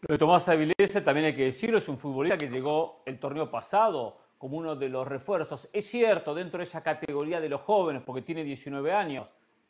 Lo 0.00 0.12
de 0.12 0.18
Tomás 0.18 0.48
Avilés 0.48 1.04
también 1.04 1.26
hay 1.26 1.34
que 1.34 1.46
decirlo, 1.46 1.78
es 1.78 1.88
un 1.88 1.98
futbolista 1.98 2.38
que 2.38 2.48
llegó 2.48 3.02
el 3.04 3.18
torneo 3.18 3.50
pasado 3.50 4.16
como 4.38 4.56
uno 4.56 4.76
de 4.76 4.88
los 4.88 5.06
refuerzos. 5.06 5.68
Es 5.72 5.86
cierto, 5.86 6.36
dentro 6.36 6.58
de 6.58 6.64
esa 6.64 6.84
categoría 6.84 7.40
de 7.40 7.48
los 7.48 7.62
jóvenes, 7.62 8.02
porque 8.06 8.22
tiene 8.22 8.44
19 8.44 8.92
años, 8.92 9.26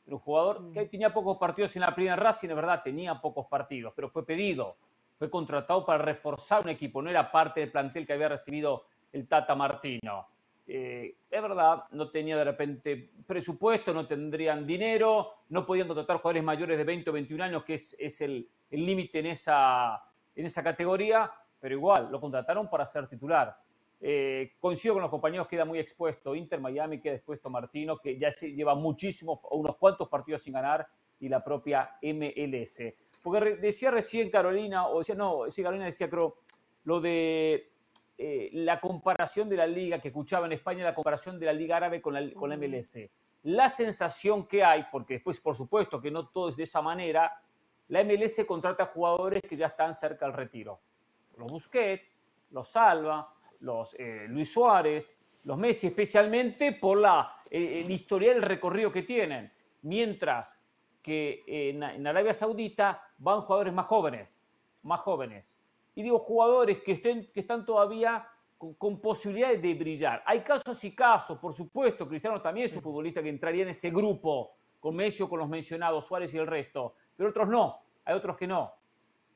un 0.06 0.18
jugador 0.18 0.70
que 0.72 0.84
tenía 0.84 1.14
pocos 1.14 1.38
partidos 1.38 1.74
en 1.76 1.82
la 1.82 1.94
primera 1.94 2.16
Racing, 2.16 2.50
es 2.50 2.54
verdad, 2.54 2.82
tenía 2.82 3.18
pocos 3.18 3.46
partidos, 3.46 3.94
pero 3.96 4.10
fue 4.10 4.26
pedido, 4.26 4.76
fue 5.18 5.30
contratado 5.30 5.86
para 5.86 6.04
reforzar 6.04 6.62
un 6.62 6.68
equipo, 6.68 7.00
no 7.00 7.08
era 7.08 7.32
parte 7.32 7.60
del 7.60 7.72
plantel 7.72 8.06
que 8.06 8.12
había 8.12 8.28
recibido 8.28 8.84
el 9.12 9.26
Tata 9.26 9.54
Martino. 9.54 10.28
Eh, 10.66 11.16
es 11.30 11.42
verdad, 11.42 11.84
no 11.92 12.10
tenía 12.10 12.36
de 12.36 12.44
repente 12.44 13.12
presupuesto, 13.26 13.94
no 13.94 14.06
tendrían 14.06 14.66
dinero, 14.66 15.36
no 15.48 15.64
podían 15.64 15.86
contratar 15.86 16.18
jugadores 16.18 16.44
mayores 16.44 16.76
de 16.76 16.84
20 16.84 17.08
o 17.08 17.12
21 17.14 17.44
años, 17.44 17.64
que 17.64 17.74
es, 17.74 17.96
es 17.98 18.20
el 18.20 18.46
límite 18.70 19.20
en 19.20 19.26
esa, 19.26 20.02
en 20.38 20.46
esa 20.46 20.62
categoría, 20.62 21.30
pero 21.60 21.74
igual 21.74 22.08
lo 22.10 22.20
contrataron 22.20 22.70
para 22.70 22.86
ser 22.86 23.08
titular. 23.08 23.58
Eh, 24.00 24.52
coincido 24.60 24.94
con 24.94 25.02
los 25.02 25.10
compañeros, 25.10 25.48
queda 25.48 25.64
muy 25.64 25.80
expuesto 25.80 26.36
Inter 26.36 26.60
Miami, 26.60 27.00
queda 27.00 27.14
expuesto 27.14 27.50
Martino, 27.50 27.98
que 27.98 28.16
ya 28.16 28.30
se 28.30 28.52
lleva 28.52 28.76
muchísimos, 28.76 29.40
unos 29.50 29.76
cuantos 29.76 30.08
partidos 30.08 30.42
sin 30.42 30.52
ganar, 30.52 30.86
y 31.18 31.28
la 31.28 31.42
propia 31.42 31.90
MLS. 32.00 32.94
Porque 33.20 33.56
decía 33.56 33.90
recién 33.90 34.30
Carolina, 34.30 34.86
o 34.86 34.98
decía, 34.98 35.16
no, 35.16 35.50
sí, 35.50 35.60
Carolina 35.62 35.86
decía, 35.86 36.08
creo, 36.08 36.36
lo 36.84 37.00
de 37.00 37.68
eh, 38.16 38.50
la 38.52 38.78
comparación 38.78 39.48
de 39.48 39.56
la 39.56 39.66
liga, 39.66 39.98
que 39.98 40.08
escuchaba 40.08 40.46
en 40.46 40.52
España, 40.52 40.84
la 40.84 40.94
comparación 40.94 41.36
de 41.40 41.46
la 41.46 41.52
liga 41.52 41.78
árabe 41.78 42.00
con 42.00 42.14
la, 42.14 42.32
con 42.32 42.48
la 42.48 42.56
MLS. 42.56 42.98
La 43.42 43.68
sensación 43.68 44.46
que 44.46 44.62
hay, 44.62 44.86
porque 44.92 45.14
después, 45.14 45.40
por 45.40 45.56
supuesto, 45.56 46.00
que 46.00 46.12
no 46.12 46.28
todo 46.28 46.48
es 46.48 46.56
de 46.56 46.62
esa 46.62 46.80
manera, 46.80 47.32
la 47.88 48.04
MLS 48.04 48.44
contrata 48.46 48.86
jugadores 48.86 49.42
que 49.42 49.56
ya 49.56 49.68
están 49.68 49.94
cerca 49.94 50.26
del 50.26 50.34
retiro. 50.34 50.80
Los 51.36 51.50
Busquets, 51.50 52.04
los 52.50 52.68
Salva, 52.68 53.32
los 53.60 53.94
eh, 53.98 54.26
Luis 54.28 54.52
Suárez, 54.52 55.14
los 55.44 55.56
Messi, 55.56 55.86
especialmente 55.86 56.72
por 56.72 56.98
la, 56.98 57.40
eh, 57.50 57.82
el 57.84 57.90
historial, 57.90 58.36
el 58.36 58.42
recorrido 58.42 58.92
que 58.92 59.02
tienen. 59.02 59.52
Mientras 59.82 60.60
que 61.02 61.44
en, 61.46 62.06
Arabia 62.06 62.34
Saudita 62.34 63.02
van 63.18 63.42
jugadores 63.42 63.72
más 63.72 63.86
jóvenes, 63.86 64.46
más 64.82 65.00
jóvenes. 65.00 65.56
Y 65.94 66.02
digo 66.02 66.18
jugadores 66.18 66.82
que, 66.82 66.92
estén, 66.92 67.30
que 67.32 67.40
están 67.40 67.64
todavía 67.64 68.28
con, 68.58 68.74
con, 68.74 69.00
posibilidades 69.00 69.62
de 69.62 69.74
brillar. 69.74 70.22
Hay 70.26 70.40
casos 70.40 70.84
y 70.84 70.94
casos, 70.94 71.38
por 71.38 71.54
supuesto. 71.54 72.06
Cristiano 72.06 72.42
también 72.42 72.66
es 72.66 72.76
un 72.76 72.82
futbolista 72.82 73.22
que 73.22 73.30
entraría 73.30 73.62
en 73.62 73.70
ese 73.70 73.90
grupo, 73.90 74.56
con 74.78 74.94
Messi 74.94 75.22
o 75.22 75.28
con 75.28 75.38
los 75.38 75.48
mencionados, 75.48 76.06
Suárez 76.06 76.34
y 76.34 76.38
el 76.38 76.46
resto 76.46 76.94
pero 77.18 77.30
otros 77.30 77.48
no, 77.48 77.82
hay 78.04 78.14
otros 78.14 78.36
que 78.36 78.46
no. 78.46 78.72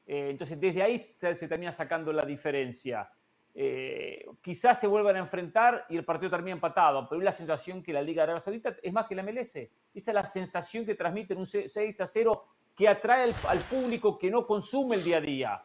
Eh, 0.06 0.28
entonces, 0.30 0.58
desde 0.58 0.82
ahí 0.82 1.14
se, 1.18 1.48
termina 1.48 1.72
sacando 1.72 2.12
la 2.12 2.24
diferencia. 2.24 3.10
eh, 3.54 4.24
quizás 4.40 4.80
se 4.80 4.86
vuelvan 4.86 5.16
a 5.16 5.18
enfrentar 5.18 5.84
y 5.90 5.96
el 5.96 6.04
partido 6.04 6.30
termina 6.30 6.54
empatado, 6.54 7.06
pero 7.08 7.20
es 7.20 7.24
la 7.24 7.32
sensación 7.32 7.82
que 7.82 7.92
la 7.92 8.00
Liga 8.00 8.20
de 8.20 8.24
Arabia 8.24 8.40
Saudita 8.40 8.76
es 8.80 8.92
más 8.92 9.06
que 9.06 9.16
la 9.16 9.24
MLS. 9.24 9.56
Esa 9.56 9.70
es 9.92 10.14
la 10.14 10.24
sensación 10.24 10.86
que 10.86 10.94
transmiten 10.94 11.36
un 11.36 11.44
6 11.44 12.00
a 12.00 12.06
0 12.06 12.44
que 12.76 12.88
atrae 12.88 13.34
al, 13.48 13.58
público 13.64 14.16
que 14.16 14.30
no 14.30 14.46
consume 14.46 14.96
el 14.96 15.04
día 15.04 15.16
a 15.16 15.20
día. 15.20 15.64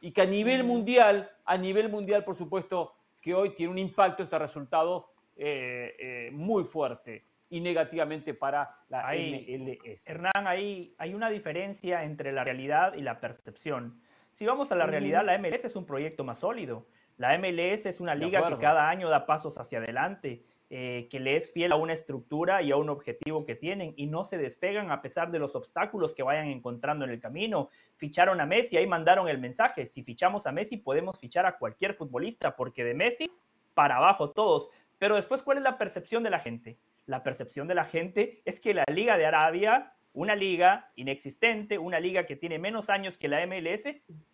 Y 0.00 0.10
que 0.10 0.22
a 0.22 0.26
nivel 0.26 0.64
mundial, 0.64 1.30
a 1.44 1.56
nivel 1.56 1.88
mundial, 1.88 2.24
por 2.24 2.34
supuesto, 2.34 2.92
que 3.20 3.32
hoy 3.34 3.54
tiene 3.54 3.70
un 3.70 3.78
impacto 3.78 4.24
este 4.24 4.36
resultado 4.36 5.12
eh, 5.36 5.94
eh, 5.98 6.30
muy 6.32 6.64
fuerte 6.64 7.24
y 7.52 7.60
negativamente 7.60 8.32
para 8.32 8.78
la 8.88 9.12
MLS. 9.12 10.08
Hernán, 10.08 10.46
ahí 10.46 10.94
hay 10.96 11.12
una 11.12 11.28
diferencia 11.28 12.02
entre 12.02 12.32
la 12.32 12.44
realidad 12.44 12.94
y 12.94 13.02
la 13.02 13.20
percepción. 13.20 14.00
Si 14.32 14.46
vamos 14.46 14.72
a 14.72 14.74
la 14.74 14.86
realidad, 14.86 15.22
la 15.22 15.36
MLS 15.36 15.66
es 15.66 15.76
un 15.76 15.84
proyecto 15.84 16.24
más 16.24 16.38
sólido. 16.38 16.86
La 17.18 17.36
MLS 17.36 17.84
es 17.84 18.00
una 18.00 18.14
liga 18.14 18.48
que 18.48 18.56
cada 18.56 18.88
año 18.88 19.10
da 19.10 19.26
pasos 19.26 19.58
hacia 19.58 19.80
adelante, 19.80 20.42
eh, 20.70 21.08
que 21.10 21.20
le 21.20 21.36
es 21.36 21.52
fiel 21.52 21.72
a 21.72 21.76
una 21.76 21.92
estructura 21.92 22.62
y 22.62 22.70
a 22.70 22.78
un 22.78 22.88
objetivo 22.88 23.44
que 23.44 23.54
tienen 23.54 23.92
y 23.98 24.06
no 24.06 24.24
se 24.24 24.38
despegan 24.38 24.90
a 24.90 25.02
pesar 25.02 25.30
de 25.30 25.38
los 25.38 25.54
obstáculos 25.54 26.14
que 26.14 26.22
vayan 26.22 26.46
encontrando 26.46 27.04
en 27.04 27.10
el 27.10 27.20
camino. 27.20 27.68
Ficharon 27.96 28.40
a 28.40 28.46
Messi, 28.46 28.78
ahí 28.78 28.86
mandaron 28.86 29.28
el 29.28 29.36
mensaje, 29.36 29.86
si 29.86 30.02
fichamos 30.02 30.46
a 30.46 30.52
Messi 30.52 30.78
podemos 30.78 31.18
fichar 31.18 31.44
a 31.44 31.58
cualquier 31.58 31.92
futbolista, 31.92 32.56
porque 32.56 32.82
de 32.82 32.94
Messi 32.94 33.30
para 33.74 33.98
abajo 33.98 34.30
todos. 34.30 34.70
Pero 34.98 35.16
después, 35.16 35.42
¿cuál 35.42 35.58
es 35.58 35.64
la 35.64 35.76
percepción 35.76 36.22
de 36.22 36.30
la 36.30 36.38
gente? 36.38 36.78
La 37.06 37.22
percepción 37.22 37.68
de 37.68 37.74
la 37.74 37.84
gente 37.84 38.42
es 38.44 38.60
que 38.60 38.74
la 38.74 38.84
Liga 38.88 39.16
de 39.16 39.26
Arabia 39.26 39.94
una 40.14 40.34
liga 40.34 40.90
inexistente, 40.96 41.78
una 41.78 41.98
liga 41.98 42.26
que 42.26 42.36
tiene 42.36 42.58
menos 42.58 42.90
años 42.90 43.16
que 43.16 43.28
la 43.28 43.46
MLS, 43.46 43.86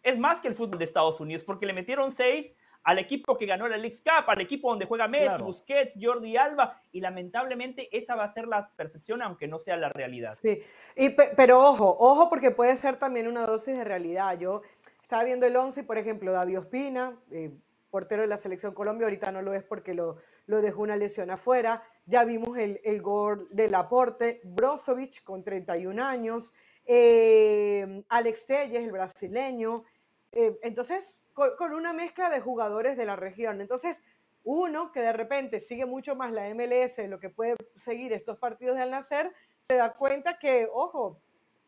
es 0.02 0.18
más 0.18 0.40
que 0.40 0.48
el 0.48 0.54
fútbol 0.54 0.78
de 0.78 0.84
Estados 0.84 1.20
Unidos, 1.20 1.44
porque 1.44 1.66
le 1.66 1.72
metieron 1.72 2.10
seis 2.10 2.56
al 2.84 2.98
equipo 2.98 3.36
que 3.36 3.46
ganó 3.46 3.68
la 3.68 3.76
League 3.76 3.98
Cup, 3.98 4.28
al 4.28 4.40
equipo 4.40 4.70
donde 4.70 4.86
juega 4.86 5.08
Messi, 5.08 5.42
Busquets, 5.42 5.94
Jordi 6.00 6.36
Alba, 6.36 6.80
y 6.92 7.00
lamentablemente 7.00 7.88
esa 7.96 8.14
va 8.14 8.24
a 8.24 8.28
ser 8.28 8.48
la 8.48 8.70
percepción, 8.76 9.20
aunque 9.22 9.46
no 9.46 9.58
sea 9.58 9.76
la 9.76 9.88
realidad. 9.88 10.38
Sí, 10.40 10.62
y, 10.96 11.10
pero 11.10 11.60
ojo, 11.60 11.96
ojo, 11.98 12.28
porque 12.28 12.50
puede 12.50 12.76
ser 12.76 12.96
también 12.96 13.28
una 13.28 13.46
dosis 13.46 13.76
de 13.76 13.84
realidad. 13.84 14.38
Yo 14.38 14.62
estaba 15.02 15.24
viendo 15.24 15.46
el 15.46 15.56
11, 15.56 15.84
por 15.84 15.98
ejemplo, 15.98 16.32
David 16.32 16.60
Ospina, 16.60 17.16
eh, 17.30 17.50
portero 17.90 18.22
de 18.22 18.28
la 18.28 18.36
Selección 18.36 18.74
Colombia, 18.74 19.06
ahorita 19.06 19.32
no 19.32 19.42
lo 19.42 19.54
es 19.54 19.62
porque 19.64 19.94
lo, 19.94 20.16
dejó 20.46 20.82
una 20.82 20.96
lesión 20.96 21.30
afuera. 21.30 21.82
Ya 22.06 22.24
vimos 22.24 22.56
el, 22.58 23.02
gol 23.02 23.48
del 23.50 23.74
aporte, 23.74 24.40
Brozovic 24.44 25.22
con 25.24 25.44
31 25.44 26.02
años, 26.02 26.52
eh, 26.84 28.04
Alex 28.08 28.46
Telles, 28.46 28.80
el 28.80 28.92
brasileño. 28.92 29.84
Eh, 30.32 30.58
entonces, 30.62 31.18
con, 31.34 31.72
una 31.72 31.92
mezcla 31.92 32.30
de 32.30 32.40
jugadores 32.40 32.96
de 32.96 33.06
la 33.06 33.16
región. 33.16 33.60
Entonces, 33.60 34.02
uno 34.44 34.92
que 34.92 35.00
de 35.00 35.12
repente 35.12 35.60
sigue 35.60 35.86
mucho 35.86 36.16
más 36.16 36.32
la 36.32 36.52
MLS 36.54 36.98
lo 37.08 37.20
que 37.20 37.30
puede 37.30 37.56
seguir 37.76 38.12
estos 38.12 38.38
partidos 38.38 38.76
de 38.76 38.82
al 38.82 38.90
nacer, 38.90 39.32
se 39.60 39.76
da 39.76 39.94
cuenta 39.94 40.38
que, 40.38 40.68
ojo, 40.72 41.20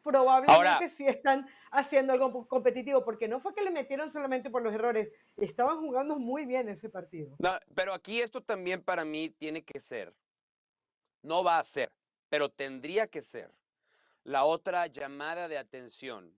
probablemente 0.03 0.89
sí 0.89 1.07
están 1.07 1.49
haciendo 1.71 2.13
algo 2.13 2.47
competitivo, 2.49 3.05
porque 3.05 3.29
no 3.29 3.41
fue 3.41 3.55
que 3.55 3.63
le 3.63 3.71
metieron 3.71 4.11
solamente 4.11 4.51
por 4.51 4.63
los 4.63 4.73
errores, 4.73 5.11
estaban 5.37 5.79
jugando 5.79 6.19
muy 6.19 6.47
bien 6.47 6.69
ese 6.69 6.89
partido. 6.89 7.37
pero 7.75 7.93
aquí 7.95 8.21
esto 8.21 8.43
también 8.43 8.83
para 8.83 9.05
mí 9.05 9.31
tiene 9.31 9.63
que 9.63 9.81
ser, 9.81 10.15
no 11.23 11.45
va 11.45 11.59
a 11.59 11.63
ser, 11.63 11.93
pero 12.29 12.49
tendría 12.49 13.07
que 13.07 13.23
ser 13.23 13.53
la 14.25 14.45
otra 14.45 14.87
llamada 14.87 15.49
de 15.49 15.59
atención 15.59 16.37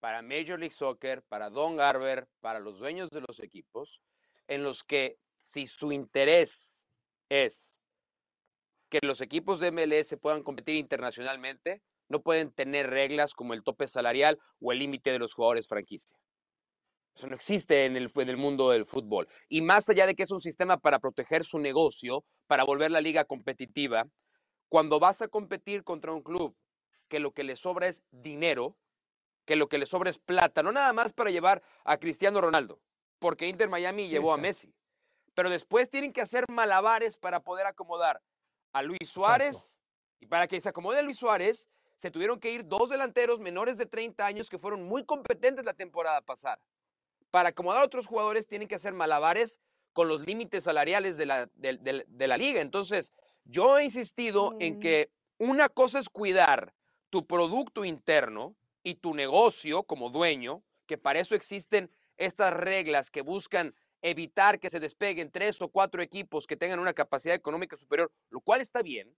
para 0.00 0.22
Major 0.22 0.58
League 0.58 0.74
Soccer, 0.74 1.22
para 1.22 1.50
Don 1.50 1.76
Garber, 1.76 2.28
para 2.40 2.60
los 2.60 2.78
dueños 2.78 3.10
de 3.10 3.20
los 3.20 3.40
equipos, 3.40 4.00
en 4.46 4.62
los 4.62 4.84
que 4.84 5.18
si 5.34 5.66
su 5.66 5.92
interés 5.92 6.86
es 7.28 7.80
que 8.88 9.00
los 9.02 9.20
equipos 9.20 9.60
de 9.60 9.70
MLS 9.70 10.16
puedan 10.20 10.42
competir 10.42 10.76
internacionalmente, 10.76 11.82
no 12.08 12.22
pueden 12.22 12.50
tener 12.52 12.90
reglas 12.90 13.34
como 13.34 13.54
el 13.54 13.62
tope 13.62 13.86
salarial 13.86 14.38
o 14.60 14.72
el 14.72 14.78
límite 14.78 15.12
de 15.12 15.18
los 15.18 15.34
jugadores 15.34 15.68
franquicia. 15.68 16.18
Eso 17.14 17.26
no 17.26 17.34
existe 17.34 17.86
en 17.86 17.96
el, 17.96 18.10
en 18.14 18.28
el, 18.28 18.36
mundo 18.36 18.70
del 18.70 18.84
fútbol. 18.84 19.26
Y 19.48 19.60
más 19.60 19.88
allá 19.88 20.06
de 20.06 20.14
que 20.14 20.22
es 20.22 20.30
un 20.30 20.40
sistema 20.40 20.76
para 20.76 21.00
proteger 21.00 21.44
su 21.44 21.58
negocio, 21.58 22.24
para 22.46 22.64
volver 22.64 22.92
la 22.92 23.00
liga 23.00 23.24
competitiva, 23.24 24.06
cuando 24.68 25.00
vas 25.00 25.20
a 25.22 25.28
competir 25.28 25.82
contra 25.82 26.12
un 26.12 26.22
club 26.22 26.56
que 27.08 27.18
lo 27.18 27.32
que 27.32 27.42
le 27.42 27.56
sobra 27.56 27.88
es 27.88 28.04
dinero, 28.10 28.76
que 29.44 29.56
lo 29.56 29.68
que 29.68 29.78
le 29.78 29.86
sobra 29.86 30.10
es 30.10 30.18
plata, 30.18 30.62
no 30.62 30.72
nada 30.72 30.92
más 30.92 31.12
para 31.12 31.30
llevar 31.30 31.62
a 31.84 31.96
Cristiano 31.96 32.40
Ronaldo, 32.40 32.80
porque 33.18 33.48
Inter 33.48 33.68
Miami 33.68 34.08
llevó 34.08 34.32
a 34.32 34.36
Messi, 34.36 34.74
pero 35.34 35.50
después 35.50 35.90
tienen 35.90 36.12
que 36.12 36.20
hacer 36.20 36.44
malabares 36.48 37.16
para 37.16 37.40
poder 37.40 37.66
acomodar 37.66 38.22
a 38.72 38.82
Luis 38.82 39.08
Suárez 39.08 39.74
y 40.20 40.26
para 40.26 40.46
que 40.46 40.60
se 40.60 40.68
acomode 40.68 41.02
Luis 41.02 41.16
Suárez 41.16 41.70
se 41.98 42.10
tuvieron 42.10 42.38
que 42.38 42.52
ir 42.52 42.66
dos 42.66 42.90
delanteros 42.90 43.40
menores 43.40 43.76
de 43.76 43.86
30 43.86 44.24
años 44.24 44.48
que 44.48 44.58
fueron 44.58 44.84
muy 44.84 45.04
competentes 45.04 45.64
la 45.64 45.74
temporada 45.74 46.20
pasada. 46.20 46.60
Para 47.30 47.50
acomodar 47.50 47.82
a 47.82 47.84
otros 47.84 48.06
jugadores 48.06 48.46
tienen 48.46 48.68
que 48.68 48.76
hacer 48.76 48.92
malabares 48.92 49.60
con 49.92 50.08
los 50.08 50.24
límites 50.24 50.64
salariales 50.64 51.16
de 51.16 51.26
la, 51.26 51.46
de 51.54 52.28
la 52.28 52.36
liga. 52.36 52.60
Entonces, 52.60 53.12
yo 53.44 53.78
he 53.78 53.84
insistido 53.84 54.54
en 54.60 54.76
mm. 54.76 54.80
que 54.80 55.10
una 55.38 55.68
cosa 55.68 55.98
es 55.98 56.08
cuidar 56.08 56.74
tu 57.10 57.26
producto 57.26 57.84
interno 57.84 58.56
y 58.82 58.96
tu 58.96 59.14
negocio 59.14 59.82
como 59.82 60.10
dueño, 60.10 60.62
que 60.86 60.98
para 60.98 61.18
eso 61.18 61.34
existen 61.34 61.90
estas 62.16 62.52
reglas 62.52 63.10
que 63.10 63.22
buscan 63.22 63.74
evitar 64.02 64.60
que 64.60 64.70
se 64.70 64.80
despeguen 64.80 65.30
tres 65.30 65.60
o 65.60 65.68
cuatro 65.68 66.02
equipos 66.02 66.46
que 66.46 66.56
tengan 66.56 66.78
una 66.78 66.92
capacidad 66.92 67.34
económica 67.34 67.76
superior, 67.76 68.12
lo 68.30 68.40
cual 68.40 68.60
está 68.60 68.82
bien, 68.82 69.16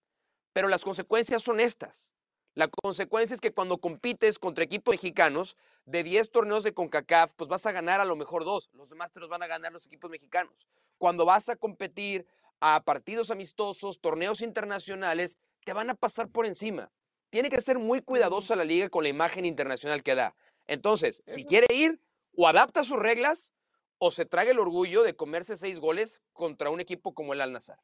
pero 0.52 0.68
las 0.68 0.82
consecuencias 0.82 1.42
son 1.42 1.60
estas. 1.60 2.14
La 2.54 2.68
consecuencia 2.68 3.34
es 3.34 3.40
que 3.40 3.52
cuando 3.52 3.78
compites 3.78 4.38
contra 4.38 4.64
equipos 4.64 4.92
mexicanos, 4.92 5.56
de 5.84 6.02
10 6.02 6.30
torneos 6.30 6.62
de 6.62 6.74
CONCACAF, 6.74 7.32
pues 7.34 7.48
vas 7.48 7.66
a 7.66 7.72
ganar 7.72 8.00
a 8.00 8.04
lo 8.04 8.16
mejor 8.16 8.44
dos, 8.44 8.70
los 8.74 8.90
demás 8.90 9.12
te 9.12 9.20
los 9.20 9.28
van 9.28 9.42
a 9.42 9.46
ganar 9.46 9.72
los 9.72 9.86
equipos 9.86 10.10
mexicanos. 10.10 10.54
Cuando 10.98 11.24
vas 11.24 11.48
a 11.48 11.56
competir 11.56 12.26
a 12.60 12.82
partidos 12.84 13.30
amistosos, 13.30 14.00
torneos 14.00 14.40
internacionales, 14.40 15.38
te 15.64 15.72
van 15.72 15.90
a 15.90 15.94
pasar 15.94 16.28
por 16.28 16.46
encima 16.46 16.90
tiene 17.30 17.48
que 17.48 17.60
ser 17.62 17.78
muy 17.78 18.02
cuidadosa 18.02 18.56
la 18.56 18.64
liga 18.64 18.88
con 18.90 19.04
la 19.04 19.08
imagen 19.08 19.46
internacional 19.46 20.02
que 20.02 20.14
da. 20.14 20.34
Entonces, 20.66 21.22
si 21.26 21.44
quiere 21.44 21.66
ir, 21.74 22.00
o 22.36 22.46
adapta 22.46 22.84
sus 22.84 22.98
reglas, 22.98 23.54
o 23.98 24.10
se 24.10 24.24
traga 24.24 24.50
el 24.50 24.58
orgullo 24.58 25.02
de 25.02 25.14
comerse 25.14 25.56
seis 25.56 25.80
goles 25.80 26.20
contra 26.32 26.70
un 26.70 26.80
equipo 26.80 27.14
como 27.14 27.32
el 27.32 27.40
Al-Nazar. 27.40 27.78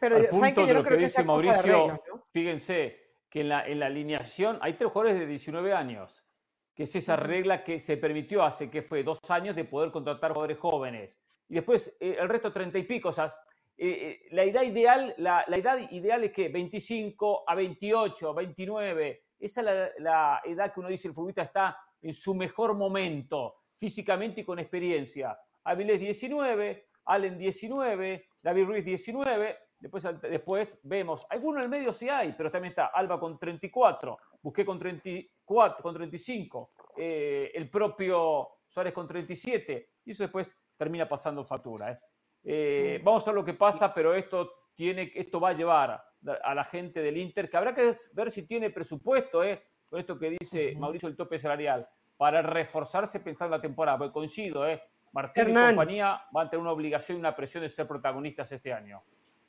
Pero 0.00 0.16
Al 0.16 0.28
punto 0.28 0.66
de 0.66 0.74
lo 0.74 0.84
que, 0.84 0.96
dice 0.96 1.22
Mauricio, 1.22 2.02
fíjense 2.32 3.03
que 3.34 3.40
en 3.40 3.48
la, 3.48 3.66
en 3.66 3.80
la 3.80 3.86
alineación 3.86 4.58
hay 4.60 4.74
tres 4.74 4.92
jugadores 4.92 5.18
de 5.18 5.26
19 5.26 5.72
años, 5.72 6.24
que 6.72 6.84
es 6.84 6.94
esa 6.94 7.16
regla 7.16 7.64
que 7.64 7.80
se 7.80 7.96
permitió 7.96 8.44
hace 8.44 8.70
que 8.70 8.80
fue 8.80 9.02
dos 9.02 9.18
años 9.28 9.56
de 9.56 9.64
poder 9.64 9.90
contratar 9.90 10.30
jugadores 10.30 10.56
jóvenes. 10.56 11.20
Y 11.48 11.54
después 11.54 11.96
eh, 11.98 12.16
el 12.20 12.28
resto 12.28 12.52
treinta 12.52 12.78
y 12.78 12.84
pico. 12.84 13.08
O 13.08 13.12
sea, 13.12 13.26
eh, 13.76 13.88
eh, 13.88 14.20
la, 14.30 14.44
edad 14.44 14.62
ideal, 14.62 15.16
la, 15.18 15.44
edad 15.48 15.78
ideal 15.90 16.22
es 16.22 16.30
que 16.30 16.48
25 16.48 17.42
a 17.44 17.56
28, 17.56 18.34
29, 18.34 19.24
esa 19.40 19.60
es 19.62 19.92
la, 19.98 20.40
edad 20.44 20.72
que 20.72 20.78
uno 20.78 20.88
dice 20.88 21.08
el 21.08 21.14
futbolista 21.14 21.42
está 21.42 21.76
en 22.02 22.14
su 22.14 22.36
mejor 22.36 22.76
momento, 22.76 23.56
físicamente 23.74 24.42
y 24.42 24.44
con 24.44 24.60
experiencia. 24.60 25.36
Avilés 25.64 25.98
19, 25.98 26.86
Allen 27.06 27.36
19, 27.36 28.28
David 28.40 28.64
Ruiz 28.64 28.84
19, 28.84 29.58
después, 29.84 30.22
después 30.22 30.80
vemos, 30.82 31.26
algunos 31.28 31.58
en 31.58 31.64
el 31.64 31.68
medio 31.68 31.92
sí 31.92 32.08
hay, 32.08 32.32
pero 32.32 32.50
también 32.50 32.70
está 32.70 32.86
Alba 32.86 33.20
con 33.20 33.38
34, 33.38 34.18
Busqué 34.40 34.64
con 34.64 34.78
34, 34.78 35.82
con 35.82 35.94
35, 35.94 36.72
eh, 36.96 37.52
el 37.54 37.68
propio 37.70 38.48
Suárez 38.66 38.92
con 38.92 39.06
37, 39.06 39.90
y 40.04 40.10
eso 40.10 40.22
después 40.22 40.58
termina 40.76 41.08
pasando 41.08 41.44
factura. 41.44 41.98
Eh, 42.42 43.00
vamos 43.02 43.26
a 43.26 43.30
ver 43.30 43.36
lo 43.36 43.44
que 43.44 43.54
pasa, 43.54 43.92
pero 43.92 44.14
esto, 44.14 44.68
tiene, 44.74 45.12
esto 45.14 45.40
va 45.40 45.50
a 45.50 45.54
llevar 45.54 46.04
a 46.42 46.54
la 46.54 46.64
gente 46.64 47.00
del 47.00 47.16
Inter, 47.18 47.50
que 47.50 47.56
habrá 47.56 47.74
que 47.74 47.92
ver 48.12 48.30
si 48.30 48.46
tiene 48.46 48.70
presupuesto, 48.70 49.44
eh, 49.44 49.62
con 49.86 50.00
esto 50.00 50.18
que 50.18 50.36
dice 50.38 50.74
Mauricio, 50.76 51.08
el 51.08 51.16
tope 51.16 51.38
salarial, 51.38 51.86
para 52.16 52.40
reforzarse 52.42 53.20
pensando 53.20 53.54
en 53.54 53.60
la 53.60 53.62
temporada, 53.62 53.98
porque 53.98 54.12
coincido, 54.12 54.66
eh, 54.66 54.82
Martín 55.12 55.50
y 55.50 55.54
compañía 55.54 56.22
van 56.32 56.46
a 56.46 56.50
tener 56.50 56.60
una 56.60 56.72
obligación 56.72 57.18
y 57.18 57.20
una 57.20 57.36
presión 57.36 57.62
de 57.62 57.68
ser 57.68 57.86
protagonistas 57.86 58.50
este 58.50 58.72
año. 58.72 59.02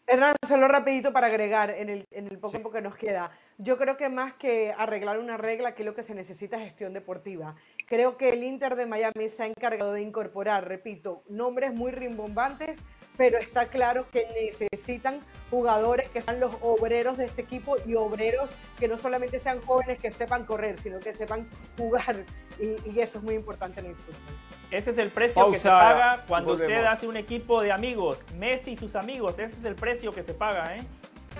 Hernán, 0.07 0.35
solo 0.47 0.67
rapidito 0.67 1.11
para 1.11 1.27
agregar 1.27 1.71
en 1.71 1.89
el, 1.89 2.05
en 2.11 2.27
el 2.27 2.37
poco 2.37 2.51
tiempo 2.51 2.69
que 2.69 2.81
nos 2.81 2.95
queda. 2.95 3.31
Yo 3.57 3.75
creo 3.79 3.97
que 3.97 4.07
más 4.07 4.33
que 4.33 4.71
arreglar 4.77 5.17
una 5.17 5.35
regla, 5.35 5.73
que 5.73 5.83
lo 5.83 5.95
que 5.95 6.03
se 6.03 6.13
necesita 6.13 6.57
es 6.57 6.63
gestión 6.63 6.93
deportiva. 6.93 7.55
Creo 7.87 8.15
que 8.15 8.29
el 8.29 8.43
Inter 8.43 8.75
de 8.75 8.85
Miami 8.85 9.29
se 9.29 9.41
ha 9.41 9.47
encargado 9.47 9.93
de 9.93 10.03
incorporar, 10.03 10.67
repito, 10.67 11.23
nombres 11.27 11.73
muy 11.73 11.91
rimbombantes, 11.91 12.83
pero 13.17 13.39
está 13.39 13.69
claro 13.69 14.07
que 14.11 14.27
necesitan 14.39 15.21
jugadores 15.49 16.07
que 16.11 16.21
sean 16.21 16.39
los 16.39 16.55
obreros 16.61 17.17
de 17.17 17.25
este 17.25 17.41
equipo 17.41 17.75
y 17.87 17.95
obreros 17.95 18.51
que 18.77 18.87
no 18.87 18.99
solamente 18.99 19.39
sean 19.39 19.59
jóvenes 19.61 19.97
que 19.97 20.11
sepan 20.11 20.45
correr, 20.45 20.77
sino 20.77 20.99
que 20.99 21.13
sepan 21.13 21.49
jugar. 21.79 22.25
Y, 22.59 22.91
y 22.91 22.99
eso 22.99 23.17
es 23.17 23.23
muy 23.23 23.33
importante 23.33 23.79
en 23.79 23.87
el 23.87 23.95
fútbol. 23.95 24.44
Ese 24.75 24.91
es 24.91 24.97
el 24.97 25.09
precio 25.09 25.49
que 25.49 25.57
se 25.57 25.69
paga 25.69 26.25
cuando 26.27 26.51
usted 26.51 26.83
hace 26.83 27.07
un 27.07 27.15
equipo 27.15 27.61
de 27.61 27.71
amigos. 27.71 28.17
Messi 28.37 28.71
y 28.71 28.75
sus 28.75 28.93
amigos, 28.97 29.39
ese 29.39 29.55
es 29.55 29.63
el 29.63 29.73
precio 29.73 30.11
que 30.11 30.21
se 30.21 30.33
paga, 30.33 30.75
¿eh? 30.75 30.81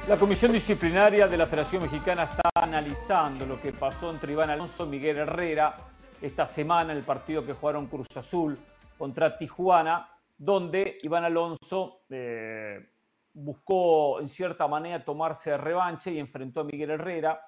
La 0.08 0.16
Comisión 0.16 0.54
Disciplinaria 0.54 1.28
de 1.28 1.36
la 1.36 1.46
Federación 1.46 1.84
Mexicana 1.84 2.24
está 2.24 2.50
analizando 2.56 3.46
lo 3.46 3.60
que 3.60 3.74
pasó 3.74 4.10
entre 4.10 4.32
Iván 4.32 4.52
Alonso 4.52 4.86
y 4.86 4.90
Miguel 4.90 5.18
Herrera 5.18 5.76
esta 6.22 6.46
semana 6.46 6.94
en 6.94 7.00
el 7.00 7.04
partido 7.04 7.46
que 7.46 7.52
jugaron 7.52 7.88
Cruz 7.88 8.08
Azul 8.16 8.58
contra 8.98 9.38
Tijuana, 9.38 10.10
donde 10.38 10.98
Iván 11.02 11.26
Alonso 11.26 12.04
eh, 12.10 12.88
buscó 13.34 14.22
en 14.22 14.30
cierta 14.30 14.66
manera 14.70 15.04
tomarse 15.04 15.58
revanche 15.58 16.10
y 16.10 16.20
enfrentó 16.20 16.62
a 16.62 16.64
Miguel 16.64 16.92
Herrera, 16.92 17.42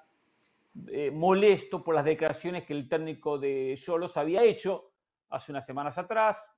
eh, 0.88 1.10
molesto 1.10 1.82
por 1.82 1.94
las 1.94 2.04
declaraciones 2.04 2.64
que 2.64 2.74
el 2.74 2.90
técnico 2.90 3.38
de 3.38 3.72
Cholos 3.74 4.18
había 4.18 4.42
hecho 4.42 4.87
hace 5.30 5.52
unas 5.52 5.66
semanas 5.66 5.98
atrás, 5.98 6.50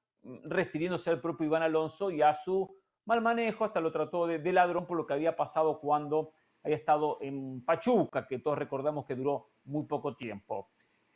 refiriéndose 0.44 1.10
al 1.10 1.20
propio 1.20 1.46
Iván 1.46 1.62
Alonso 1.62 2.10
y 2.10 2.22
a 2.22 2.34
su 2.34 2.76
mal 3.04 3.22
manejo, 3.22 3.64
hasta 3.64 3.80
lo 3.80 3.90
trató 3.90 4.26
de, 4.26 4.52
ladrón 4.52 4.86
por 4.86 4.96
lo 4.96 5.06
que 5.06 5.14
había 5.14 5.34
pasado 5.34 5.80
cuando 5.80 6.32
había 6.62 6.76
estado 6.76 7.18
en 7.20 7.64
Pachuca, 7.64 8.26
que 8.26 8.38
todos 8.38 8.58
recordamos 8.58 9.06
que 9.06 9.14
duró 9.14 9.50
muy 9.64 9.86
poco 9.86 10.14
tiempo. 10.14 10.70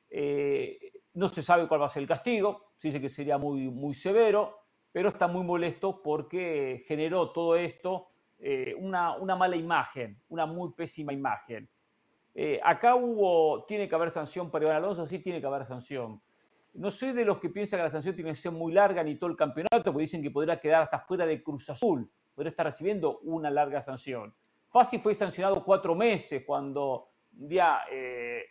Eh, 0.09 0.93
no 1.15 1.29
se 1.29 1.43
sabe 1.43 1.69
cuál 1.69 1.83
va 1.83 1.87
a 1.87 1.91
ser 1.91 2.03
el 2.03 2.09
castigo, 2.09 2.73
se 2.77 2.89
dice 2.89 3.01
que 3.01 3.09
sería 3.09 3.39
muy, 3.39 3.71
muy 3.71 3.95
severo, 3.95 4.59
pero 4.91 5.11
está 5.11 5.27
muy 5.27 5.45
molesto 5.45 6.03
porque 6.03 6.83
generó 6.87 7.31
todo 7.31 7.57
esto 7.57 8.09
eh, 8.39 8.75
una, 8.79 9.17
una, 9.17 9.37
mala 9.37 9.57
imagen, 9.57 10.23
una 10.29 10.47
muy 10.47 10.73
pésima 10.73 11.13
imagen. 11.13 11.69
Eh, 12.35 12.61
acá 12.63 12.97
hubo, 12.97 13.65
tiene 13.67 13.89
que 13.89 13.95
haber 13.95 14.11
sanción 14.11 14.51
para 14.51 14.65
Iván 14.65 14.77
Alonso, 14.77 15.07
sí 15.07 15.21
tiene 15.21 15.41
que 15.41 15.47
haber 15.47 15.65
sanción. 15.65 16.21
No 16.75 16.91
soy 16.91 17.13
de 17.13 17.25
los 17.25 17.39
que 17.39 17.51
piensan 17.51 17.79
que 17.79 17.85
la 17.85 17.91
sanción 17.91 18.15
tiene 18.15 18.31
que 18.31 18.37
ser 18.37 18.53
muy 18.53 18.73
larga 18.73 19.03
ni 19.03 19.17
todo 19.17 19.31
el 19.31 19.37
campeonato, 19.37 19.85
porque 19.85 20.01
dicen 20.01 20.23
que 20.23 20.31
podría 20.31 20.61
quedar 20.61 20.83
hasta 20.83 20.99
fuera 20.99 21.25
de 21.25 21.43
Cruz 21.43 21.71
Azul, 21.71 22.11
podría 22.35 22.51
estar 22.51 22.67
recibiendo 22.67 23.21
una 23.21 23.51
larga 23.51 23.81
sanción. 23.81 24.33
Fácil 24.67 25.01
fue 25.01 25.15
sancionado 25.15 25.65
cuatro 25.65 25.95
meses 25.95 26.43
cuando 26.45 27.11
un 27.39 27.49
día 27.49 27.83
eh, 27.91 28.45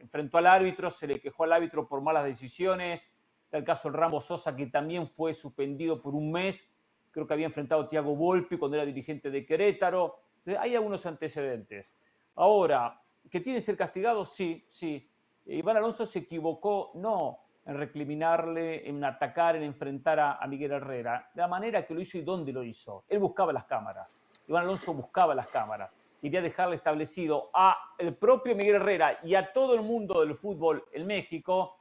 enfrentó 0.00 0.38
al 0.38 0.46
árbitro, 0.46 0.90
se 0.90 1.06
le 1.06 1.18
quejó 1.18 1.44
al 1.44 1.54
árbitro 1.54 1.88
por 1.88 2.02
malas 2.02 2.24
decisiones, 2.24 3.10
el 3.50 3.64
caso 3.64 3.88
del 3.88 3.98
Rambo 3.98 4.20
Sosa, 4.20 4.54
que 4.54 4.66
también 4.66 5.06
fue 5.06 5.32
suspendido 5.32 6.00
por 6.02 6.14
un 6.14 6.30
mes. 6.32 6.70
Creo 7.10 7.26
que 7.26 7.34
había 7.34 7.46
enfrentado 7.46 7.82
a 7.82 7.88
Tiago 7.88 8.16
Volpi 8.16 8.58
cuando 8.58 8.76
era 8.76 8.84
dirigente 8.84 9.30
de 9.30 9.46
Querétaro. 9.46 10.16
hay 10.58 10.74
algunos 10.74 11.06
antecedentes. 11.06 11.96
Ahora, 12.34 13.00
¿que 13.30 13.40
tiene 13.40 13.58
que 13.58 13.62
ser 13.62 13.76
castigado? 13.76 14.24
Sí, 14.24 14.64
sí. 14.68 15.08
Iván 15.46 15.76
Alonso 15.76 16.06
se 16.06 16.20
equivocó, 16.20 16.92
no 16.94 17.40
en 17.66 17.76
recriminarle, 17.78 18.88
en 18.88 19.02
atacar, 19.04 19.56
en 19.56 19.62
enfrentar 19.62 20.20
a, 20.20 20.46
Miguel 20.46 20.72
Herrera, 20.72 21.30
de 21.34 21.40
la 21.40 21.48
manera 21.48 21.86
que 21.86 21.94
lo 21.94 22.00
hizo 22.00 22.18
y 22.18 22.22
dónde 22.22 22.52
lo 22.52 22.62
hizo. 22.62 23.04
Él 23.08 23.18
buscaba 23.18 23.52
las 23.52 23.64
cámaras. 23.64 24.20
Iván 24.46 24.64
Alonso 24.64 24.92
buscaba 24.92 25.34
las 25.34 25.48
cámaras. 25.48 25.98
Quería 26.20 26.42
dejarle 26.42 26.76
establecido 26.76 27.50
a 27.54 27.76
el 27.98 28.14
propio 28.14 28.54
Miguel 28.54 28.76
Herrera 28.76 29.18
y 29.22 29.34
a 29.34 29.52
todo 29.52 29.74
el 29.74 29.82
mundo 29.82 30.20
del 30.20 30.34
fútbol 30.34 30.84
en 30.92 31.06
México 31.06 31.78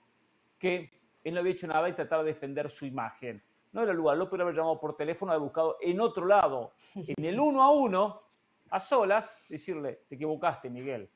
que 0.57 0.91
él 1.24 1.34
no 1.34 1.39
había 1.39 1.53
hecho 1.53 1.68
nada 1.68 1.88
y 1.89 1.93
trataba 1.93 2.24
de 2.24 2.34
defender 2.34 2.70
su 2.70 2.86
imagen. 2.86 3.41
No 3.72 3.82
era 3.82 3.93
lugar, 3.93 4.18
lo 4.18 4.30
podría 4.30 4.43
haber 4.43 4.55
llamado 4.55 4.80
por 4.80 4.95
teléfono, 4.95 5.32
haber 5.32 5.43
buscado 5.43 5.78
en 5.82 5.99
otro 5.99 6.26
lado, 6.26 6.74
en 6.93 7.26
el 7.26 7.39
uno 7.39 7.64
a 7.64 7.72
uno, 7.72 8.22
a 8.70 8.80
solas, 8.80 9.34
decirle, 9.49 10.01
te 10.07 10.16
equivocaste, 10.16 10.70
Miguel. 10.70 11.09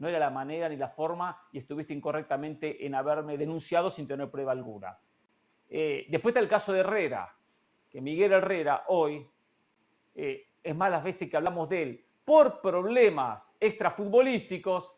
No 0.00 0.08
era 0.08 0.18
la 0.18 0.30
manera 0.30 0.68
ni 0.68 0.76
la 0.76 0.88
forma 0.88 1.40
y 1.52 1.58
estuviste 1.58 1.94
incorrectamente 1.94 2.84
en 2.84 2.96
haberme 2.96 3.38
denunciado 3.38 3.88
sin 3.88 4.08
tener 4.08 4.28
prueba 4.28 4.50
alguna. 4.50 4.98
Eh, 5.68 6.06
después 6.08 6.32
está 6.32 6.40
el 6.40 6.48
caso 6.48 6.72
de 6.72 6.80
Herrera, 6.80 7.32
que 7.88 8.00
Miguel 8.00 8.32
Herrera 8.32 8.84
hoy, 8.88 9.24
eh, 10.16 10.48
es 10.60 10.74
más 10.74 10.90
las 10.90 11.04
veces 11.04 11.30
que 11.30 11.36
hablamos 11.36 11.68
de 11.68 11.82
él, 11.82 12.04
por 12.24 12.60
problemas 12.60 13.54
extrafutbolísticos 13.60 14.92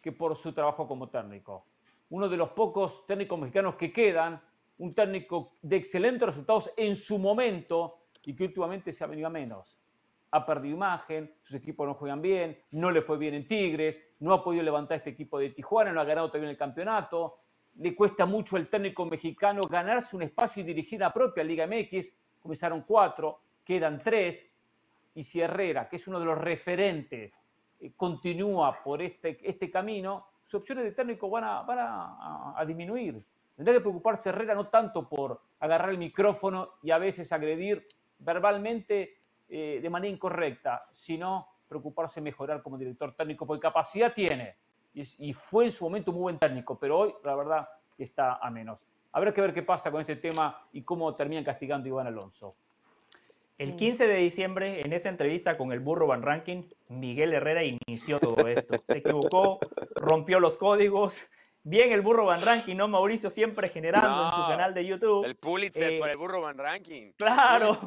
que 0.00 0.12
por 0.12 0.36
su 0.36 0.52
trabajo 0.52 0.86
como 0.86 1.08
técnico 1.08 1.66
uno 2.14 2.28
de 2.28 2.36
los 2.36 2.50
pocos 2.50 3.06
técnicos 3.06 3.38
mexicanos 3.38 3.74
que 3.74 3.92
quedan, 3.92 4.40
un 4.78 4.94
técnico 4.94 5.54
de 5.62 5.76
excelentes 5.76 6.26
resultados 6.26 6.72
en 6.76 6.94
su 6.94 7.18
momento 7.18 8.06
y 8.24 8.34
que 8.34 8.44
últimamente 8.44 8.92
se 8.92 9.02
ha 9.02 9.08
venido 9.08 9.26
a 9.26 9.30
menos. 9.30 9.78
Ha 10.34 10.44
perdido 10.44 10.74
imagen, 10.74 11.36
sus 11.40 11.54
equipos 11.54 11.86
no 11.86 11.94
juegan 11.94 12.20
bien, 12.20 12.58
no 12.72 12.90
le 12.90 13.02
fue 13.02 13.18
bien 13.18 13.34
en 13.34 13.46
Tigres, 13.46 14.02
no 14.18 14.32
ha 14.32 14.42
podido 14.42 14.64
levantar 14.64 14.98
este 14.98 15.10
equipo 15.10 15.38
de 15.38 15.50
Tijuana, 15.50 15.92
no 15.92 16.00
ha 16.00 16.04
ganado 16.04 16.28
todavía 16.28 16.50
el 16.50 16.56
campeonato, 16.56 17.38
le 17.76 17.94
cuesta 17.94 18.26
mucho 18.26 18.56
al 18.56 18.68
técnico 18.68 19.04
mexicano 19.04 19.62
ganarse 19.62 20.16
un 20.16 20.22
espacio 20.22 20.62
y 20.62 20.66
dirigir 20.66 21.00
la 21.00 21.12
propia 21.12 21.42
Liga 21.42 21.66
MX. 21.66 22.16
Comenzaron 22.40 22.82
cuatro, 22.82 23.40
quedan 23.64 24.00
tres, 24.02 24.50
y 25.14 25.22
si 25.22 25.40
Herrera, 25.40 25.88
que 25.88 25.96
es 25.96 26.08
uno 26.08 26.18
de 26.18 26.26
los 26.26 26.38
referentes, 26.38 27.40
eh, 27.80 27.92
continúa 27.96 28.82
por 28.82 29.02
este, 29.02 29.38
este 29.42 29.70
camino, 29.70 30.26
sus 30.42 30.56
opciones 30.56 30.84
de 30.84 30.92
técnico 30.92 31.30
van 31.30 31.44
a, 31.44 31.62
van 31.62 31.78
a, 31.80 32.64
disminuir. 32.66 33.24
Tendría 33.56 33.76
que 33.76 33.82
preocuparse 33.82 34.28
Herrera 34.28 34.54
no 34.54 34.68
tanto 34.68 35.08
por 35.08 35.40
agarrar 35.60 35.90
el 35.90 35.98
micrófono 35.98 36.70
y 36.82 36.90
a 36.90 36.98
veces 36.98 37.32
agredir 37.32 37.86
verbalmente 38.18 39.18
eh, 39.56 39.78
de 39.80 39.88
manera 39.88 40.12
incorrecta, 40.12 40.84
sino 40.90 41.46
preocuparse 41.68 42.20
mejorar 42.20 42.60
como 42.60 42.76
director 42.76 43.14
técnico, 43.14 43.46
porque 43.46 43.60
capacidad 43.60 44.12
tiene. 44.12 44.56
Y, 44.92 45.32
fue 45.32 45.66
en 45.66 45.70
su 45.70 45.84
momento 45.84 46.10
un 46.10 46.16
muy 46.16 46.22
buen 46.22 46.38
técnico, 46.40 46.76
pero 46.76 46.98
hoy, 46.98 47.14
la 47.22 47.36
verdad, 47.36 47.68
está 47.96 48.34
a 48.42 48.50
menos. 48.50 48.84
Habrá 49.12 49.32
que 49.32 49.40
ver 49.40 49.54
qué 49.54 49.62
pasa 49.62 49.92
con 49.92 50.00
este 50.00 50.16
tema 50.16 50.66
y 50.72 50.82
cómo 50.82 51.14
terminan 51.14 51.44
castigando 51.44 51.86
a 51.86 51.88
Iván 51.88 52.08
Alonso. 52.08 52.56
El 53.56 53.76
15 53.76 54.08
de 54.08 54.16
diciembre, 54.16 54.80
en 54.80 54.92
esa 54.92 55.08
entrevista 55.08 55.56
con 55.56 55.70
el 55.70 55.78
burro 55.78 56.08
Van 56.08 56.22
Ranking, 56.22 56.64
Miguel 56.88 57.32
Herrera 57.32 57.62
inició 57.62 58.18
todo 58.18 58.48
esto. 58.48 58.74
Se 58.88 58.98
equivocó, 58.98 59.60
rompió 59.94 60.40
los 60.40 60.56
códigos. 60.56 61.16
Bien 61.62 61.92
el 61.92 62.00
burro 62.00 62.24
Van 62.24 62.42
Ranking, 62.42 62.74
¿no? 62.74 62.88
Mauricio 62.88 63.30
siempre 63.30 63.68
generando 63.68 64.26
en 64.26 64.32
su 64.32 64.48
canal 64.48 64.74
de 64.74 64.84
YouTube. 64.84 65.24
El 65.24 65.36
Pulitzer 65.36 65.92
eh, 65.92 65.98
por 66.00 66.08
el 66.08 66.16
burro 66.16 66.40
Van 66.40 66.58
Ranking. 66.58 67.12
Claro. 67.12 67.78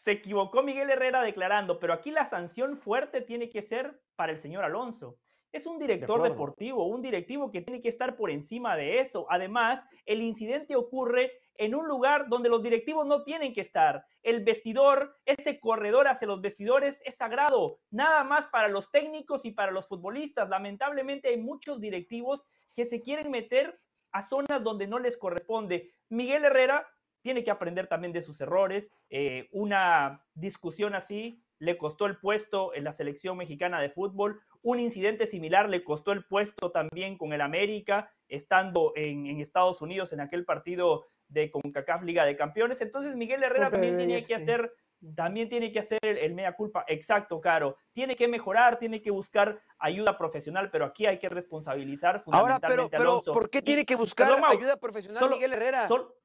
Se 0.00 0.12
equivocó 0.12 0.62
Miguel 0.62 0.90
Herrera 0.90 1.22
declarando, 1.22 1.78
pero 1.78 1.92
aquí 1.92 2.10
la 2.10 2.26
sanción 2.26 2.78
fuerte 2.78 3.20
tiene 3.20 3.50
que 3.50 3.62
ser 3.62 4.00
para 4.16 4.32
el 4.32 4.38
señor 4.38 4.64
Alonso. 4.64 5.18
Es 5.52 5.66
un 5.66 5.78
director 5.78 6.22
deportivo, 6.22 6.86
un 6.86 7.02
directivo 7.02 7.50
que 7.50 7.60
tiene 7.60 7.82
que 7.82 7.88
estar 7.88 8.16
por 8.16 8.30
encima 8.30 8.76
de 8.76 9.00
eso. 9.00 9.26
Además, 9.28 9.84
el 10.06 10.22
incidente 10.22 10.76
ocurre 10.76 11.32
en 11.56 11.74
un 11.74 11.88
lugar 11.88 12.28
donde 12.28 12.48
los 12.48 12.62
directivos 12.62 13.04
no 13.04 13.24
tienen 13.24 13.52
que 13.52 13.60
estar. 13.60 14.06
El 14.22 14.44
vestidor, 14.44 15.18
ese 15.26 15.58
corredor 15.58 16.06
hacia 16.06 16.28
los 16.28 16.40
vestidores 16.40 17.02
es 17.04 17.16
sagrado, 17.16 17.80
nada 17.90 18.22
más 18.22 18.46
para 18.46 18.68
los 18.68 18.90
técnicos 18.92 19.44
y 19.44 19.50
para 19.50 19.72
los 19.72 19.88
futbolistas. 19.88 20.48
Lamentablemente 20.48 21.28
hay 21.28 21.36
muchos 21.36 21.80
directivos 21.80 22.44
que 22.76 22.86
se 22.86 23.02
quieren 23.02 23.30
meter 23.30 23.78
a 24.12 24.22
zonas 24.22 24.62
donde 24.62 24.86
no 24.86 24.98
les 25.00 25.16
corresponde. 25.16 25.92
Miguel 26.08 26.44
Herrera 26.44 26.86
tiene 27.22 27.44
que 27.44 27.50
aprender 27.50 27.86
también 27.86 28.12
de 28.12 28.22
sus 28.22 28.40
errores. 28.40 28.92
Eh, 29.08 29.48
una 29.52 30.24
discusión 30.34 30.94
así 30.94 31.42
le 31.60 31.76
costó 31.76 32.06
el 32.06 32.16
puesto 32.16 32.74
en 32.74 32.84
la 32.84 32.92
selección 32.92 33.36
mexicana 33.36 33.80
de 33.80 33.90
fútbol. 33.90 34.40
Un 34.62 34.80
incidente 34.80 35.26
similar 35.26 35.68
le 35.68 35.84
costó 35.84 36.12
el 36.12 36.24
puesto 36.24 36.70
también 36.70 37.18
con 37.18 37.32
el 37.32 37.42
América, 37.42 38.10
estando 38.28 38.92
en, 38.96 39.40
Estados 39.40 39.82
Unidos 39.82 40.12
en 40.12 40.20
aquel 40.20 40.44
partido 40.44 41.06
de 41.28 41.50
CONCACAF 41.50 42.02
Liga 42.02 42.24
de 42.24 42.36
Campeones. 42.36 42.80
Entonces 42.80 43.14
Miguel 43.14 43.42
Herrera 43.42 43.70
también 43.70 43.98
tiene 43.98 44.22
que 44.22 44.34
hacer, 44.34 44.72
también 45.14 45.50
tiene 45.50 45.70
que 45.70 45.80
hacer 45.80 45.98
el, 46.02 46.34
mea 46.34 46.56
culpa. 46.56 46.84
Exacto, 46.88 47.40
Caro. 47.42 47.76
Tiene 47.92 48.16
que 48.16 48.26
mejorar, 48.26 48.78
tiene 48.78 49.02
que 49.02 49.10
buscar 49.10 49.60
ayuda 49.78 50.16
profesional, 50.16 50.70
pero 50.70 50.86
aquí 50.86 51.04
hay 51.04 51.18
que 51.18 51.28
responsabilizar 51.28 52.22
fundamentalmente 52.22 52.66
Ahora, 52.66 52.88
pero, 52.90 53.22
pero 53.22 53.34
¿por 53.34 53.50
qué 53.50 53.60
tiene 53.60 53.84
que 53.84 53.96
buscar 53.96 54.32
ayuda 54.46 54.78
profesional 54.78 55.28
Miguel 55.28 55.52
Herrera? 55.52 55.86
solo 55.88 56.20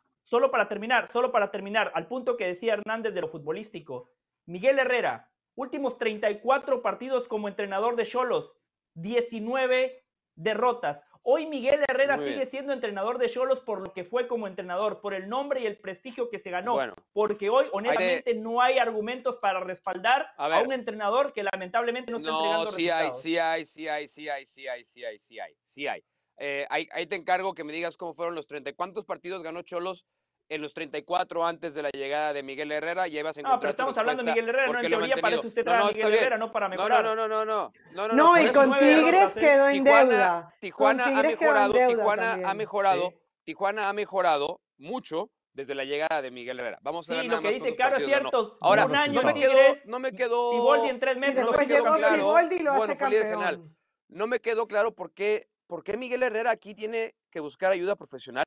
para 0.52 0.68
terminar, 0.68 1.12
solo 1.12 1.32
para 1.32 1.52
terminar, 1.52 1.92
al 1.96 2.08
punto 2.08 2.38
que 2.38 2.48
decía 2.48 2.74
Hernández 2.74 3.14
de 3.14 3.22
lo 3.22 3.28
futbolístico. 3.28 4.10
Miguel 4.46 4.80
Herrera, 4.80 5.30
últimos 5.56 5.98
34 5.98 6.82
partidos 6.82 7.28
como 7.28 7.48
entrenador 7.48 7.96
de 7.96 8.06
Cholos, 8.06 8.56
19 8.96 10.04
derrotas. 10.36 11.04
Hoy 11.28 11.48
Miguel 11.48 11.84
Herrera 11.90 12.20
sigue 12.20 12.46
siendo 12.46 12.72
entrenador 12.72 13.18
de 13.18 13.28
Cholos 13.30 13.60
por 13.60 13.82
lo 13.82 13.94
que 13.94 14.04
fue 14.04 14.28
como 14.28 14.46
entrenador, 14.46 15.02
por 15.02 15.16
el 15.16 15.28
nombre 15.28 15.62
y 15.62 15.66
el 15.66 15.78
prestigio 15.78 16.30
que 16.30 16.38
se 16.38 16.52
ganó. 16.52 16.78
porque 17.14 17.50
hoy, 17.50 17.66
honestamente, 17.72 18.36
no 18.36 18.62
hay 18.62 18.78
argumentos 18.78 19.38
para 19.38 19.60
respaldar 19.60 20.32
a, 20.38 20.60
un 20.62 20.72
entrenador 20.72 21.34
que 21.34 21.42
lamentablemente 21.42 22.12
no 22.12 22.20
está 22.20 22.30
no, 22.30 22.38
entregando 22.38 22.72
sí 22.74 22.90
Hay, 22.90 23.12
sí 23.22 23.38
hay, 23.38 23.66
sí 23.66 23.88
hay, 23.88 24.08
sí 24.08 24.30
hay, 24.30 24.46
sí 24.46 24.68
hay, 24.68 24.84
sí 24.84 25.04
hay, 25.04 25.18
sí 25.18 25.40
hay, 25.40 25.56
sí 25.64 25.88
hay. 25.88 26.04
Eh, 26.38 26.66
ahí, 26.70 26.88
ahí, 26.92 27.06
te 27.06 27.16
encargo 27.16 27.54
que 27.54 27.64
me 27.64 27.72
digas 27.72 27.96
cómo 27.98 28.14
fueron 28.14 28.36
los 28.36 28.48
30. 28.48 28.74
¿Cuántos 28.74 29.06
partidos 29.06 29.42
ganó 29.42 29.62
Cholos 29.62 30.06
en 30.50 30.62
los 30.62 30.74
34 30.74 31.46
antes 31.46 31.74
de 31.74 31.82
la 31.82 31.90
llegada 31.90 32.34
de 32.34 32.44
Miguel 32.44 32.72
Herrera 32.72 33.08
llevas 33.08 33.38
en 33.38 33.44
No, 33.44 33.60
pero 33.60 33.72
estamos 33.72 33.98
hablando 33.98 34.24
de 34.24 34.32
Miguel 34.32 34.50
Herrera, 34.50 34.72
no 34.72 34.80
en 34.80 34.90
teoría 34.90 35.16
parece 35.18 35.48
usted 35.48 35.66
no, 35.66 35.78
no, 35.78 35.88
Miguel 35.88 36.14
Herrera, 36.14 36.38
no 36.38 36.52
para 36.52 36.70
mejorar. 36.70 37.04
No, 37.04 37.16
no, 37.16 37.28
no, 37.28 37.46
no, 37.46 37.72
no. 37.94 38.14
No, 38.14 38.42
y 38.42 38.52
con 38.52 38.78
Tigres 38.78 39.34
quedó 39.34 39.70
en 39.70 39.84
deuda. 39.84 40.54
Tijuana 40.60 41.06
ha 41.06 41.24
mejorado, 41.24 41.74
Tijuana 41.74 42.40
ha 42.46 42.54
mejorado, 42.54 43.14
Tijuana 43.44 43.90
ha 43.90 43.94
mejorado 43.94 44.62
mucho 44.78 45.32
desde 45.54 45.74
la 45.74 45.86
llegada 45.86 46.22
de 46.22 46.32
Miguel 46.32 46.60
Herrera. 46.60 46.80
Vamos 46.82 47.10
a 47.10 47.14
ver 47.14 47.22
sí, 47.24 47.28
nada 47.28 47.42
lo 47.42 47.48
que 47.48 47.54
más 47.56 47.64
dice 47.64 47.76
Caro 47.78 47.98
es 47.98 48.06
cierto. 48.06 48.58
Ahora, 48.62 48.86
un 48.86 48.96
año 48.96 49.22
no, 49.22 49.28
me 49.28 49.34
quedó, 49.34 49.58
no 49.86 50.00
me 50.00 50.12
quedó. 50.12 50.52
Siboldi 50.52 50.90
en 50.90 51.00
tres 51.00 51.18
meses. 51.18 51.42
Y 51.42 51.46
no 51.46 51.52
me 51.52 51.66
quedó 51.66 51.84
llegó 51.84 51.96
claro. 51.96 52.18
Y 52.18 52.64
Bueno, 52.64 52.84
hace 52.84 52.96
fue 52.96 53.10
líder 53.10 53.24
general. 53.24 53.56
campeón. 53.56 53.78
No 54.10 54.28
me 54.28 54.40
quedó 54.40 54.68
claro 54.68 54.94
por 54.94 55.14
qué, 55.14 55.48
por 55.68 55.84
qué 55.84 55.98
Miguel 55.98 56.24
Herrera 56.24 56.52
aquí 56.52 56.74
tiene 56.76 57.16
que 57.30 57.40
buscar 57.40 57.72
ayuda 57.72 57.96
profesional. 57.96 58.46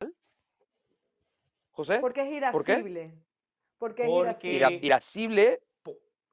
José, 1.70 1.98
Porque 2.00 2.22
es 2.22 2.50
¿Por 2.52 2.64
qué? 2.64 2.72
irascible. 2.72 3.14
Porque 3.78 4.02
es 4.02 4.08
Porque- 4.08 4.28
irascible. 4.28 4.56
Ira- 4.56 4.70
irascible. 4.82 5.60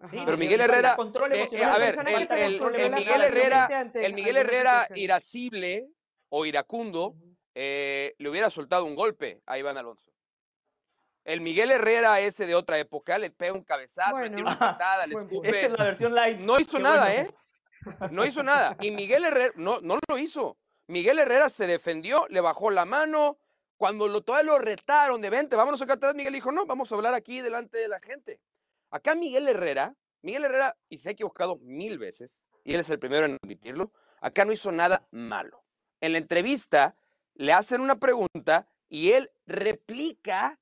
Sí, 0.10 0.18
Pero 0.26 0.38
Miguel 0.38 0.60
Herrera, 0.62 0.96
control 0.98 1.34
eh, 1.34 1.48
eh, 1.52 1.64
a 1.64 1.78
ver, 1.78 1.98
el, 2.38 2.92
Miguel 2.92 3.22
Herrera, 3.22 3.92
el 3.94 4.14
Miguel 4.14 4.38
Herrera 4.38 4.88
irascible 4.96 5.88
o 6.30 6.46
iracundo, 6.46 7.16
eh, 7.56 8.14
le 8.18 8.30
hubiera 8.30 8.50
soltado 8.50 8.84
un 8.86 8.94
golpe 8.94 9.42
a 9.46 9.58
Iván 9.58 9.78
Alonso. 9.78 10.12
El 11.24 11.40
Miguel 11.42 11.72
Herrera 11.72 12.20
ese 12.20 12.46
de 12.46 12.56
otra 12.56 12.78
época 12.78 13.18
le 13.18 13.32
pega 13.32 13.54
un 13.54 13.64
cabezazo, 13.64 14.20
le 14.20 14.30
tira 14.32 14.42
una 14.44 14.60
patada, 14.60 15.08
le 15.08 15.16
escupe. 15.16 15.50
Esa 15.50 15.66
es 15.66 15.72
la 15.72 15.84
versión 15.86 16.14
light. 16.14 16.40
No 16.42 16.60
hizo 16.60 16.78
Qué 16.78 16.84
nada, 16.84 17.06
bueno. 17.06 17.30
¿eh? 17.30 18.08
No 18.12 18.26
hizo 18.26 18.44
nada. 18.44 18.76
Y 18.82 18.92
Miguel 18.92 19.24
Herrera 19.26 19.54
no, 19.56 19.80
no 19.82 19.98
lo 20.10 20.18
hizo. 20.18 20.58
Miguel 20.88 21.20
Herrera 21.20 21.50
se 21.50 21.68
defendió, 21.68 22.28
le 22.30 22.42
bajó 22.42 22.70
la 22.70 22.86
mano. 22.86 23.38
Cuando 23.78 24.08
lo, 24.08 24.22
todavía 24.22 24.54
lo 24.54 24.60
retaron 24.60 25.22
de 25.22 25.30
vente, 25.30 25.56
vámonos 25.56 25.82
acá 25.82 25.94
atrás, 25.94 26.16
Miguel 26.16 26.34
dijo, 26.34 26.52
no, 26.52 26.66
vamos 26.66 26.92
a 26.92 26.96
hablar 26.96 27.14
aquí 27.14 27.42
delante 27.42 27.78
de 27.78 27.90
la 27.90 28.00
gente. 28.00 28.40
Acá 28.90 29.16
Miguel 29.16 29.50
Herrera, 29.50 29.96
Miguel 30.22 30.46
Herrera, 30.46 30.78
y 30.88 30.98
se 30.98 31.10
ha 31.10 31.12
equivocado 31.12 31.58
mil 31.58 32.00
veces, 32.00 32.42
y 32.64 32.74
él 32.74 32.80
es 32.80 32.90
el 32.90 33.00
primero 33.00 33.26
en 33.26 33.38
admitirlo, 33.42 33.92
acá 34.22 34.46
no 34.46 34.54
hizo 34.54 34.72
nada 34.72 35.06
malo. 35.12 35.66
En 36.00 36.14
la 36.14 36.20
entrevista 36.20 36.96
le 37.34 37.52
hacen 37.52 37.82
una 37.82 38.00
pregunta 38.00 38.68
y 38.88 39.12
él 39.12 39.32
replica 39.46 40.60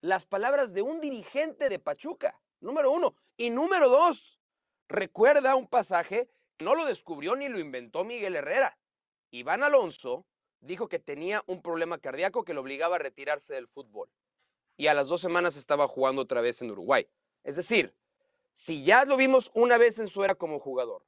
las 0.00 0.24
palabras 0.24 0.72
de 0.72 0.82
un 0.82 1.00
dirigente 1.00 1.68
de 1.68 1.78
Pachuca, 1.78 2.40
número 2.60 2.90
uno. 2.90 3.14
Y 3.36 3.50
número 3.50 3.88
dos, 3.88 4.40
recuerda 4.88 5.54
un 5.54 5.68
pasaje 5.68 6.28
que 6.56 6.64
no 6.64 6.74
lo 6.74 6.84
descubrió 6.84 7.36
ni 7.36 7.48
lo 7.48 7.60
inventó 7.60 8.04
Miguel 8.04 8.36
Herrera. 8.36 8.76
Iván 9.32 9.64
Alonso 9.64 10.26
dijo 10.60 10.88
que 10.88 10.98
tenía 10.98 11.42
un 11.46 11.62
problema 11.62 11.98
cardíaco 11.98 12.44
que 12.44 12.52
lo 12.52 12.60
obligaba 12.60 12.96
a 12.96 12.98
retirarse 12.98 13.54
del 13.54 13.66
fútbol. 13.66 14.10
Y 14.76 14.88
a 14.88 14.94
las 14.94 15.08
dos 15.08 15.22
semanas 15.22 15.56
estaba 15.56 15.88
jugando 15.88 16.22
otra 16.22 16.42
vez 16.42 16.60
en 16.60 16.70
Uruguay. 16.70 17.08
Es 17.42 17.56
decir, 17.56 17.94
si 18.52 18.84
ya 18.84 19.04
lo 19.06 19.16
vimos 19.16 19.50
una 19.54 19.78
vez 19.78 19.98
en 19.98 20.08
su 20.08 20.22
era 20.22 20.34
como 20.34 20.58
jugador 20.58 21.04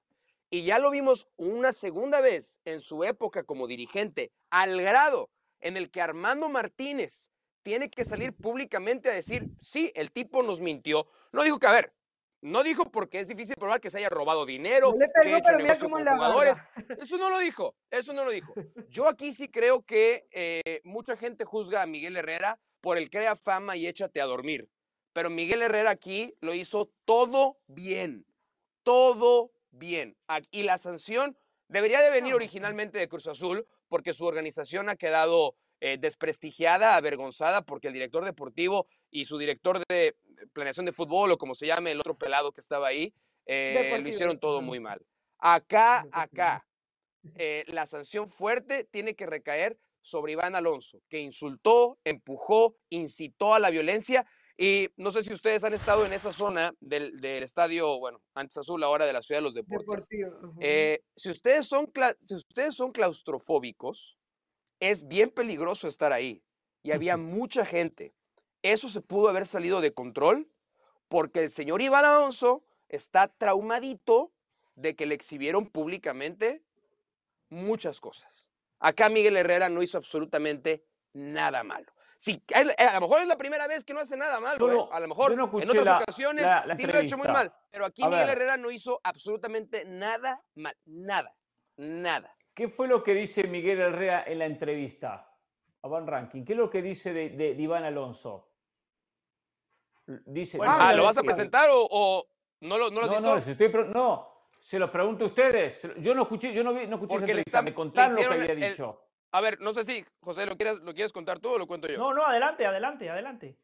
y 0.49 0.64
ya 0.64 0.79
lo 0.79 0.91
vimos 0.91 1.29
una 1.37 1.75
segunda 1.75 2.22
vez 2.22 2.61
en 2.64 2.81
su 2.81 3.05
época 3.05 3.45
como 3.45 3.66
dirigente, 3.66 4.33
al 4.49 4.81
grado 4.81 5.31
en 5.61 5.77
el 5.77 5.91
que 5.91 6.01
Armando 6.01 6.49
Martínez 6.49 7.31
tiene 7.62 7.91
que 7.91 8.07
salir 8.07 8.33
públicamente 8.33 9.11
a 9.11 9.14
decir, 9.14 9.49
sí, 9.61 9.93
el 9.95 10.12
tipo 10.12 10.43
nos 10.43 10.61
mintió. 10.61 11.09
No 11.33 11.43
dijo 11.43 11.59
que, 11.59 11.66
a 11.66 11.72
ver, 11.72 11.93
no 12.45 12.62
dijo 12.62 12.90
porque 12.90 13.20
es 13.20 13.28
difícil 13.28 13.57
probar 13.57 13.80
que 13.80 13.88
se 13.88 13.97
haya 13.97 14.11
robado 14.11 14.45
dinero, 14.45 14.90
No 14.92 14.99
le 14.99 15.07
que 15.07 15.12
pegó, 15.22 15.36
hecho 15.36 15.45
pero 15.47 15.59
mira 15.59 15.78
cómo 15.78 15.97
con 15.97 16.05
la 16.05 16.14
jugadores. 16.14 16.57
Eso 17.01 17.16
no 17.16 17.30
lo 17.30 17.38
dijo, 17.38 17.74
eso 17.90 18.12
no 18.12 18.22
lo 18.22 18.30
dijo. 18.30 18.53
Yo 18.88 19.09
aquí 19.09 19.32
sí 19.32 19.49
creo 19.49 19.82
que 19.82 20.26
eh, 20.30 20.82
mucha 20.84 21.16
gente 21.16 21.47
juzga 21.47 21.80
a 21.80 21.86
Miguel 21.86 22.18
Herrera 22.18 22.61
por 22.82 22.99
el 22.99 23.09
crea 23.09 23.34
fama 23.34 23.76
y 23.76 23.86
échate 23.86 24.20
a 24.20 24.26
dormir. 24.26 24.68
Pero 25.14 25.30
Miguel 25.30 25.62
Herrera 25.62 25.90
aquí 25.90 26.34
lo 26.40 26.53
hizo 26.53 26.90
todo 27.07 27.57
bien, 27.66 28.26
todo 28.82 29.51
bien. 29.70 30.14
Y 30.51 30.64
la 30.64 30.76
sanción 30.76 31.38
debería 31.68 32.03
de 32.03 32.11
venir 32.11 32.32
No. 32.32 32.36
originalmente 32.36 32.99
de 32.99 33.09
Cruz 33.09 33.26
Azul 33.26 33.66
porque 33.88 34.12
su 34.12 34.26
organización 34.26 34.90
ha 34.90 34.97
quedado 34.97 35.57
eh, 35.80 35.97
desprestigiada, 35.99 36.97
avergonzada, 36.97 37.62
porque 37.62 37.88
el 37.88 37.95
director 37.95 38.24
deportivo 38.24 38.86
y 39.11 39.24
su 39.24 39.38
director 39.38 39.82
de 39.88 40.16
planeación 40.53 40.87
de 40.87 40.93
fútbol 40.93 41.32
o 41.32 41.39
como 41.39 41.55
se 41.55 41.66
llame 41.66 41.93
el 41.93 42.01
otro 42.01 42.16
pelado 42.16 42.53
que 42.53 42.61
estaba 42.61 42.89
ahí, 42.89 43.12
eh, 43.47 43.99
lo 44.01 44.09
hicieron 44.09 44.39
todo 44.39 44.62
muy 44.62 44.80
mal. 44.80 45.05
Acá, 45.39 46.07
acá, 46.12 46.66
eh, 47.37 47.64
la 47.68 47.87
sanción 47.87 48.30
fuerte 48.30 48.85
tiene 48.85 49.14
que 49.14 49.26
recaer 49.26 49.78
sobre 50.01 50.32
Iván 50.32 50.55
Alonso, 50.55 51.03
que 51.09 51.18
insultó, 51.18 51.99
empujó, 52.05 52.76
incitó 52.91 53.55
a 53.55 53.59
la 53.59 53.70
violencia. 53.70 54.26
Y 54.57 54.89
no 54.97 55.11
sé 55.11 55.22
si 55.22 55.32
ustedes 55.32 55.64
han 55.64 55.72
estado 55.72 56.07
en 56.07 56.12
esa 56.12 56.32
zona 56.32 56.72
del, 56.78 57.20
del 57.20 57.43
estadio, 57.43 57.99
bueno, 57.99 58.22
antes 58.35 58.57
azul, 58.57 58.85
ahora 58.85 59.05
de 59.07 59.12
la 59.12 59.22
ciudad 59.22 59.39
de 59.39 59.45
los 59.45 59.55
deportes. 59.55 60.07
Eh, 60.61 61.03
si, 61.16 61.30
ustedes 61.30 61.66
son, 61.66 61.91
si 62.20 62.35
ustedes 62.35 62.74
son 62.74 62.93
claustrofóbicos, 62.93 64.16
es 64.78 65.09
bien 65.09 65.30
peligroso 65.30 65.89
estar 65.89 66.12
ahí. 66.12 66.43
Y 66.82 66.93
había 66.93 67.16
mucha 67.16 67.64
gente. 67.64 68.14
Eso 68.65 68.89
se 68.89 69.03
pudo 69.03 69.29
haber 69.29 69.47
salido 69.47 69.83
de 69.83 69.93
control 69.93 70.49
porque 71.09 71.41
el 71.41 71.51
señor 71.51 71.83
Iván 71.83 72.07
Alonso 72.07 72.65
está 72.89 73.29
traumadito 73.29 74.33
de 74.75 74.97
que 74.97 75.05
le 75.05 75.15
exhibieron 75.15 75.67
públicamente 75.67 76.62
muchas 77.51 78.01
cosas. 78.01 78.49
Acá 78.81 79.11
Miguel 79.11 79.37
Herrera 79.37 79.69
no 79.69 79.83
hizo 79.83 79.99
absolutamente 79.99 80.83
nada 81.12 81.62
malo. 81.62 81.93
Sí, 82.17 82.43
a 82.55 82.62
él- 82.62 82.73
a 82.79 82.95
lo 82.95 83.03
mejor 83.03 83.21
es 83.21 83.27
la 83.27 83.37
primera 83.37 83.67
vez 83.67 83.85
que 83.85 83.93
no 83.93 84.01
hace 84.01 84.17
nada 84.17 84.41
malo. 84.41 84.55
¿eh? 84.55 84.59
Solo- 84.59 84.93
A 84.95 84.99
lo 84.99 85.09
mejor 85.09 85.37
no 85.37 85.45
en 85.61 85.69
otras 85.69 85.85
la- 85.85 85.99
ocasiones 85.99 86.43
la- 86.47 86.65
la 86.65 86.75
sí 86.75 86.83
lo 86.85 86.99
ha 86.99 87.01
hecho 87.03 87.19
muy 87.19 87.29
mal. 87.29 87.53
Pero 87.71 87.85
aquí 87.85 88.03
A 88.03 88.09
Miguel 88.09 88.27
ver. 88.29 88.37
Herrera 88.39 88.57
no 88.57 88.71
hizo 88.71 88.99
absolutamente 89.05 89.85
nada 89.85 90.43
mal. 90.55 90.75
Nada. 90.87 91.37
Nada. 91.77 92.35
¿Qué 92.55 92.69
fue 92.71 92.89
lo 92.89 93.03
que 93.05 93.12
dice 93.12 93.45
Miguel 93.45 93.79
Herrera 93.81 94.25
en 94.27 94.39
la 94.39 94.47
entrevista 94.47 95.31
a 95.83 95.89
Van 95.89 96.07
Ranking? 96.07 96.47
¿Qué 96.47 96.53
es 96.55 96.59
lo 96.59 96.71
que 96.71 96.81
dice 96.81 97.12
de, 97.12 97.29
de- 97.29 97.55
de 97.55 97.62
Iván 97.62 97.85
Alonso? 97.85 98.49
Dice, 100.07 100.59
Bueno, 100.59 100.74
Ah, 100.78 100.92
¿lo 100.92 101.05
vas 101.05 101.16
a 101.16 101.22
presentar 101.22 101.70
o, 101.70 101.86
o 101.90 102.26
no 102.61 102.78
lo, 102.78 102.90
no 102.90 103.00
lo 103.00 103.02
has 103.02 103.09
No, 103.09 103.12
visto? 103.16 103.28
no, 103.28 103.34
les 103.36 103.48
estoy 103.48 103.68
pre- 103.70 103.86
no, 103.88 104.48
se 104.61 104.78
lo 104.78 104.90
pregunto 104.92 105.24
a 105.24 105.28
ustedes. 105.28 105.88
Yo 105.98 106.14
no 106.14 106.22
escuché, 106.22 106.52
yo 106.52 106.62
no 106.62 106.74
vi, 106.74 106.86
no 106.86 106.96
escuché 106.96 107.16
esa 107.16 107.24
entrevista. 107.24 107.62
Me 107.62 107.74
contaron 107.74 108.16
lo 108.16 108.20
que 108.20 108.26
había 108.26 108.52
el- 108.52 108.61
dicho. 108.72 109.00
A 109.32 109.40
ver, 109.40 109.61
no 109.61 109.72
sé 109.72 109.84
si, 109.84 110.05
José, 110.20 110.46
¿lo 110.46 110.57
quieres, 110.57 110.76
¿lo 110.80 110.94
quieres 110.94 111.12
contar 111.12 111.40
tú 111.40 111.55
o 111.55 111.59
lo 111.59 111.66
cuento 111.66 111.88
yo? 111.88 111.98
No, 111.98 112.14
no, 112.14 112.24
adelante, 112.24 112.64
adelante, 112.66 113.11
adelante. 113.11 113.57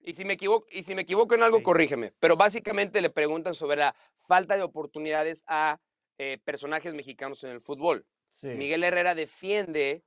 Y 0.00 0.12
si 0.12 0.24
me 0.24 0.34
equivoco, 0.34 0.66
y 0.70 0.82
si 0.82 0.94
me 0.94 1.02
equivoco 1.02 1.34
en 1.34 1.42
algo, 1.42 1.58
Sí. 1.58 1.62
corrígeme. 1.62 2.12
Pero 2.18 2.36
básicamente 2.36 3.00
le 3.00 3.08
preguntan 3.10 3.54
sobre 3.54 3.76
la 3.76 3.94
falta 4.26 4.56
de 4.56 4.62
oportunidades 4.62 5.42
a 5.46 5.78
eh, 6.18 6.38
personajes 6.44 6.94
mexicanos 6.94 7.44
en 7.44 7.50
el 7.50 7.60
fútbol. 7.60 8.06
Sí. 8.28 8.48
Miguel 8.48 8.84
Herrera 8.84 9.14
defiende 9.14 10.02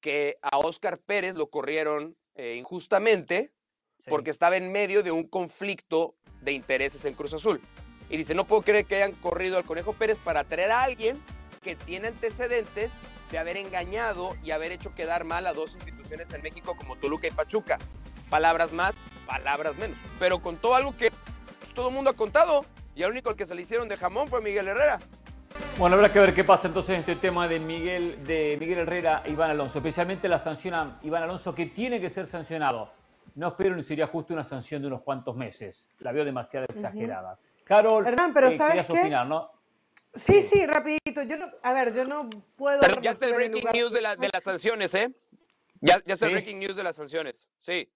que 0.00 0.38
a 0.42 0.58
Óscar 0.58 0.98
Pérez 0.98 1.34
lo 1.34 1.50
corrieron 1.50 2.16
eh, 2.34 2.54
injustamente 2.56 3.52
Sí. 4.08 4.10
porque 4.10 4.30
estaba 4.30 4.56
en 4.56 4.72
medio 4.72 5.02
de 5.02 5.10
un 5.10 5.24
conflicto 5.24 6.14
de 6.40 6.52
intereses 6.52 7.04
en 7.04 7.14
Cruz 7.14 7.34
Azul. 7.34 7.60
Y 8.10 8.16
dice, 8.16 8.34
no 8.34 8.46
puedo 8.46 8.62
creer 8.62 8.86
que 8.86 8.96
hayan 8.96 9.12
corrido 9.12 9.58
al 9.58 9.64
Conejo 9.64 9.92
Pérez 9.92 10.18
para 10.18 10.44
traer 10.44 10.70
a 10.70 10.82
alguien 10.82 11.18
que 11.60 11.76
tiene 11.76 12.08
antecedentes 12.08 12.90
de 13.30 13.38
haber 13.38 13.56
engañado 13.56 14.30
y 14.42 14.52
haber 14.52 14.72
hecho 14.72 14.94
quedar 14.94 15.24
mal 15.24 15.46
a 15.46 15.52
dos 15.52 15.74
instituciones 15.74 16.32
en 16.32 16.42
México 16.42 16.74
como 16.76 16.96
Toluca 16.96 17.26
y 17.26 17.30
Pachuca. 17.30 17.78
Palabras 18.30 18.72
más, 18.72 18.94
palabras 19.26 19.76
menos. 19.76 19.98
Pero 20.18 20.40
contó 20.40 20.74
algo 20.74 20.96
que 20.96 21.10
pues, 21.10 21.74
todo 21.74 21.88
el 21.88 21.94
mundo 21.94 22.10
ha 22.10 22.14
contado 22.14 22.64
y 22.94 23.02
el 23.02 23.10
único 23.10 23.30
al 23.30 23.36
que 23.36 23.46
se 23.46 23.54
le 23.54 23.62
hicieron 23.62 23.88
de 23.88 23.96
jamón 23.96 24.28
fue 24.28 24.40
Miguel 24.40 24.68
Herrera. 24.68 24.98
Bueno, 25.76 25.96
habrá 25.96 26.10
que 26.10 26.18
ver 26.18 26.34
qué 26.34 26.44
pasa 26.44 26.68
entonces 26.68 26.94
en 26.94 27.00
este 27.00 27.16
tema 27.16 27.46
de 27.46 27.60
Miguel, 27.60 28.24
de 28.24 28.56
Miguel 28.58 28.80
Herrera 28.80 29.22
e 29.24 29.32
Iván 29.32 29.50
Alonso, 29.50 29.78
especialmente 29.78 30.28
la 30.28 30.38
sanción 30.38 30.74
a 30.74 30.98
Iván 31.02 31.22
Alonso 31.22 31.54
que 31.54 31.66
tiene 31.66 32.00
que 32.00 32.10
ser 32.10 32.26
sancionado. 32.26 32.90
No 33.38 33.46
espero 33.48 33.76
ni 33.76 33.84
sería 33.84 34.08
justo 34.08 34.32
una 34.34 34.42
sanción 34.42 34.82
de 34.82 34.88
unos 34.88 35.02
cuantos 35.02 35.36
meses. 35.36 35.86
La 36.00 36.10
veo 36.10 36.24
demasiado 36.24 36.66
exagerada. 36.68 37.38
Carol, 37.62 38.04
Hernán, 38.04 38.34
pero 38.34 38.48
eh, 38.48 38.52
¿sabes 38.56 38.70
querías 38.72 38.86
qué? 38.90 38.98
opinar, 38.98 39.26
¿no? 39.28 39.52
Sí, 40.12 40.42
sí, 40.42 40.66
rapidito. 40.66 41.22
Yo 41.22 41.36
no, 41.36 41.48
a 41.62 41.72
ver, 41.72 41.94
yo 41.94 42.04
no 42.04 42.18
puedo. 42.56 42.80
Pero 42.80 43.00
ya 43.00 43.12
está 43.12 43.26
el 43.26 43.34
breaking 43.34 43.60
lugar- 43.60 43.74
news 43.76 43.92
de, 43.92 44.00
la- 44.00 44.16
de 44.16 44.28
las 44.32 44.42
sanciones, 44.42 44.92
¿eh? 44.96 45.14
Ya, 45.80 46.02
ya 46.04 46.14
está 46.14 46.26
el 46.26 46.30
Sí. 46.30 46.34
breaking 46.34 46.58
news 46.58 46.74
de 46.74 46.82
las 46.82 46.96
sanciones, 46.96 47.48
sí. 47.60 47.88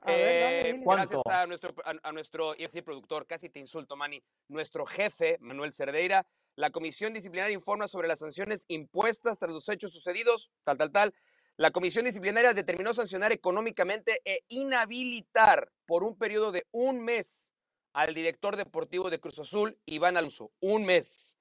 A 0.00 0.10
ver, 0.10 0.42
dale, 0.42 0.70
Eh, 0.70 0.82
gracias 0.84 1.20
a 1.26 1.46
nuestro, 1.46 1.74
a, 1.84 1.94
a 2.08 2.12
nuestro 2.12 2.50
a 2.50 2.54
decir 2.56 2.82
productor, 2.82 3.28
casi 3.28 3.48
te 3.50 3.60
insulto, 3.60 3.94
Manny, 3.94 4.20
nuestro 4.48 4.84
jefe, 4.86 5.38
Manuel 5.40 5.72
Cerdeira. 5.72 6.26
La 6.56 6.70
comisión 6.70 7.14
disciplinaria 7.14 7.54
informa 7.54 7.86
sobre 7.86 8.08
las 8.08 8.18
sanciones 8.18 8.64
impuestas 8.66 9.38
tras 9.38 9.52
los 9.52 9.68
hechos 9.68 9.92
sucedidos, 9.92 10.50
tal, 10.64 10.76
tal, 10.78 10.90
tal. 10.90 11.14
La 11.58 11.72
comisión 11.72 12.04
disciplinaria 12.04 12.54
determinó 12.54 12.94
sancionar 12.94 13.32
económicamente 13.32 14.20
e 14.24 14.44
inhabilitar 14.46 15.72
por 15.86 16.04
un 16.04 16.16
periodo 16.16 16.52
de 16.52 16.68
un 16.70 17.00
mes 17.00 17.52
al 17.92 18.14
director 18.14 18.56
deportivo 18.56 19.10
de 19.10 19.18
Cruz 19.18 19.40
Azul, 19.40 19.76
Iván 19.84 20.16
Alonso. 20.16 20.52
Un 20.60 20.84
mes. 20.84 21.36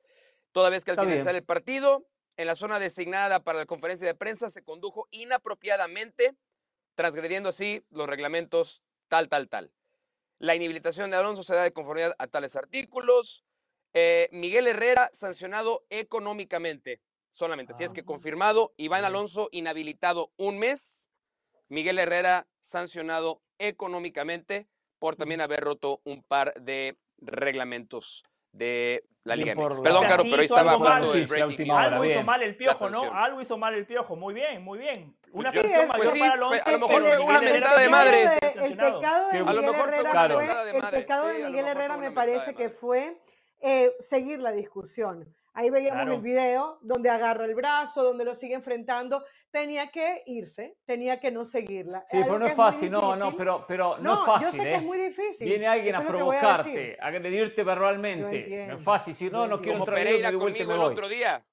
Toda 0.53 0.72
vez 0.72 0.84
que 0.84 0.89
al 0.89 0.95
Está 0.95 1.03
bien. 1.03 1.20
finalizar 1.20 1.36
el 1.36 1.43
partido, 1.43 2.07
en 2.36 2.47
la 2.47 2.55
zona 2.55 2.80
designada 2.80 3.43
para 3.43 3.59
la 3.59 3.68
conferencia 3.68 4.07
de 4.07 4.15
prensa, 4.15 4.49
se 4.49 4.63
condujo 4.63 5.07
inapropiadamente 5.11 6.36
transgrediendo 6.95 7.49
así 7.49 7.86
los 7.91 8.07
reglamentos 8.07 8.82
tal, 9.07 9.30
tal, 9.30 9.47
tal. 9.49 9.72
La 10.39 10.55
inhabilitación 10.55 11.11
de 11.11 11.18
Alonso 11.18 11.43
se 11.43 11.53
da 11.53 11.61
de 11.61 11.74
conformidad 11.74 12.15
a 12.18 12.26
tales 12.26 12.55
artículos. 12.55 13.45
Eh, 13.93 14.30
Miguel 14.32 14.65
Herrera 14.65 15.11
sancionado 15.13 15.86
económicamente, 15.91 17.01
solamente. 17.38 17.73
Si 17.73 17.83
es 17.83 17.93
que 17.93 18.01
Ah. 18.01 18.05
confirmado, 18.05 18.73
Iván. 18.77 19.05
Alonso 19.05 19.47
inhabilitado 19.51 20.31
un 20.38 20.57
mes. 20.57 21.09
Miguel 21.69 21.99
Herrera 21.99 22.47
sancionado 22.59 23.41
económicamente 23.59 24.67
por 24.99 25.15
también 25.15 25.41
haber 25.41 25.61
roto 25.61 26.01
un 26.03 26.23
par 26.23 26.53
de 26.55 26.97
reglamentos 27.19 28.23
de 28.51 29.03
la 29.23 29.35
Liga 29.35 29.53
MX. 29.53 29.79
Perdón, 29.81 30.05
Caro, 30.07 30.23
pero 30.23 30.38
ahí 30.38 30.45
estaba 30.45 30.71
hablando 30.71 31.13
del 31.13 31.27
breaking 31.27 31.71
Algo 31.71 32.05
hizo 32.05 32.23
mal 32.23 32.41
el 32.41 32.55
piojo, 32.55 32.89
¿no? 32.89 33.13
Algo 33.13 33.41
hizo 33.41 33.57
mal 33.57 33.75
el 33.75 33.85
piojo. 33.85 34.15
Muy 34.15 34.33
bien, 34.33 34.63
muy 34.63 34.79
bien. 34.79 35.15
Una 35.31 35.51
pues 35.51 35.61
sanción 35.61 35.88
mayor 35.89 36.07
pues 36.07 36.19
para 36.19 36.33
Alonso. 36.33 36.63
a 36.65 36.71
lo 36.71 36.79
mejor 36.79 37.01
fue 37.03 37.19
una 37.19 37.41
mentada 37.41 37.79
de 37.79 37.89
madre. 37.89 38.23
El 38.55 38.77
pecado 38.77 39.27
de 39.29 39.43
Miguel 39.43 39.67
Herrera 39.67 40.29
fue, 40.33 40.79
el 40.79 40.85
pecado 40.89 41.27
de 41.27 41.43
Miguel 41.45 41.67
Herrera 41.67 41.97
me 41.97 42.11
parece 42.11 42.55
que 42.55 42.69
fue 42.69 43.21
eh, 43.61 43.91
seguir 43.99 44.39
la 44.39 44.51
discusión. 44.51 45.35
Ahí 45.57 45.71
veíamos 45.71 46.07
el 46.13 46.21
video 46.21 46.77
donde 46.83 47.09
agarra 47.09 47.45
el 47.45 47.55
brazo, 47.55 48.03
donde 48.03 48.23
lo 48.23 48.35
sigue 48.35 48.53
enfrentando. 48.53 49.25
Tenía 49.49 49.87
que 49.87 50.21
irse, 50.27 50.77
tenía 50.85 51.19
que 51.19 51.31
no 51.31 51.45
seguirla. 51.45 52.03
Sí, 52.05 52.19
pero 52.21 52.37
no 52.37 52.45
es 52.45 52.55
fácil, 52.55 52.91
no, 52.91 53.15
no, 53.15 53.35
pero, 53.35 53.65
pero 53.67 53.97
no, 53.97 54.19
es 54.19 54.25
fácil. 54.27 54.51
Yo 54.51 54.51
sé 54.51 54.57
que 54.61 54.75
es 54.75 54.81
¿eh? 54.81 54.85
muy 54.85 54.97
difícil. 54.99 55.49
Viene 55.49 55.65
alguien 55.65 55.95
a 55.95 56.05
provocarte, 56.05 56.95
a, 57.01 57.07
agredirte 57.07 57.63
verbalmente. 57.63 58.67
No 58.67 58.75
es 58.75 58.83
fácil, 58.83 59.15
si 59.15 59.31
no, 59.31 59.47
no 59.47 59.57
quiero 59.57 59.79
Como 59.79 59.91
Pereira 59.91 60.31
conmigo 60.31 60.75
el 60.75 60.79
otro 60.79 61.09
día. 61.09 61.43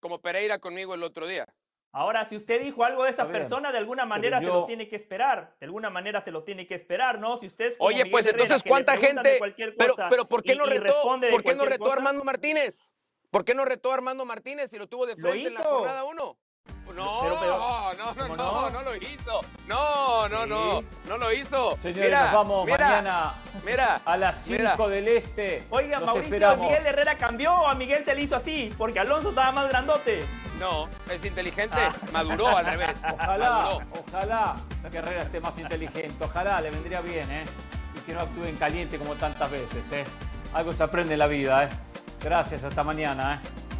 Como 0.00 0.20
Pereira 0.20 0.58
conmigo 0.58 0.94
el 0.94 1.04
otro 1.04 1.28
día. 1.28 1.46
Ahora, 1.92 2.24
si 2.24 2.34
usted 2.34 2.60
dijo 2.60 2.82
algo 2.82 3.04
de 3.04 3.10
esa 3.10 3.28
persona, 3.28 3.70
de 3.70 3.78
alguna 3.78 4.04
manera 4.04 4.40
se 4.40 4.46
lo 4.46 4.66
tiene 4.66 4.88
que 4.88 4.96
esperar. 4.96 5.54
De 5.60 5.66
alguna 5.66 5.88
manera 5.88 6.20
se 6.20 6.32
lo 6.32 6.42
tiene 6.42 6.66
que 6.66 6.74
esperar, 6.74 7.20
¿no? 7.20 7.36
Si 7.36 7.46
usted 7.46 7.66
es 7.66 7.76
Oye, 7.78 8.06
pues 8.06 8.26
entonces, 8.26 8.60
¿cuánta 8.64 8.96
gente? 8.96 9.38
Pero, 9.78 9.94
pero 10.10 10.28
¿por 10.28 10.42
qué 10.42 10.56
no 10.56 10.66
retó, 10.66 11.00
¿por 11.30 11.44
qué 11.44 11.54
no 11.54 11.64
retó 11.64 11.92
Armando 11.92 12.24
Martínez? 12.24 12.92
¿Por 13.32 13.46
qué 13.46 13.54
no 13.54 13.64
retó 13.64 13.90
a 13.90 13.94
Armando 13.94 14.26
Martínez 14.26 14.70
y 14.74 14.76
lo 14.76 14.88
tuvo 14.90 15.06
de 15.06 15.16
frente 15.16 15.48
en 15.48 15.54
la 15.54 15.62
jornada 15.62 16.04
1? 16.04 16.36
No, 16.94 16.94
no, 16.94 17.94
no, 17.94 18.04
no, 18.14 18.36
no, 18.36 18.70
no, 18.70 18.82
lo 18.82 18.94
hizo. 18.94 19.40
No, 19.66 20.28
no, 20.28 20.44
no, 20.44 20.84
no 21.08 21.16
lo 21.16 21.32
hizo. 21.32 21.74
Señores, 21.78 22.04
mira, 22.04 22.24
nos 22.24 22.32
vamos 22.34 22.68
mañana 22.68 23.34
mira, 23.64 24.02
a 24.04 24.18
las 24.18 24.36
5 24.44 24.86
del 24.86 25.08
Este. 25.08 25.64
Oiga, 25.70 25.98
Mauricio, 26.00 26.46
¿a 26.46 26.56
Miguel 26.56 26.84
Herrera 26.84 27.16
cambió 27.16 27.54
o 27.54 27.66
a 27.68 27.74
Miguel 27.74 28.04
se 28.04 28.14
le 28.14 28.24
hizo 28.24 28.36
así? 28.36 28.70
Porque 28.76 29.00
Alonso 29.00 29.30
estaba 29.30 29.50
más 29.50 29.70
grandote. 29.70 30.22
No, 30.60 30.90
es 31.10 31.24
inteligente, 31.24 31.78
ah. 31.80 31.94
maduró 32.12 32.54
al 32.54 32.66
revés. 32.66 32.90
Ojalá, 33.14 33.78
ojalá 34.06 34.56
que 34.90 34.98
Herrera 34.98 35.22
esté 35.22 35.40
más 35.40 35.58
inteligente. 35.58 36.22
Ojalá, 36.22 36.60
le 36.60 36.70
vendría 36.70 37.00
bien, 37.00 37.32
¿eh? 37.32 37.44
Y 37.96 38.00
que 38.00 38.12
no 38.12 38.20
actúe 38.20 38.44
en 38.44 38.56
caliente 38.56 38.98
como 38.98 39.14
tantas 39.14 39.50
veces, 39.50 39.90
¿eh? 39.92 40.04
Algo 40.52 40.74
se 40.74 40.82
aprende 40.82 41.14
en 41.14 41.18
la 41.18 41.28
vida, 41.28 41.64
¿eh? 41.64 41.68
Gracias, 42.22 42.62
hasta 42.62 42.84
mañana. 42.84 43.34
¿eh? 43.34 43.71